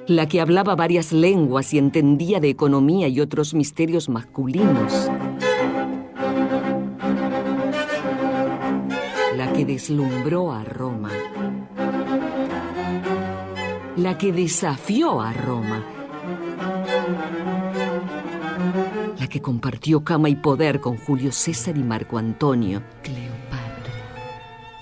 la 0.07 0.26
que 0.26 0.41
hablaba 0.41 0.74
varias 0.74 1.12
lenguas 1.12 1.74
y 1.74 1.78
entendía 1.78 2.41
de 2.41 2.49
economía 2.49 3.07
y 3.07 3.20
otros 3.20 3.53
misterios 3.53 4.09
masculinos. 4.09 5.11
La 9.37 9.53
que 9.53 9.66
deslumbró 9.66 10.53
a 10.53 10.64
Roma. 10.64 11.11
La 13.95 14.16
que 14.16 14.33
desafió 14.33 15.20
a 15.20 15.35
Roma. 15.35 15.85
Que 19.33 19.41
compartió 19.41 20.05
cama 20.05 20.28
y 20.28 20.37
poder 20.37 20.78
con 20.78 20.99
Julio 20.99 21.33
César 21.33 21.78
y 21.78 21.83
Marco 21.83 22.18
Antonio. 22.18 22.83
Cleopatra 23.03 23.95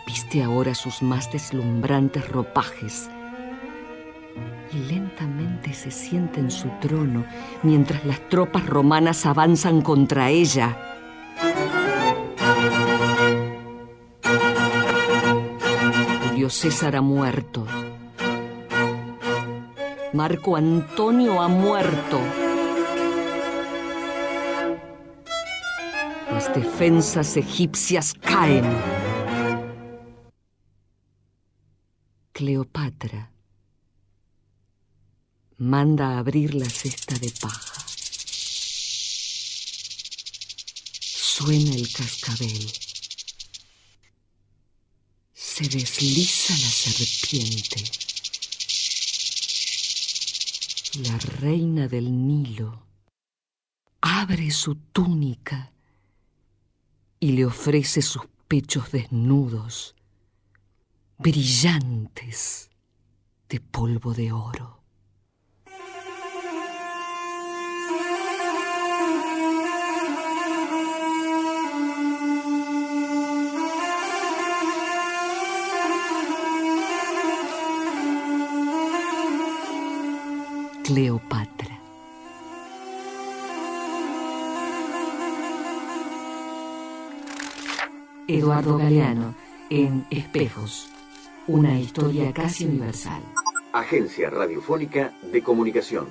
viste 0.05 0.43
ahora 0.43 0.75
sus 0.75 1.03
más 1.03 1.31
deslumbrantes 1.31 2.29
ropajes 2.29 3.09
y 4.73 4.79
lentamente 4.93 5.73
se 5.73 5.93
sienta 5.93 6.41
en 6.41 6.51
su 6.51 6.69
trono 6.81 7.25
mientras 7.63 8.05
las 8.05 8.29
tropas 8.29 8.67
romanas 8.67 9.25
avanzan 9.25 9.83
contra 9.83 10.31
ella. 10.31 10.77
Julio 16.29 16.51
César 16.51 16.97
ha 16.97 17.03
muerto. 17.03 17.69
Marco 20.13 20.57
Antonio 20.57 21.41
ha 21.41 21.47
muerto. 21.47 22.19
Defensas 26.55 27.37
egipcias 27.37 28.13
caen. 28.15 28.65
Cleopatra 32.33 33.31
manda 35.59 36.19
abrir 36.19 36.55
la 36.55 36.69
cesta 36.69 37.17
de 37.19 37.31
paja. 37.41 37.79
Suena 41.01 41.73
el 41.75 41.93
cascabel. 41.93 42.73
Se 45.33 45.69
desliza 45.69 46.53
la 46.55 46.71
serpiente. 46.71 47.85
La 51.09 51.17
reina 51.41 51.87
del 51.87 52.11
Nilo 52.27 52.87
abre 54.01 54.51
su 54.51 54.75
túnica 54.75 55.73
y 57.21 57.33
le 57.33 57.45
ofrece 57.45 58.01
sus 58.01 58.23
pechos 58.49 58.91
desnudos, 58.91 59.95
brillantes 61.19 62.71
de 63.49 63.61
polvo 63.61 64.15
de 64.15 64.33
oro. 64.33 64.81
Cleopatra. 80.83 81.70
Eduardo 88.33 88.79
Galeano 88.79 89.35
en 89.71 90.07
Espejos, 90.09 90.89
una 91.49 91.81
historia 91.81 92.33
casi 92.33 92.65
universal. 92.65 93.21
Agencia 93.73 94.31
Radiofónica 94.31 95.13
de 95.33 95.43
Comunicación. 95.43 96.07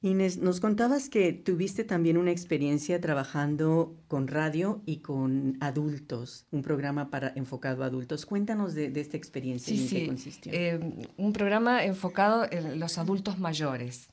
Inés, 0.00 0.38
nos 0.38 0.60
contabas 0.60 1.08
que 1.08 1.32
tuviste 1.32 1.82
también 1.82 2.18
una 2.18 2.30
experiencia 2.30 3.00
trabajando 3.00 3.96
con 4.06 4.28
radio 4.28 4.80
y 4.86 4.98
con 4.98 5.56
adultos, 5.60 6.46
un 6.52 6.62
programa 6.62 7.10
para, 7.10 7.32
enfocado 7.34 7.82
a 7.82 7.86
adultos. 7.86 8.24
Cuéntanos 8.24 8.74
de, 8.74 8.92
esta 8.94 9.16
experiencia 9.16 9.74
sí, 9.74 9.82
en 9.82 9.88
qué 9.88 10.06
consistió. 10.06 10.52
Eh, 10.54 10.78
un 11.16 11.32
programa 11.32 11.84
enfocado 11.84 12.46
en 12.48 12.78
los 12.78 12.96
adultos 12.96 13.40
mayores. 13.40 14.08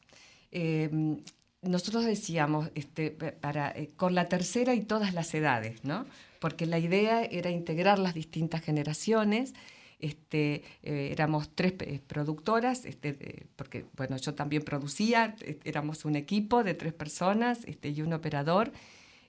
Eh, 0.52 1.20
nosotros 1.62 2.06
decíamos, 2.06 2.72
este, 2.74 3.12
para, 3.12 3.70
eh, 3.70 3.92
con 3.96 4.16
la 4.16 4.28
tercera 4.28 4.74
y 4.74 4.82
todas 4.82 5.14
las 5.14 5.34
edades, 5.36 5.84
¿no? 5.84 6.06
Porque 6.40 6.66
la 6.66 6.80
idea 6.80 7.24
era 7.24 7.52
integrar 7.52 8.00
las 8.00 8.16
distintas 8.16 8.64
generaciones 8.64 9.54
este, 10.00 10.64
eh, 10.84 11.10
éramos 11.12 11.50
tres 11.56 11.74
eh, 11.80 12.02
productoras, 12.06 12.86
este, 12.86 13.48
porque 13.56 13.86
bueno, 13.96 14.18
yo 14.18 14.34
también 14.34 14.64
producía, 14.64 15.36
eh, 15.42 15.60
éramos 15.64 16.06
un 16.06 16.16
equipo 16.16 16.64
de 16.64 16.74
tres 16.74 16.94
personas 16.94 17.60
este, 17.66 17.90
y 17.90 18.02
un 18.02 18.14
operador, 18.14 18.72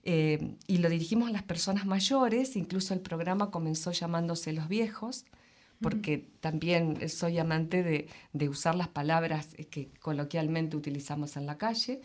y 0.09 0.79
lo 0.79 0.89
dirigimos 0.89 1.31
a 1.31 1.33
las 1.33 1.43
personas 1.43 1.85
mayores, 1.85 2.55
incluso 2.55 2.95
el 2.95 3.01
programa 3.01 3.51
comenzó 3.51 3.91
llamándose 3.91 4.53
Los 4.53 4.69
Viejos, 4.69 5.25
porque 5.81 6.29
también 6.39 7.09
soy 7.09 7.39
amante 7.39 7.83
de, 7.83 8.07
de, 8.33 8.49
usar 8.49 8.77
las 8.77 8.87
palabras 8.87 9.57
que 9.69 9.89
coloquialmente 9.99 10.77
utilizamos 10.77 11.37
en 11.37 11.47
la 11.47 11.59
calle. 11.59 12.03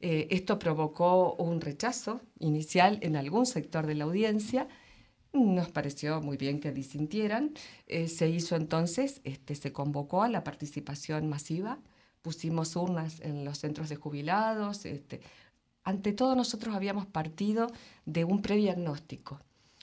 esto 0.00 0.58
provocó 0.58 1.34
un 1.34 1.60
rechazo 1.60 2.22
inicial 2.38 2.98
en 3.02 3.14
algún 3.14 3.44
sector 3.44 3.86
de 3.86 3.96
la 3.96 4.04
audiencia, 4.04 4.66
nos 5.34 5.70
pareció 5.70 6.20
muy 6.20 6.36
bien 6.36 6.60
que 6.60 6.72
disintieran. 6.72 7.52
Eh, 7.86 8.08
se 8.08 8.28
hizo 8.28 8.56
entonces, 8.56 9.20
este, 9.24 9.54
se 9.54 9.72
convocó 9.72 10.22
a 10.22 10.28
la 10.28 10.44
participación 10.44 11.28
masiva, 11.28 11.78
pusimos 12.22 12.76
urnas 12.76 13.20
en 13.20 13.44
los 13.44 13.58
centros 13.58 13.88
de 13.88 13.96
jubilados. 13.96 14.86
Este, 14.86 15.20
ante 15.82 16.12
todo 16.12 16.34
nosotros 16.34 16.74
habíamos 16.74 17.06
partido 17.06 17.66
de 18.06 18.24
un 18.24 18.42
prediagnóstico. 18.42 19.40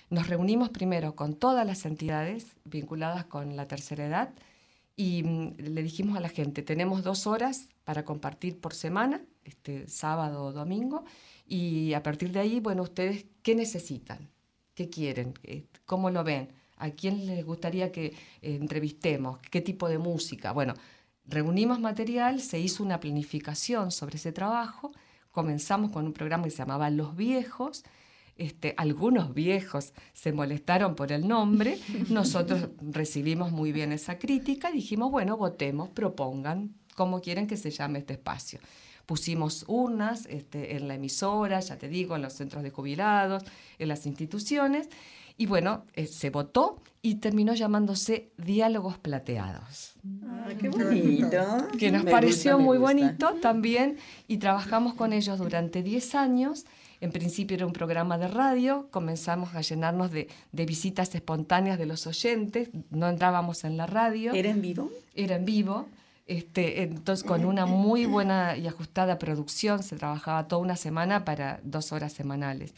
Nos 0.09 0.27
reunimos 0.27 0.69
primero 0.69 1.15
con 1.15 1.35
todas 1.35 1.65
las 1.65 1.85
entidades 1.85 2.57
vinculadas 2.65 3.25
con 3.25 3.55
la 3.55 3.67
tercera 3.67 4.05
edad 4.05 4.33
y 4.95 5.23
mm, 5.23 5.55
le 5.57 5.83
dijimos 5.83 6.17
a 6.17 6.21
la 6.21 6.29
gente, 6.29 6.63
tenemos 6.63 7.03
dos 7.03 7.27
horas 7.27 7.69
para 7.83 8.05
compartir 8.05 8.59
por 8.59 8.73
semana, 8.73 9.21
este, 9.43 9.87
sábado 9.87 10.43
o 10.43 10.51
domingo, 10.51 11.05
y 11.47 11.93
a 11.93 12.03
partir 12.03 12.31
de 12.31 12.39
ahí, 12.39 12.59
bueno, 12.59 12.83
ustedes, 12.83 13.25
¿qué 13.41 13.55
necesitan? 13.55 14.29
¿Qué 14.73 14.89
quieren? 14.89 15.33
Eh, 15.43 15.65
¿Cómo 15.85 16.09
lo 16.09 16.23
ven? 16.23 16.49
¿A 16.77 16.91
quién 16.91 17.25
les 17.27 17.45
gustaría 17.45 17.91
que 17.91 18.05
eh, 18.05 18.13
entrevistemos? 18.41 19.39
¿Qué 19.51 19.61
tipo 19.61 19.87
de 19.87 19.97
música? 19.97 20.51
Bueno, 20.51 20.73
reunimos 21.25 21.79
material, 21.79 22.41
se 22.41 22.59
hizo 22.59 22.83
una 22.83 22.99
planificación 22.99 23.91
sobre 23.91 24.15
ese 24.15 24.31
trabajo, 24.31 24.91
comenzamos 25.31 25.91
con 25.91 26.05
un 26.05 26.13
programa 26.13 26.45
que 26.45 26.49
se 26.51 26.57
llamaba 26.57 26.89
Los 26.89 27.15
Viejos, 27.15 27.83
este, 28.37 28.73
algunos 28.77 29.33
viejos 29.33 29.93
se 30.13 30.31
molestaron 30.31 30.95
por 30.95 31.11
el 31.11 31.27
nombre, 31.27 31.77
nosotros 32.09 32.69
recibimos 32.81 33.51
muy 33.51 33.71
bien 33.71 33.91
esa 33.91 34.17
crítica, 34.17 34.71
dijimos, 34.71 35.11
bueno, 35.11 35.37
votemos, 35.37 35.89
propongan 35.89 36.73
cómo 36.95 37.21
quieren 37.21 37.45
que 37.45 37.57
se 37.57 37.71
llame 37.71 37.99
este 37.99 38.13
espacio. 38.13 38.59
Pusimos 39.11 39.65
urnas 39.67 40.25
este, 40.29 40.77
en 40.77 40.87
la 40.87 40.95
emisora, 40.95 41.59
ya 41.59 41.77
te 41.77 41.89
digo, 41.89 42.15
en 42.15 42.21
los 42.21 42.31
centros 42.31 42.63
de 42.63 42.69
jubilados, 42.69 43.43
en 43.77 43.89
las 43.89 44.05
instituciones, 44.05 44.87
y 45.35 45.47
bueno, 45.47 45.83
eh, 45.95 46.07
se 46.07 46.29
votó 46.29 46.81
y 47.01 47.15
terminó 47.15 47.53
llamándose 47.53 48.31
Diálogos 48.37 48.97
Plateados. 48.99 49.95
Ah, 50.23 50.47
qué 50.57 50.69
bonito. 50.69 51.67
Que 51.77 51.91
nos 51.91 52.05
pareció 52.05 52.57
muy 52.57 52.77
bonito 52.77 53.33
también 53.41 53.97
y 54.29 54.37
trabajamos 54.37 54.93
con 54.93 55.11
ellos 55.11 55.37
durante 55.39 55.83
10 55.83 56.15
años 56.15 56.65
en 57.01 57.11
principio 57.11 57.57
era 57.57 57.65
un 57.65 57.73
programa 57.73 58.19
de 58.19 58.27
radio, 58.27 58.87
comenzamos 58.91 59.55
a 59.55 59.61
llenarnos 59.61 60.11
de, 60.11 60.27
visitas 60.53 61.13
espontáneas 61.15 61.79
de 61.79 61.87
los 61.87 62.05
oyentes, 62.05 62.69
no 62.91 63.09
entrábamos 63.09 63.63
en 63.63 63.75
la 63.75 63.87
radio. 63.87 64.33
¿Era 64.33 64.51
en 64.51 64.61
vivo? 64.61 64.89
Era 65.15 65.35
en 65.35 65.45
vivo. 65.45 65.87
Este, 66.31 66.83
entonces, 66.83 67.25
con 67.25 67.43
una 67.43 67.65
muy 67.65 68.05
buena 68.05 68.55
y 68.55 68.65
ajustada 68.65 69.19
producción, 69.19 69.83
se 69.83 69.97
trabajaba 69.97 70.47
toda 70.47 70.61
una 70.61 70.77
semana 70.77 71.25
para 71.25 71.59
dos 71.61 71.91
horas 71.91 72.13
semanales. 72.13 72.73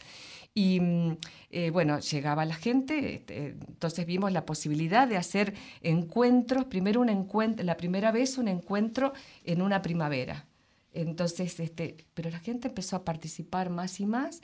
Y 0.54 0.80
mm, 0.80 1.18
eh, 1.50 1.70
bueno, 1.70 2.00
llegaba 2.00 2.44
la 2.46 2.56
gente, 2.56 3.14
este, 3.14 3.50
entonces 3.50 4.06
vimos 4.06 4.32
la 4.32 4.44
posibilidad 4.44 5.06
de 5.06 5.18
hacer 5.18 5.54
encuentros, 5.82 6.64
primero 6.64 7.00
un 7.00 7.10
encuentro, 7.10 7.64
la 7.64 7.76
primera 7.76 8.10
vez 8.10 8.38
un 8.38 8.48
encuentro 8.48 9.12
en 9.44 9.62
una 9.62 9.82
primavera. 9.82 10.46
Entonces, 10.92 11.60
este, 11.60 12.08
pero 12.12 12.30
la 12.30 12.40
gente 12.40 12.66
empezó 12.66 12.96
a 12.96 13.04
participar 13.04 13.70
más 13.70 14.00
y 14.00 14.06
más. 14.06 14.40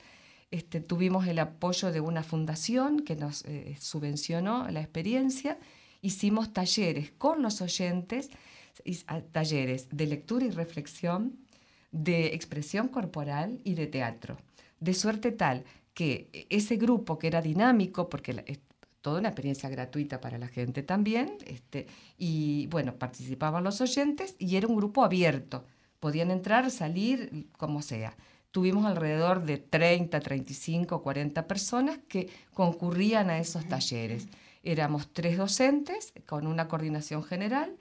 Este, 0.51 0.79
tuvimos 0.79 1.27
el 1.27 1.39
apoyo 1.39 1.91
de 1.91 1.99
una 1.99 2.23
fundación 2.23 3.01
que 3.01 3.17
nos 3.17 3.43
eh, 3.43 3.75
subvencionó 3.77 4.71
la 4.71 4.79
experiencia. 4.79 5.57
Hicimos 6.01 6.53
talleres 6.53 7.11
con 7.17 7.41
los 7.41 7.61
oyentes, 7.61 8.29
talleres 9.31 9.87
de 9.91 10.07
lectura 10.07 10.45
y 10.45 10.51
reflexión, 10.51 11.37
de 11.91 12.27
expresión 12.27 12.87
corporal 12.87 13.59
y 13.63 13.75
de 13.75 13.87
teatro. 13.87 14.37
De 14.79 14.93
suerte 14.93 15.31
tal 15.31 15.63
que 15.93 16.47
ese 16.49 16.77
grupo 16.77 17.19
que 17.19 17.27
era 17.27 17.41
dinámico, 17.41 18.09
porque 18.09 18.43
es 18.47 18.59
toda 19.01 19.19
una 19.19 19.29
experiencia 19.29 19.69
gratuita 19.69 20.21
para 20.21 20.37
la 20.37 20.47
gente 20.47 20.83
también, 20.83 21.37
este, 21.45 21.87
y 22.17 22.67
bueno, 22.67 22.95
participaban 22.95 23.63
los 23.63 23.81
oyentes 23.81 24.35
y 24.39 24.55
era 24.55 24.67
un 24.67 24.75
grupo 24.75 25.03
abierto 25.03 25.65
podían 26.01 26.31
entrar, 26.31 26.69
salir, 26.71 27.47
como 27.57 27.81
sea. 27.81 28.17
Tuvimos 28.49 28.85
alrededor 28.85 29.45
de 29.45 29.59
30, 29.59 30.19
35, 30.19 31.01
40 31.01 31.47
personas 31.47 31.99
que 32.09 32.29
concurrían 32.53 33.29
a 33.29 33.37
esos 33.37 33.65
talleres. 33.69 34.27
Éramos 34.63 35.13
tres 35.13 35.37
docentes 35.37 36.11
con 36.25 36.47
una 36.47 36.67
coordinación 36.67 37.23
general. 37.23 37.77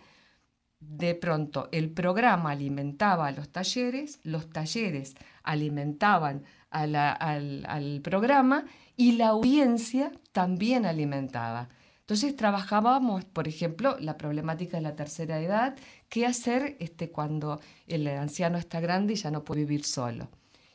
De 0.81 1.15
pronto 1.15 1.69
el 1.73 1.91
programa 1.91 2.51
alimentaba 2.51 3.29
a 3.29 3.33
los 3.33 3.51
talleres, 3.51 4.19
los 4.25 4.51
talleres 4.51 5.15
alimentaban 5.43 6.43
al, 6.71 6.97
al 6.97 8.01
programa 8.03 8.65
y 8.97 9.13
la 9.13 9.29
audiencia 9.29 10.11
también 10.33 10.87
alimentaba. 10.87 11.69
Entonces 12.11 12.35
trabajábamos, 12.35 13.25
por 13.25 13.47
ejemplo, 13.47 13.97
la 14.01 14.17
problemática 14.17 14.79
de 14.79 14.83
la 14.83 14.97
tercera 14.97 15.41
edad, 15.41 15.77
qué 16.09 16.27
hacer 16.27 16.77
este, 16.81 17.11
cuando 17.11 17.61
el 17.87 18.09
anciano 18.09 18.59
está 18.59 18.81
grande 18.81 19.13
y 19.13 19.17
ya 19.17 19.31
no 19.31 19.45
puede 19.45 19.61
vivir 19.61 19.85
solo. 19.85 20.29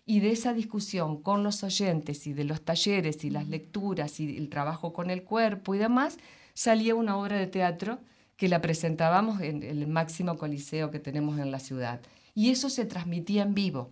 Y 0.05 0.21
de 0.21 0.31
esa 0.31 0.53
discusión 0.53 1.21
con 1.21 1.43
los 1.43 1.61
oyentes 1.61 2.25
y 2.25 2.31
de 2.31 2.45
los 2.45 2.61
talleres 2.63 3.25
y 3.25 3.31
las 3.31 3.49
lecturas 3.49 4.19
y 4.21 4.37
el 4.37 4.47
trabajo 4.47 4.93
con 4.93 5.09
el 5.09 5.23
cuerpo 5.23 5.75
y 5.75 5.77
demás, 5.77 6.17
salía 6.53 6.95
una 6.95 7.17
obra 7.17 7.37
de 7.37 7.47
teatro 7.47 7.99
que 8.37 8.49
la 8.49 8.61
presentábamos 8.61 9.41
en 9.41 9.63
el 9.63 9.87
máximo 9.87 10.37
coliseo 10.37 10.91
que 10.91 10.99
tenemos 10.99 11.39
en 11.39 11.51
la 11.51 11.59
ciudad. 11.59 12.01
Y 12.33 12.49
eso 12.49 12.69
se 12.69 12.85
transmitía 12.85 13.43
en 13.43 13.53
vivo. 13.53 13.89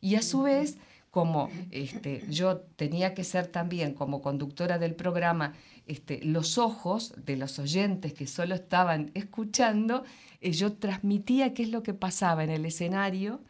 Y 0.00 0.14
a 0.14 0.22
su 0.22 0.42
vez, 0.42 0.78
como 1.10 1.50
este, 1.70 2.24
yo 2.30 2.58
tenía 2.76 3.14
que 3.14 3.22
ser 3.22 3.46
también 3.46 3.92
como 3.92 4.22
conductora 4.22 4.78
del 4.78 4.94
programa 4.94 5.52
este, 5.86 6.20
los 6.24 6.58
ojos 6.58 7.12
de 7.24 7.36
los 7.36 7.58
oyentes 7.58 8.14
que 8.14 8.26
solo 8.26 8.54
estaban 8.54 9.10
escuchando, 9.14 10.04
eh, 10.40 10.52
yo 10.52 10.72
transmitía 10.72 11.54
qué 11.54 11.64
es 11.64 11.70
lo 11.70 11.82
que 11.82 11.92
pasaba 11.92 12.44
en 12.44 12.50
el 12.50 12.64
escenario 12.64 13.40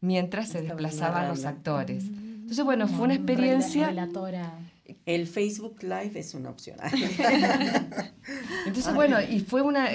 mientras 0.00 0.50
se 0.50 0.62
desplazaban 0.62 1.28
los 1.28 1.44
actores. 1.44 2.04
Entonces, 2.04 2.64
bueno, 2.64 2.88
fue 2.88 3.06
una 3.06 3.14
experiencia... 3.14 3.90
El 5.04 5.26
Facebook 5.26 5.82
Live 5.82 6.12
es 6.14 6.34
una 6.34 6.50
opción. 6.50 6.78
Entonces, 8.66 8.94
bueno, 8.94 9.20
y 9.20 9.40
fue 9.40 9.62
una, 9.62 9.90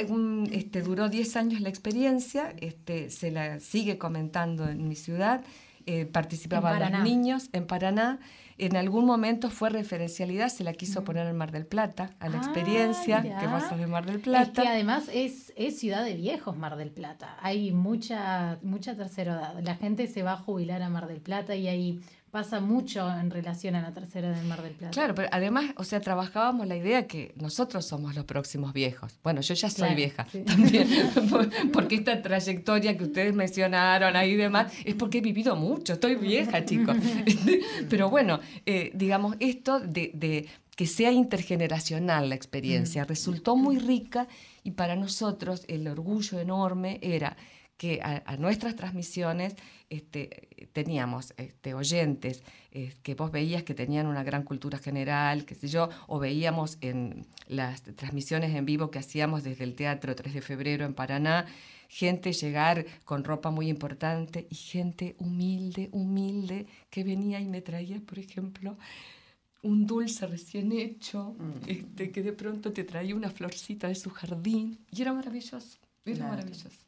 este, 0.51 0.81
duró 0.81 1.09
10 1.09 1.35
años 1.35 1.61
la 1.61 1.69
experiencia, 1.69 2.53
este, 2.59 3.09
se 3.09 3.31
la 3.31 3.59
sigue 3.59 3.97
comentando 3.97 4.67
en 4.67 4.87
mi 4.87 4.95
ciudad, 4.95 5.43
eh, 5.85 6.05
participaban 6.05 6.79
los 6.79 7.03
niños 7.03 7.49
en 7.53 7.67
Paraná, 7.67 8.19
en 8.57 8.75
algún 8.75 9.05
momento 9.05 9.49
fue 9.49 9.69
referencialidad, 9.69 10.49
se 10.49 10.63
la 10.63 10.73
quiso 10.73 11.03
poner 11.03 11.27
en 11.27 11.35
Mar 11.35 11.51
del 11.51 11.65
Plata, 11.65 12.11
a 12.19 12.29
la 12.29 12.37
ah, 12.37 12.43
experiencia 12.43 13.21
que 13.21 13.45
pasa 13.47 13.75
de 13.75 13.87
Mar 13.87 14.05
del 14.05 14.19
Plata. 14.19 14.61
Es 14.61 14.67
que 14.67 14.67
además 14.67 15.09
es, 15.11 15.51
es 15.55 15.79
ciudad 15.79 16.05
de 16.05 16.13
viejos 16.13 16.55
Mar 16.55 16.77
del 16.77 16.91
Plata. 16.91 17.35
Hay 17.41 17.71
mucha, 17.71 18.59
mucha 18.61 18.95
tercera 18.95 19.33
edad. 19.33 19.59
La 19.63 19.75
gente 19.75 20.07
se 20.07 20.21
va 20.21 20.33
a 20.33 20.37
jubilar 20.37 20.81
a 20.83 20.89
Mar 20.89 21.07
del 21.07 21.19
Plata 21.19 21.55
y 21.55 21.67
hay 21.67 22.01
pasa 22.33 22.59
mucho 22.59 23.07
en 23.11 23.29
relación 23.29 23.75
a 23.75 23.83
la 23.83 23.93
tercera 23.93 24.31
del 24.31 24.43
Mar 24.47 24.63
del 24.63 24.71
Plata. 24.71 24.89
Claro, 24.89 25.13
pero 25.13 25.29
además, 25.31 25.65
o 25.77 25.83
sea, 25.83 26.01
trabajábamos 26.01 26.65
la 26.65 26.75
idea 26.75 27.05
que 27.05 27.31
nosotros 27.35 27.85
somos 27.85 28.15
los 28.15 28.25
próximos 28.25 28.73
viejos. 28.73 29.19
Bueno, 29.23 29.41
yo 29.41 29.53
ya 29.53 29.69
soy 29.69 29.93
vieja 29.93 30.25
también, 30.47 30.87
porque 31.71 31.93
esta 31.93 32.19
trayectoria 32.23 32.97
que 32.97 33.03
ustedes 33.03 33.35
mencionaron 33.35 34.15
ahí 34.15 34.31
y 34.31 34.35
demás, 34.35 34.73
es 34.83 34.95
porque 34.95 35.19
he 35.19 35.21
vivido 35.21 35.55
mucho, 35.55 35.93
estoy 35.93 36.15
vieja, 36.15 36.65
chicos. 36.65 36.97
pero 37.87 38.09
bueno, 38.09 38.39
eh, 38.65 38.89
digamos, 38.95 39.35
esto 39.39 39.79
de, 39.79 40.49
que 40.75 40.87
sea 40.87 41.11
intergeneracional 41.11 42.29
la 42.29 42.35
experiencia 42.35 43.03
resultó 43.03 43.55
muy 43.55 43.77
rica 43.77 44.27
y 44.63 44.71
para 44.71 44.95
nosotros 44.95 45.65
el 45.67 45.87
orgullo 45.87 46.39
enorme 46.39 46.97
era 47.03 47.37
que 47.83 47.99
a, 48.01 48.37
nuestras 48.37 48.77
transmisiones 48.77 49.57
este, 49.89 50.47
teníamos 50.71 51.33
este, 51.35 51.73
oyentes 51.73 52.41
eh, 52.71 52.93
que 53.03 53.13
vos 53.13 53.29
veías 53.29 53.63
que 53.63 53.73
tenían 53.73 54.07
una 54.07 54.23
gran 54.23 54.43
cultura 54.43 54.77
general, 54.77 55.43
qué 55.43 55.53
sé 55.53 55.67
yo, 55.67 55.89
o 56.07 56.17
veíamos 56.17 56.77
en 56.79 57.27
las 57.45 57.81
transmisiones 57.83 58.55
en 58.55 58.65
vivo 58.65 58.89
que 58.89 58.99
hacíamos 58.99 59.43
desde 59.43 59.65
el 59.65 59.75
Teatro 59.75 60.15
3 60.15 60.33
de 60.33 60.41
Febrero 60.41 60.85
en 60.85 60.93
Paraná, 60.93 61.45
gente 61.89 62.31
llegar 62.31 62.85
con 63.03 63.25
ropa 63.25 63.51
muy 63.51 63.67
importante 63.67 64.47
y 64.49 64.55
gente 64.55 65.17
humilde, 65.19 65.89
humilde, 65.91 66.67
que 66.89 67.03
venía 67.03 67.41
y 67.41 67.47
me 67.49 67.59
traía, 67.59 67.99
por 67.99 68.17
ejemplo, 68.17 68.77
un 69.61 69.85
dulce 69.85 70.25
recién 70.25 70.71
hecho, 70.71 71.35
mm. 71.37 71.67
este, 71.69 72.11
que 72.11 72.23
de 72.23 72.31
pronto 72.31 72.71
te 72.71 72.85
traía 72.85 73.13
una 73.13 73.29
florcita 73.29 73.89
de 73.89 73.95
su 73.95 74.09
jardín, 74.09 74.79
y 74.89 75.01
era 75.01 75.11
maravilloso, 75.11 75.79
era 76.05 76.29
maravilloso. 76.29 76.82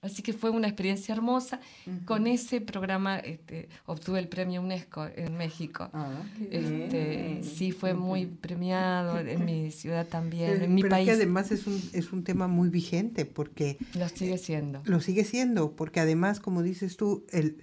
Así 0.00 0.22
que 0.22 0.32
fue 0.32 0.50
una 0.50 0.68
experiencia 0.68 1.12
hermosa. 1.12 1.60
Con 2.04 2.28
ese 2.28 2.60
programa 2.60 3.18
este, 3.18 3.68
obtuve 3.84 4.20
el 4.20 4.28
premio 4.28 4.60
UNESCO 4.60 5.06
en 5.14 5.36
México. 5.36 5.90
Ah, 5.92 6.22
este, 6.50 7.42
sí, 7.42 7.72
fue 7.72 7.94
muy 7.94 8.26
premiado 8.26 9.18
en 9.18 9.44
mi 9.44 9.70
ciudad 9.72 10.06
también, 10.06 10.62
en 10.62 10.74
mi 10.74 10.82
pero 10.82 10.90
país. 10.90 11.06
que 11.06 11.12
además 11.12 11.50
es 11.50 11.66
un, 11.66 11.82
es 11.92 12.12
un 12.12 12.22
tema 12.22 12.46
muy 12.46 12.68
vigente 12.68 13.24
porque... 13.24 13.76
Lo 13.94 14.08
sigue 14.08 14.38
siendo. 14.38 14.82
lo 14.84 15.00
sigue 15.00 15.24
siendo, 15.24 15.72
porque 15.74 15.98
además, 16.00 16.38
como 16.38 16.62
dices 16.62 16.96
tú, 16.96 17.26
el, 17.30 17.56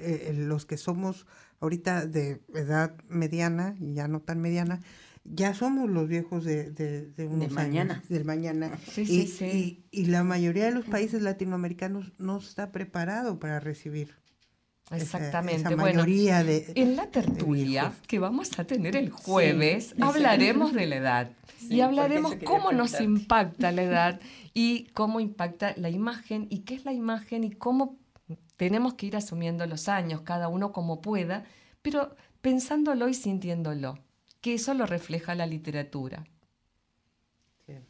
los 0.48 0.66
que 0.66 0.78
somos 0.78 1.26
ahorita 1.62 2.06
de 2.06 2.42
edad 2.54 2.96
mediana, 3.08 3.76
y 3.80 3.94
ya 3.94 4.08
no 4.08 4.20
tan 4.20 4.42
mediana, 4.42 4.82
ya 5.26 5.53
somos 5.53 5.89
los 5.89 6.07
viejos 6.07 6.45
de, 6.45 6.71
de, 6.71 7.07
de 7.07 7.28
unos 7.28 7.51
mañana. 7.51 8.03
del 8.09 8.26
mañana. 8.26 8.71
Sí, 8.91 9.01
y, 9.01 9.05
sí, 9.05 9.28
sí. 9.28 9.86
Y, 9.91 10.01
y, 10.01 10.05
la 10.05 10.23
mayoría 10.23 10.65
de 10.65 10.71
los 10.71 10.86
países 10.86 11.21
latinoamericanos 11.21 12.13
no 12.19 12.38
está 12.38 12.71
preparado 12.71 13.39
para 13.39 13.59
recibir 13.59 14.15
Exactamente. 14.91 15.76
mayoría 15.76 16.43
de, 16.43 16.71
en 16.76 16.95
la 16.95 17.07
tertulia 17.07 17.91
que 18.07 18.19
vamos 18.19 18.59
a 18.59 18.65
tener 18.65 18.95
el 18.95 19.09
jueves 19.09 19.95
hablaremos 19.99 20.73
de 20.73 20.86
la 20.86 20.95
edad 20.97 21.32
y 21.61 21.82
hablaremos 21.82 22.36
cómo 22.45 22.71
nos 22.71 23.01
impacta 23.01 23.71
la 23.71 23.82
edad 23.82 24.19
y 24.53 24.86
cómo 24.93 25.19
impacta 25.19 25.73
la 25.78 25.89
imagen 25.89 26.45
y 26.51 26.59
qué 26.59 26.76
es 26.76 26.86
la 26.86 26.93
imagen 26.93 27.43
y 27.43 27.51
cómo 27.51 27.97
tenemos 28.57 28.93
que 28.93 29.07
ir 29.07 29.15
asumiendo 29.15 29.65
los 29.65 29.89
años, 29.89 30.21
cada 30.21 30.47
uno 30.49 30.71
como 30.71 31.01
pueda, 31.01 31.45
pero 31.82 32.15
pensándolo 32.41 33.09
y 33.09 33.15
sintiéndolo, 33.15 33.97
que 34.46 34.54
eso 34.54 34.76
lo 34.76 34.86
refleja 34.86 35.34
la 35.34 35.48
literatura. 35.48 36.24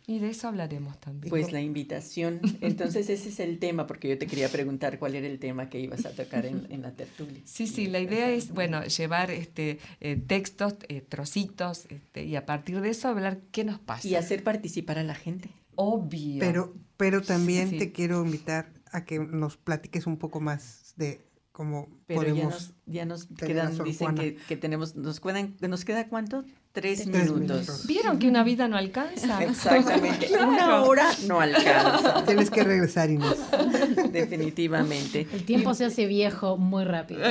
Y 0.08 0.20
de 0.20 0.30
eso 0.30 0.48
hablaremos 0.48 0.98
también. 1.02 1.30
Pues 1.30 1.52
la 1.52 1.60
invitación. 1.60 2.40
Entonces 2.62 3.10
ese 3.10 3.28
es 3.28 3.42
el 3.42 3.60
tema, 3.60 3.86
porque 3.88 4.08
yo 4.08 4.18
te 4.18 4.26
quería 4.26 4.48
preguntar 4.48 4.98
cuál 4.98 5.16
era 5.16 5.28
el 5.28 5.38
tema 5.38 5.70
que 5.70 5.82
ibas 5.82 6.06
a 6.06 6.12
tocar 6.12 6.46
en, 6.46 6.82
la 6.82 6.92
tertulia. 6.94 7.42
Sí, 7.44 7.68
sí, 7.68 7.88
la 7.88 8.00
idea 8.00 8.32
es, 8.32 8.54
bueno, 8.54 8.86
llevar 8.86 9.32
este, 9.32 9.80
eh, 10.00 10.16
textos, 10.16 10.76
eh, 10.88 11.02
trocitos, 11.02 11.88
este, 11.90 12.24
y 12.24 12.38
a 12.38 12.46
partir 12.46 12.80
de 12.80 12.92
eso 12.92 13.10
hablar 13.10 13.42
qué 13.52 13.66
nos 13.66 13.80
pasa. 13.80 14.08
Y 14.08 14.16
hacer 14.16 14.42
participar 14.42 14.98
a 14.98 15.04
la 15.04 15.16
gente. 15.16 15.50
Obvio. 15.76 16.40
Pero, 16.40 16.74
pero 16.96 17.22
también 17.22 17.78
te 17.78 17.92
quiero 17.92 18.24
invitar 18.24 18.72
a 18.94 19.04
que 19.04 19.20
nos 19.20 19.58
platiques 19.58 20.08
un 20.08 20.16
poco 20.16 20.40
más 20.40 20.94
de 20.96 21.20
pero 21.56 22.22
podemos 22.22 22.74
ya 22.86 23.06
nos, 23.06 23.28
ya 23.30 23.36
nos 23.36 23.48
quedan, 23.48 23.84
dicen 23.84 24.16
que, 24.16 24.36
que, 24.36 24.58
tenemos, 24.58 24.96
nos 24.96 25.22
quedan, 25.22 25.56
¿nos 25.62 25.86
queda 25.86 26.10
cuánto? 26.10 26.44
Tres, 26.74 27.08
minutos. 27.08 27.88
¿Vieron 27.88 28.20
que 28.20 28.28
una 28.28 28.44
vida 28.44 28.68
no 28.68 28.76
alcanza? 28.76 29.42
Exactamente. 29.44 30.28
Una 30.46 30.84
hora 30.84 31.10
no 31.26 31.40
alcanza. 31.40 32.26
Tienes 32.26 32.52
que 32.52 32.66
regresar, 32.66 33.10
Inés. 33.10 33.38
Definitivamente. 34.12 35.26
El 35.32 35.46
tiempo 35.46 35.74
se 35.74 35.86
hace 35.86 36.06
viejo 36.06 36.58
muy 36.58 36.84
rápido. 36.84 37.22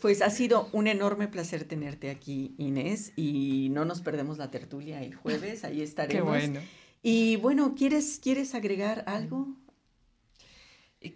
Pues 0.00 0.22
ha 0.22 0.30
sido 0.30 0.70
un 0.72 0.86
enorme 0.86 1.28
placer 1.28 1.64
tenerte 1.64 2.08
aquí, 2.08 2.54
Inés, 2.56 3.12
y 3.14 3.68
no 3.70 3.84
nos 3.84 4.00
perdemos 4.00 4.38
la 4.38 4.50
tertulia 4.50 5.02
el 5.02 5.14
jueves, 5.14 5.64
ahí 5.64 5.82
estaremos. 5.82 6.38
Qué 6.38 6.48
bueno. 6.48 6.60
Y 7.02 7.36
bueno, 7.36 7.74
¿quieres, 7.76 8.18
¿quieres 8.22 8.54
agregar 8.54 9.04
algo? 9.06 9.48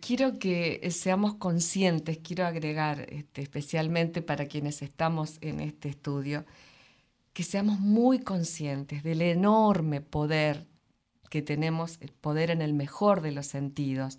Quiero 0.01 0.39
que 0.39 0.89
seamos 0.91 1.35
conscientes, 1.35 2.19
quiero 2.19 2.45
agregar 2.45 3.07
este, 3.09 3.43
especialmente 3.43 4.21
para 4.21 4.47
quienes 4.47 4.83
estamos 4.83 5.39
en 5.41 5.61
este 5.61 5.89
estudio, 5.89 6.45
que 7.33 7.45
seamos 7.45 7.79
muy 7.79 8.19
conscientes 8.19 9.03
del 9.03 9.23
enorme 9.23 10.01
poder 10.01 10.67
que 11.31 11.43
tenemos, 11.43 11.99
el 12.01 12.13
poder 12.13 12.51
en 12.51 12.63
el 12.63 12.75
mejor 12.75 13.21
de 13.21 13.33
los 13.33 13.47
sentidos, 13.47 14.19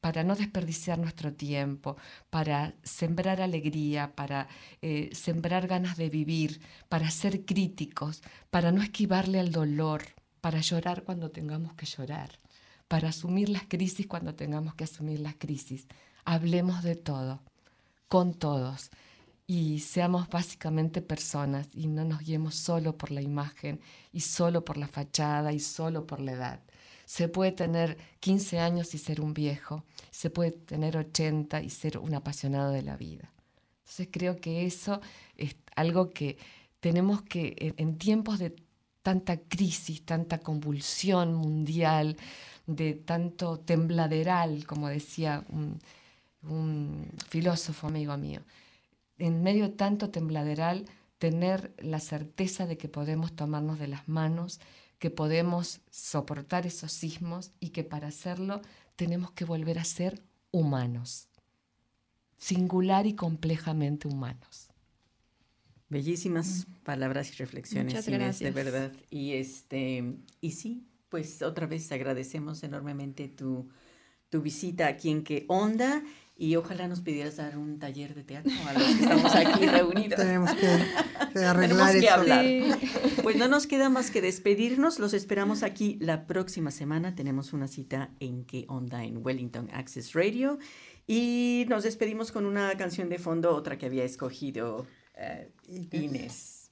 para 0.00 0.24
no 0.24 0.34
desperdiciar 0.34 0.98
nuestro 0.98 1.32
tiempo, 1.32 1.96
para 2.30 2.74
sembrar 2.82 3.40
alegría, 3.40 4.14
para 4.14 4.48
eh, 4.80 5.10
sembrar 5.12 5.66
ganas 5.66 5.96
de 5.96 6.08
vivir, 6.08 6.60
para 6.88 7.10
ser 7.10 7.44
críticos, 7.44 8.22
para 8.50 8.72
no 8.72 8.82
esquivarle 8.82 9.40
al 9.40 9.52
dolor, 9.52 10.02
para 10.40 10.60
llorar 10.60 11.02
cuando 11.04 11.30
tengamos 11.30 11.74
que 11.74 11.86
llorar, 11.86 12.38
para 12.90 13.10
asumir 13.10 13.48
las 13.50 13.62
crisis 13.68 14.08
cuando 14.08 14.34
tengamos 14.34 14.74
que 14.74 14.82
asumir 14.82 15.20
las 15.20 15.36
crisis. 15.36 15.86
Hablemos 16.24 16.82
de 16.82 16.96
todo, 16.96 17.40
con 18.08 18.34
todos 18.34 18.90
y 19.46 19.78
seamos 19.78 20.28
básicamente 20.28 21.00
personas 21.00 21.68
y 21.72 21.86
no 21.86 22.04
nos 22.04 22.18
guiemos 22.18 22.56
solo 22.56 22.98
por 22.98 23.12
la 23.12 23.22
imagen 23.22 23.80
y 24.12 24.22
solo 24.22 24.64
por 24.64 24.76
la 24.76 24.88
fachada 24.88 25.52
y 25.52 25.60
solo 25.60 26.04
por 26.04 26.18
la 26.18 26.32
edad. 26.32 26.60
Se 27.06 27.28
puede 27.28 27.52
tener 27.52 27.96
15 28.18 28.58
años 28.58 28.92
y 28.92 28.98
ser 28.98 29.20
un 29.20 29.34
viejo, 29.34 29.84
se 30.10 30.28
puede 30.28 30.50
tener 30.50 30.96
80 30.96 31.62
y 31.62 31.70
ser 31.70 31.96
un 31.96 32.12
apasionado 32.16 32.72
de 32.72 32.82
la 32.82 32.96
vida. 32.96 33.32
Entonces 33.84 34.08
creo 34.10 34.40
que 34.40 34.66
eso 34.66 35.00
es 35.36 35.54
algo 35.76 36.10
que 36.10 36.38
tenemos 36.80 37.22
que, 37.22 37.72
en 37.76 37.98
tiempos 37.98 38.40
de 38.40 38.56
tanta 39.02 39.38
crisis, 39.38 40.04
tanta 40.04 40.38
convulsión 40.38 41.34
mundial, 41.34 42.16
de 42.66 42.94
tanto 42.94 43.58
tembladeral, 43.58 44.66
como 44.66 44.88
decía 44.88 45.44
un, 45.48 45.78
un 46.42 47.06
filósofo 47.28 47.88
amigo 47.88 48.16
mío, 48.16 48.40
en 49.18 49.42
medio 49.42 49.64
de 49.64 49.74
tanto 49.74 50.10
tembladeral, 50.10 50.86
tener 51.18 51.74
la 51.78 52.00
certeza 52.00 52.66
de 52.66 52.78
que 52.78 52.88
podemos 52.88 53.36
tomarnos 53.36 53.78
de 53.78 53.88
las 53.88 54.08
manos, 54.08 54.60
que 54.98 55.10
podemos 55.10 55.80
soportar 55.90 56.66
esos 56.66 56.92
sismos 56.92 57.52
y 57.60 57.70
que 57.70 57.84
para 57.84 58.08
hacerlo 58.08 58.62
tenemos 58.96 59.30
que 59.32 59.44
volver 59.44 59.78
a 59.78 59.84
ser 59.84 60.22
humanos, 60.50 61.28
singular 62.38 63.06
y 63.06 63.14
complejamente 63.14 64.08
humanos. 64.08 64.68
Bellísimas 65.88 66.66
palabras 66.84 67.30
y 67.32 67.34
reflexiones, 67.34 68.06
Inés, 68.06 68.38
de 68.38 68.50
verdad. 68.52 68.92
Y 69.10 69.32
este, 69.32 70.16
y 70.40 70.52
sí, 70.52 70.86
pues 71.10 71.42
otra 71.42 71.66
vez 71.66 71.92
agradecemos 71.92 72.62
enormemente 72.62 73.28
tu, 73.28 73.68
tu 74.30 74.40
visita 74.40 74.86
aquí 74.86 75.10
en 75.10 75.22
Que 75.22 75.44
Onda 75.48 76.02
y 76.40 76.56
ojalá 76.56 76.88
nos 76.88 77.02
pidieras 77.02 77.36
dar 77.36 77.58
un 77.58 77.78
taller 77.78 78.14
de 78.14 78.24
teatro 78.24 78.50
a 78.66 78.72
los 78.72 78.82
que 78.82 78.92
estamos 78.92 79.34
aquí 79.34 79.66
reunidos. 79.66 80.18
Tenemos 80.18 80.50
que, 80.54 80.66
arreglar 81.44 81.60
Tenemos 81.60 81.90
que 81.90 82.08
hablar. 82.08 82.78
Pues 83.22 83.36
no 83.36 83.46
nos 83.46 83.66
queda 83.66 83.90
más 83.90 84.10
que 84.10 84.22
despedirnos. 84.22 84.98
Los 84.98 85.12
esperamos 85.12 85.62
aquí 85.62 85.98
la 86.00 86.26
próxima 86.26 86.70
semana. 86.70 87.14
Tenemos 87.14 87.52
una 87.52 87.68
cita 87.68 88.14
en 88.20 88.46
qué 88.46 88.64
onda 88.68 89.04
en 89.04 89.18
Wellington 89.22 89.68
Access 89.70 90.14
Radio. 90.14 90.58
Y 91.06 91.66
nos 91.68 91.82
despedimos 91.82 92.32
con 92.32 92.46
una 92.46 92.74
canción 92.78 93.10
de 93.10 93.18
fondo, 93.18 93.54
otra 93.54 93.76
que 93.76 93.84
había 93.84 94.04
escogido 94.04 94.86
eh, 95.16 95.52
Inés. 95.92 96.70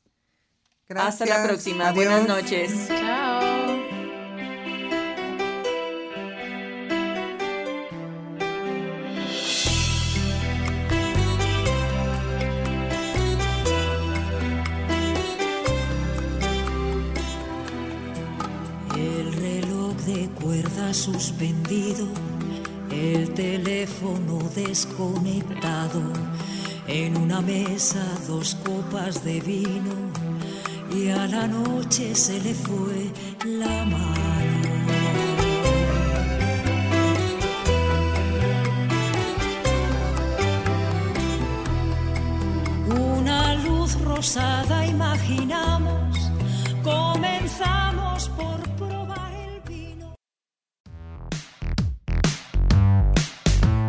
Hasta 0.89 1.27
la 1.27 1.45
próxima. 1.45 1.93
Buenas 1.93 2.27
noches. 2.27 2.89
Chao. 2.89 3.88
Suspendido, 20.99 22.07
el 22.91 23.33
teléfono 23.33 24.39
desconectado, 24.55 26.03
en 26.89 27.17
una 27.17 27.41
mesa 27.41 28.05
dos 28.27 28.57
copas 28.67 29.23
de 29.23 29.41
vino 29.41 29.95
y 30.93 31.09
a 31.11 31.27
la 31.29 31.47
noche 31.47 32.15
se 32.15 32.41
le 32.41 32.53
fue 32.53 33.13
la 33.45 33.85
mano. 33.85 34.09
Una 43.17 43.55
luz 43.67 44.01
rosada 44.01 44.85
imaginamos, 44.85 46.19
comenzamos 46.83 48.29
por 48.31 48.58